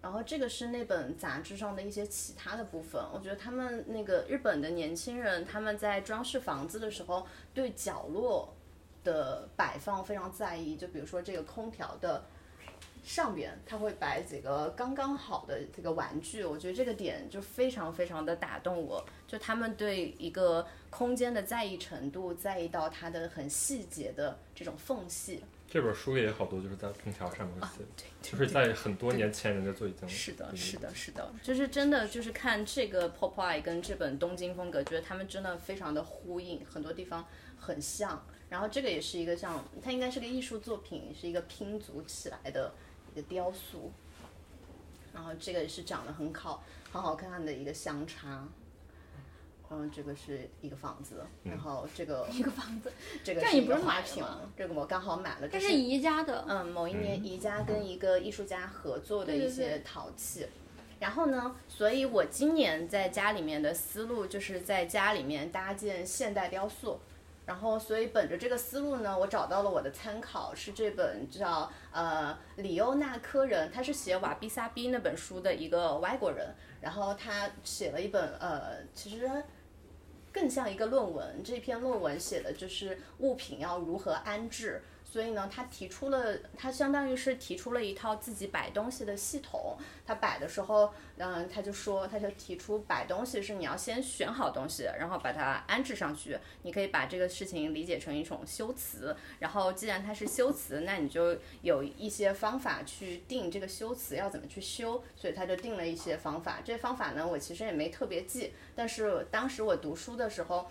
[0.00, 8.54] 然后这个是那本杂志上的一些其他的部分，我觉得他们那个日本的年轻人，他们在装饰房子的时候，对角落
[9.04, 12.24] 的摆放非常在意，就比如说这个空调的
[13.02, 25.42] 上边，它会摆几个刚刚好的这个玩具，我觉得这个点就非常非常的打动我，就他们对一个空间的在意程度，在意到它的很细节的这种缝隙。
[25.66, 27.56] 这本书也有好多就是在空调上面
[27.96, 37.24] 对，就是在很多年前人家就已经是的，嗯是的，是的，就是真的，就是看这个 Popeye 跟这本东京风格，觉得他们真的非常的呼应，很多地方
[37.56, 38.22] 很像。
[38.50, 42.70] 然后这个也是一个像，它应该是个艺术作品，是一个拼组起来的
[43.12, 43.90] 一个雕塑。
[45.14, 46.62] 然后这个也是长得很好，
[46.92, 48.46] 很好看的一个香插。
[49.70, 60.44] 嗯，这个是一个房子，然后这个一个房子，这个这你是一个花不是买了瓶吗，这个我刚好买了，这这是宜家的，嗯，某一年宜家跟一个艺术家合作的一些陶器。
[60.98, 66.98] 然后呢，所以我今年在家里面的思路就是在家里面搭建现代雕塑。
[67.46, 76.54] 然后，所以本着这个思路呢，我找到了我的参考是这本叫呃里欧纳科人，他是写瓦比萨比那本书的一个外国人。
[76.80, 79.28] 然后他写了一本呃，其实
[80.32, 81.42] 更像一个论文。
[81.42, 84.82] 这篇论文写的就是物品要如何安置。
[85.10, 89.76] 所以呢，他提出了，他相当于是提出了一套自己摆东西的系统。
[90.06, 96.38] 他摆的时候，嗯，他就说，他就提出摆东西是你要先选好东西，然后把它安置上去。
[96.62, 99.16] 你可以把这个事情理解成一种修辞。
[99.40, 105.02] 然后既然它是修辞，那你就有一些方法去定这个修辞要怎么去修。
[105.16, 106.60] 所以他就定了一些方法。
[106.64, 110.70] 这方法呢，我其实也没特别记，但是当时我读书的时候，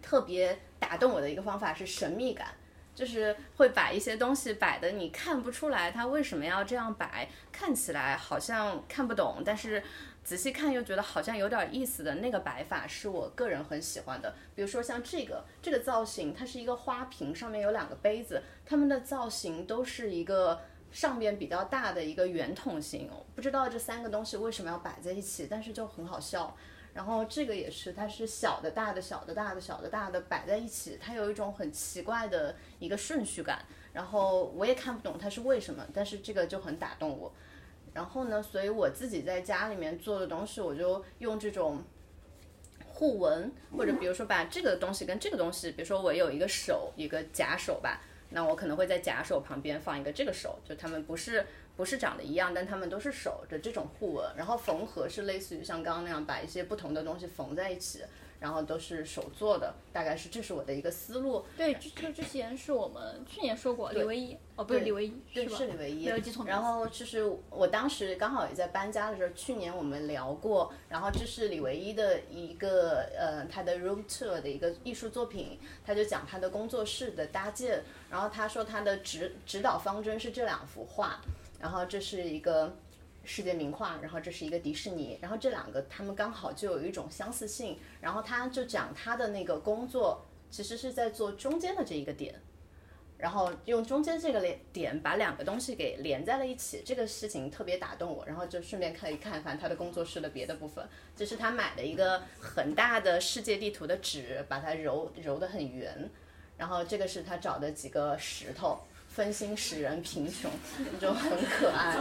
[0.00, 2.54] 特别打动我的一个方法是神秘感。
[2.94, 9.82] 就是会把一些东西摆的你看不出来它为什么要这样摆，看起来好像看不懂，但是
[10.22, 14.34] 仔细看又觉得好像有点意思的那个摆法是我个人很喜欢的。
[14.54, 20.60] 比如说像这个这个造型，它是一个花瓶，上面有两个杯子，它们的造型都是一个
[20.90, 23.10] 上面比较大的一个圆筒形。
[23.34, 26.54] 不知道这三个东西为什么要摆在一起，但是就很好笑。
[26.94, 33.64] 然后这个也是，它是小的、大的、小的、大的、小的、大的摆在一起，它有一种很奇怪的一个顺序感。
[33.94, 37.32] 然后我也看不懂它是为什么，但是这个就很打动我。
[37.94, 41.82] 然后呢，所以我自己在家里面做的东西，我就用这种
[42.86, 51.46] 互文，或者比如说把这个东西跟这个东西，比如说我有一个手，一个假手吧，那我可能会在假手旁边放一个这个手，就它们不是。
[51.76, 58.02] 不是长得一样，但他们都是手的这种互纹，然后缝合是类似于像刚刚那样把一些不同的东西缝在一起，
[58.38, 61.44] 然后都是手做的，大概是这是我的一个思路。
[61.56, 66.44] 对，就之前是我们去年说过李唯一，哦不是李唯一，对是李唯一，没有记错。
[66.44, 81.20] 然后就是我当时刚好也在搬家的时候，去年我们聊过，然后这是李唯一的一个呃他的 room tour 的一个艺术作品，他就讲他的工作室的搭建，然后他说他的指指导方针是这两幅画。
[81.62, 82.76] 然后这是一个
[83.24, 87.78] 世界名画，然后这是一个迪士尼，然后这两个他们刚好就有一种相似性。
[88.00, 92.34] 然后他就讲他的那个工作其实是在做中间的这一个点，
[93.16, 98.26] 然后用中间这个连点把两个东西给连在了一起，这个事情特别打动我。
[98.26, 100.84] 然后就顺便可以看看他的工作室的别的部分，
[101.14, 106.10] 这是他买的一个很大的世界地图的纸，把它揉揉得很圆。
[106.58, 108.80] 然后这个是他找的几个石头。
[109.14, 110.50] 分心使人贫穷，
[111.00, 111.98] 就很可爱。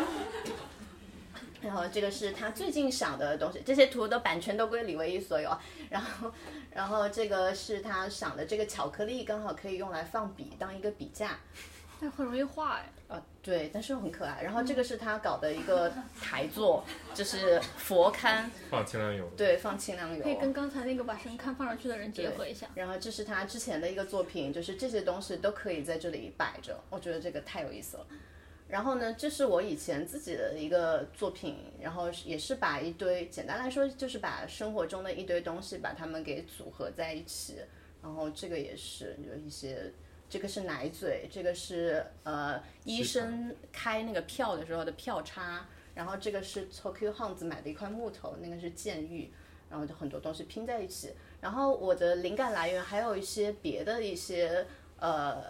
[1.62, 5.56] 然后这个是他最近赏的东西，这些图的版权都归李维一所有。
[5.90, 6.32] 然后，
[6.74, 11.38] 然后这个是他赏的这个巧克力，刚好可以用来放笔，当一个笔架。
[12.00, 12.90] 但很容易画哎。
[13.12, 14.42] 啊，对，但是又很可爱。
[14.42, 16.82] 然后这个是他搞的一个台座，
[17.14, 19.30] 就是佛龛， 放清凉油。
[19.36, 20.24] 对，放清凉油。
[20.24, 22.70] 可以跟刚才那个把神龛放上去的人结合一下。
[22.74, 28.08] 然后这是他之前的一个作品，就是这些东西都可以在这里摆着，我觉得这个太有意思了。
[28.70, 37.58] 然后呢，这是我以前自己的一个作品，然后也是把一堆，简单来说就是把生活中的一堆东西把它们给组合在一起。
[38.02, 39.92] 然后这个也是有一些。
[40.32, 49.30] 这个是奶嘴，这个是呃医生开那个票的时候的票叉，然后这个是 Tokyo Hands 买的一块木头，那个是剑玉，
[49.70, 51.12] 然后就很多东西拼在一起。
[51.41, 54.66] 然后我的灵感来源还有一些别的一些
[55.02, 55.44] 呃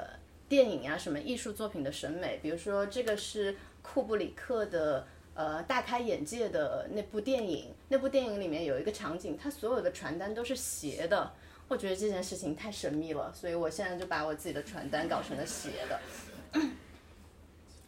[0.50, 5.06] 电影啊什么艺术作品的审美，比如说这个是库布里克的
[5.36, 11.34] 呃大开眼界的那部电影，那部电影里面有一个场景，它所有的传单都是斜的。
[11.72, 16.02] 我觉得这件事情太神秘了，所以我现在就把我自己的传单搞成了斜的。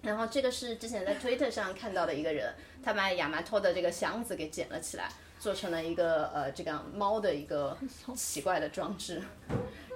[0.02, 7.78] 然后这个是之前在 Twitter 上看到的一个人，他把亚麻托的这个箱子给捡了起来，做成了一个呃这个猫的一个
[8.16, 9.22] 奇怪的装置。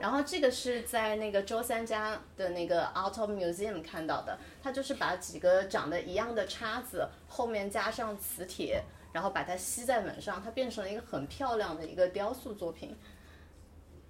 [0.01, 8.83] 然后这个是在那个周三家的那个 Auto Museum 看到的，他就是把几个长得一样的叉子后面加上磁铁，
[9.13, 12.93] 然后把它吸在门上，它变成了一个很漂亮的一个雕塑作品。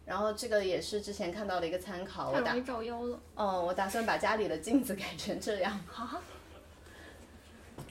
[0.07, 3.19] 然后这个也是之前看到的一个参考，太容易照妖了。
[3.35, 5.77] 嗯，我打算把家里的镜子 改成这样。
[5.85, 6.21] 好。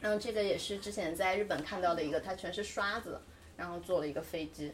[0.01, 3.21] 然后这个也是之前在日本看到的一个，它全是刷子，
[3.57, 4.73] 然后做了一个飞机。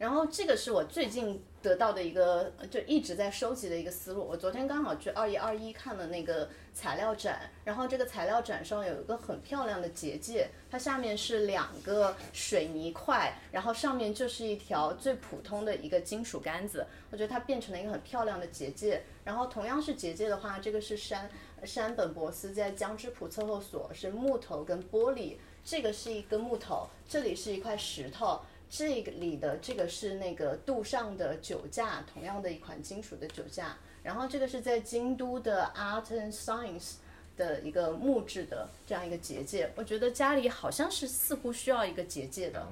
[0.00, 4.26] 然后这个是我最近得到的一个，就一直在收集的一个思路。
[4.26, 16.86] 我昨天刚好去二一二一看了那个材料展，然后这个材料展上有一个很漂亮的结界，它下面是两个水泥块，然后上面就是一条最普通的一个金属杆子。
[17.10, 19.02] 我觉得它变成了一个很漂亮的结界。
[19.22, 21.30] 然后同样是结界的话，这个是山
[21.64, 25.34] 山本博斯在江之浦测候所，是木头跟玻璃。
[25.62, 28.40] 这个是一根木头，这里是一块石头。
[28.70, 33.76] 这个里的这个是那个杜尚的酒架，同样的一款金属的酒架。
[34.02, 36.92] 然后这个是在京都的 Art and Science
[37.36, 39.70] 的一个木质的这样一个结界。
[39.74, 42.66] 我觉得家里好像是似乎需要一个结界的。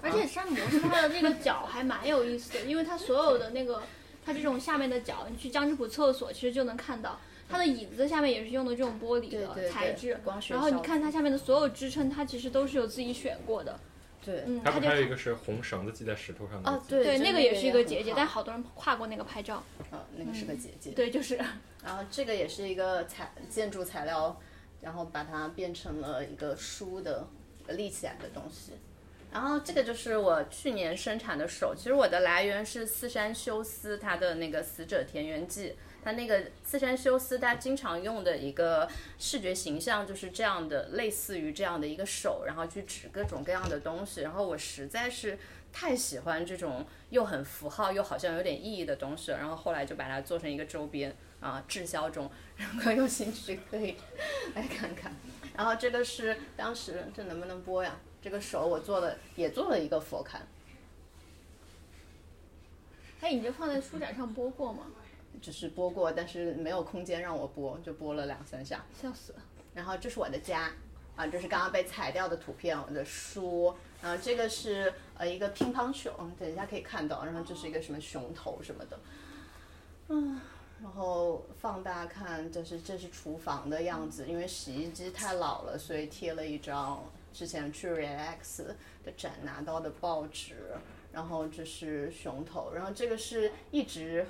[0.00, 3.82] 而且山姆斯他的那个脚还蛮有意思的，因为他所有的那个
[4.24, 7.18] 它这种下面的角，你去江之浦厕所其实就能看到，
[7.48, 10.16] 它的椅子下面也是用的这种玻璃的对对材质。
[10.22, 13.76] 光学然后你看它下面的所有支撑，它其实都是有自己选过的。
[14.24, 16.70] 对嗯，它它就不还有一个是红绳子系在石头上的？
[16.70, 19.62] 哦，对对，那个也是一个很结界，但好多人跨过那个拍照。
[19.92, 20.90] 嗯，那个是个结界。
[20.90, 21.36] 对，就是
[21.82, 24.38] 然后这个也是一个材建筑材料，
[24.80, 27.26] 然后把它变成了一个书的
[27.68, 28.72] 立起来的东西。
[29.30, 35.68] 然后这个就是我去年生产的手，其实我的来源是四山修斯他的那个《死者田园记》，
[36.02, 38.88] 他那个刺山修斯他经常用的一个
[39.18, 44.22] 视觉形象就是这样的，类似于这样的一个手，然后去指各种各样的东西。
[44.22, 45.38] 然后我实在是
[45.72, 53.96] 太喜欢这种又很符号又好像有点意义的东西了，然后后来就把它做成一个周边啊，滞销中，如果有兴趣可以
[54.54, 55.12] 来看看。
[55.56, 57.98] 然后这个是当时这能不能播呀？
[58.22, 60.38] 这个手我做了，也做了一个佛龛，
[63.20, 64.86] 哎，你这放在书展上播过吗？
[65.40, 68.84] 只是播过，但是没有空间让我播，就播了两三下。
[69.00, 69.38] 笑死了。
[69.74, 70.70] 然后这是我的家，
[71.16, 73.74] 啊，这是刚刚被裁掉的图片，我的书。
[74.02, 77.24] 然后这个是呃一个乒乓球，嗯，等一下可以看到。
[77.24, 78.98] 然后这是一个什么熊头什么的，
[80.08, 80.40] 嗯，
[80.82, 88.64] 然后放大看，就是这是厨房的样子，因为洗衣机太老了，所以贴了一张之前去 Relax
[89.04, 90.56] 的展拿到的报纸。
[91.10, 94.26] 然后这是熊头，然后这个是一直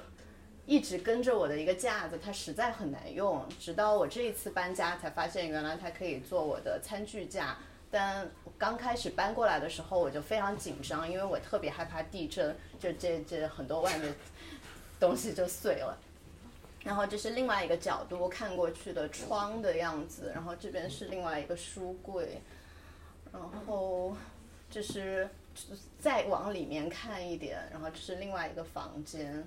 [0.68, 7.56] 一直跟着我的一个架子，它实在很难用，直到我这一次搬家才发现，原来它可以做我的餐具架。
[7.90, 14.14] 但刚开始搬过来的时候，我就非常紧张，因为我特别害怕地震，就这这很多外面
[15.00, 15.98] 东西就碎了。
[16.84, 22.42] 然后这是另外一个角度看过去的窗的样子，然后这边是另外一个书柜，
[23.32, 24.14] 然后
[24.70, 25.30] 这是
[25.98, 29.42] 再往里面看一点，然后这是另外一个房间。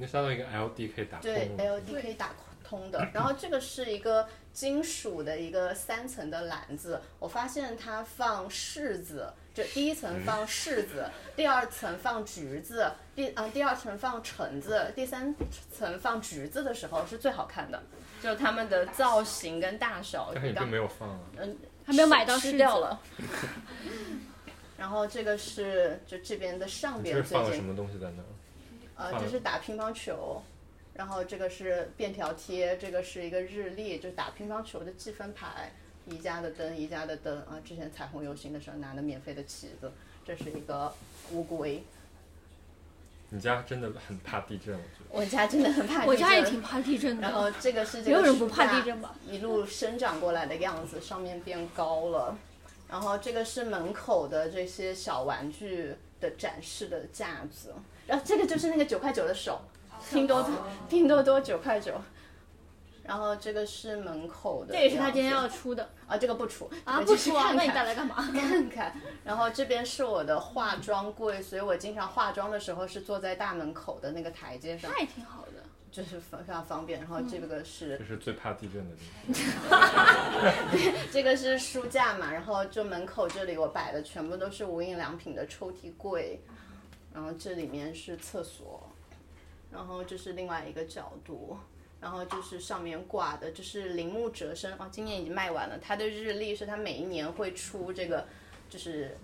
[0.00, 1.50] 那相当于一个 LD 可以打通对。
[1.56, 2.30] ，LED 可以打
[2.62, 3.08] 通的。
[3.12, 15.34] 然后这个是一个金属的一个三层的篮子，我发现它放柿子，就第一层放柿子，第二层放橘子，第啊、第二层放橙子，第三
[15.72, 17.82] 层放橘子的时候是最好看的，
[18.22, 20.30] 就是它们的造型跟大小。
[20.32, 21.20] 但是你并没有放啊。
[21.84, 23.00] 还没有买到吃掉了。
[24.76, 28.26] 然后这个是就这边的上边最近这是放了什么东西在那儿？
[28.98, 30.42] 呃，这是打乒乓球，
[30.92, 35.72] 然后这个是便条贴，这个是一个日历，就是打乒乓球的计分牌。
[36.06, 39.92] 宜家的灯，宜家的灯啊，之前彩虹游行的时候拿的免费的旗子，
[40.24, 40.92] 这是一个
[41.32, 41.84] 乌龟。
[43.28, 45.20] 你家真的很怕地震，我觉得。
[45.20, 46.06] 我家真的很怕地震。
[46.06, 47.22] 我家也挺怕地震的。
[47.22, 49.14] 然后这个是这个没有人不怕地震吧？
[49.28, 52.38] 一路生长过来的样子，上面变高了。
[52.88, 57.74] 然后这个是门口的这些小玩具的展示的架子，
[58.08, 59.60] 然后这个就是那个九块九的手，
[60.10, 60.50] 拼多多
[60.88, 61.92] 拼多多九块九。
[63.04, 67.52] 然后这个是门口的这，也是他今天要出的啊，这个不出啊，不出啊？
[67.54, 68.16] 那你带看来干嘛？
[68.34, 68.92] 看看。
[69.24, 75.52] 然后这边是我的化妆柜，所以我经常化妆的时候是坐在大门口的那个台阶上，那也挺好的。
[75.90, 77.00] 就是非常方便。
[77.00, 79.80] 然后这个是这是最怕地震的地方。
[81.10, 86.42] 这个是书架嘛，然后就门口这里我摆的全部都是无印良品的抽屉柜，
[87.18, 88.80] 然后这里面是厕所，
[89.72, 91.58] 然后这是另外一个角度，
[92.00, 98.24] 然后就是上面挂的，这是铃木哲生啊，今年已经卖完了，他的日历是他每一年会出这个，
[98.70, 99.18] 就是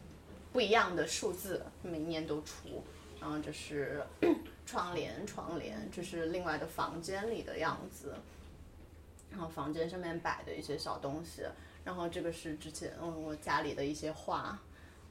[0.53, 2.83] 不一样的数字，每一年都出，
[3.21, 4.05] 然后这是
[4.66, 8.12] 窗帘，窗帘，这是另外的房间里的样子。
[9.31, 11.43] 然后房间上面摆的一些小东西，
[11.85, 14.59] 然后这个是之前嗯我家里的一些画，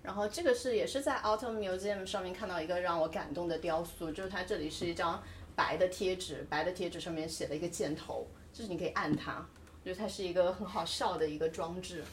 [0.03, 5.23] 然后这个是也是在 Autumn Museum 上面看到一个让我感动的雕塑，就是它这里是一张
[5.55, 12.03] 白的贴纸，白的贴纸上面写了一个箭头，就是你可以按它，我觉得它是一个很好笑的一个装置。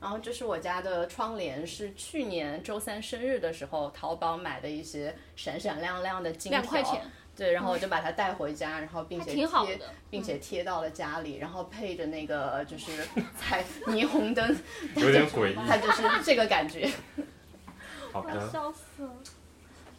[0.00, 7.02] 然后这是我家的窗帘，是去年周三生日的时候淘宝买的一些闪闪亮亮的金条，两块钱，
[7.34, 12.92] 对，然后我就把它带回家，然后并且还挺好贴的并且贴到了家里，然后配着那个就是
[13.36, 14.56] 彩霓虹灯，
[14.94, 15.54] 有点诡异。
[15.66, 16.88] 它就是这个感觉。
[18.12, 19.12] 好的，笑死了。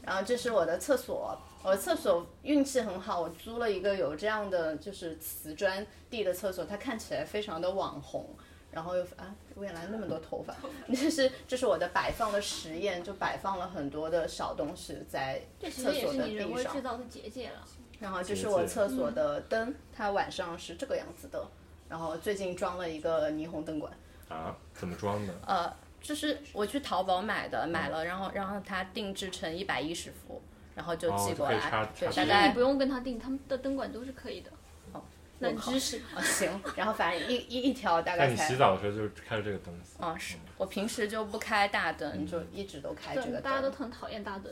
[0.02, 8.26] 然后这是我的厕所，我的厕所运气很好，我租了一个有这样的就是瓷砖地的厕所，它看起来非常的网红。
[8.72, 10.56] 然后又啊，我原来那么多头发，
[10.90, 16.82] 这是这是我的摆放的实验，就摆放了很多的小东西在厕所的实也是人地上为制。
[16.84, 17.66] 造的结界了。
[18.00, 21.44] 然后这是我厕所的灯，它晚上是这个样子的。
[21.90, 23.92] 然后最近装了一个霓虹灯管，
[24.30, 25.34] 啊，怎么装的？
[25.48, 30.42] 呃，就是我去淘宝买的，买了，然后然后它定制成一百一十伏，
[30.76, 31.54] 然后就哦寄过来。
[31.54, 34.52] 对，大概其实你不用跟他定，他们的灯管都是可以的。
[34.94, 35.02] 哦
[35.40, 40.04] 冷知识，哦行，然后反正一一一条大概那你洗澡的时候就开着这个灯丝。
[40.04, 43.72] 啊，是我平时就不开大灯，就一直都开这对，个大家都。
[43.72, 44.52] 很讨厌大灯。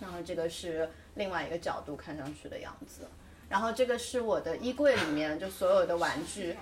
[0.00, 3.08] 然后这个是另外一个角度看上去的样子。
[3.48, 6.56] 然后这个是我的衣柜里面就所有的玩具，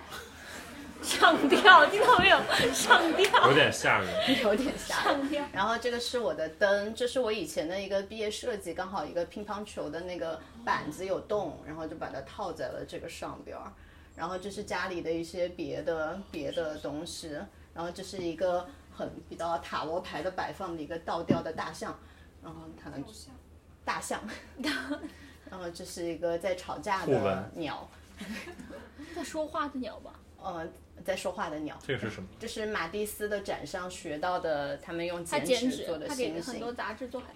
[1.01, 2.39] 上吊，听到没有？
[2.73, 4.41] 上吊，有点吓人。
[4.41, 5.19] 有点吓人。
[5.19, 5.45] 上吊。
[5.53, 13.71] 然后这个是我的灯，这是我以前的一个毕业设计，刚好一个乒乓球的那个板子有洞，然后就把它套在了这个上边儿。
[14.15, 17.29] 然后这是家里的一些别的别的东西，
[17.73, 18.65] 然后这是一个
[18.95, 21.99] 很比较塔罗牌的摆放的一个倒吊的大象，
[22.41, 22.89] 然后它
[23.83, 24.21] 大象，
[25.51, 27.87] 然后这是一个在吵架的鸟，
[29.13, 30.13] 在说话的鸟吧？
[30.41, 30.67] 呃，
[31.03, 31.77] 在说话的鸟。
[31.85, 32.27] 这个是什么？
[32.39, 36.53] 这是马蒂斯的展上学到的，他们用他剪剪纸纸做的，他给星星。
[36.53, 37.27] 很多杂志做海。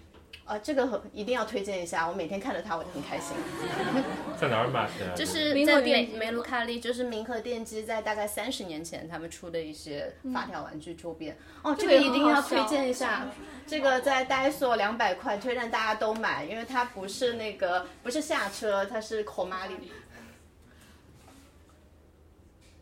[0.45, 3.37] 啊，这个很一定要推荐一下，我每天看着它我就很开心。
[4.41, 5.23] 在哪儿买的就？
[5.23, 11.37] 是在梅梅卢卡利，就是明和电机在大概三十年前他们出的一些发条玩具周边。
[11.61, 13.27] 哦，这这个一定要推荐一下。
[13.67, 19.75] 这个在呆所两百块，推荐大家都买，因为它不是那个不是下车，它是口马里。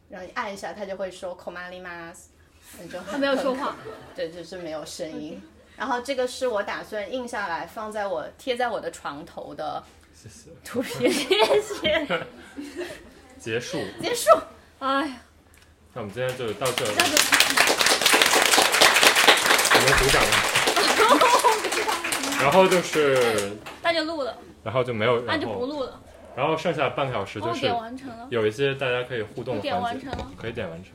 [0.09, 2.29] 然后你按一下，它就会说 k o m a l i m a s
[2.79, 3.75] 那就他没有说话。
[4.15, 5.41] 对，就是没有声音。
[5.75, 10.49] 然后这个是我打算印下来，放在我贴在我的床头的谢谢。
[10.63, 11.11] 图片。
[11.11, 12.07] 谢谢。
[13.39, 13.79] 结束。
[14.01, 14.29] 结束。
[14.79, 15.21] 哎呀，
[15.93, 16.91] 那我们今天就到这里。
[19.73, 20.31] 我们鼓掌了。
[22.41, 25.99] 然后就是，那就录了，然后就没有，那就不，录了。
[26.37, 27.65] 然后剩下半个小时就哦，是。
[28.29, 30.05] 有一些大家可以互动的环节
[30.37, 30.93] 可以点完成。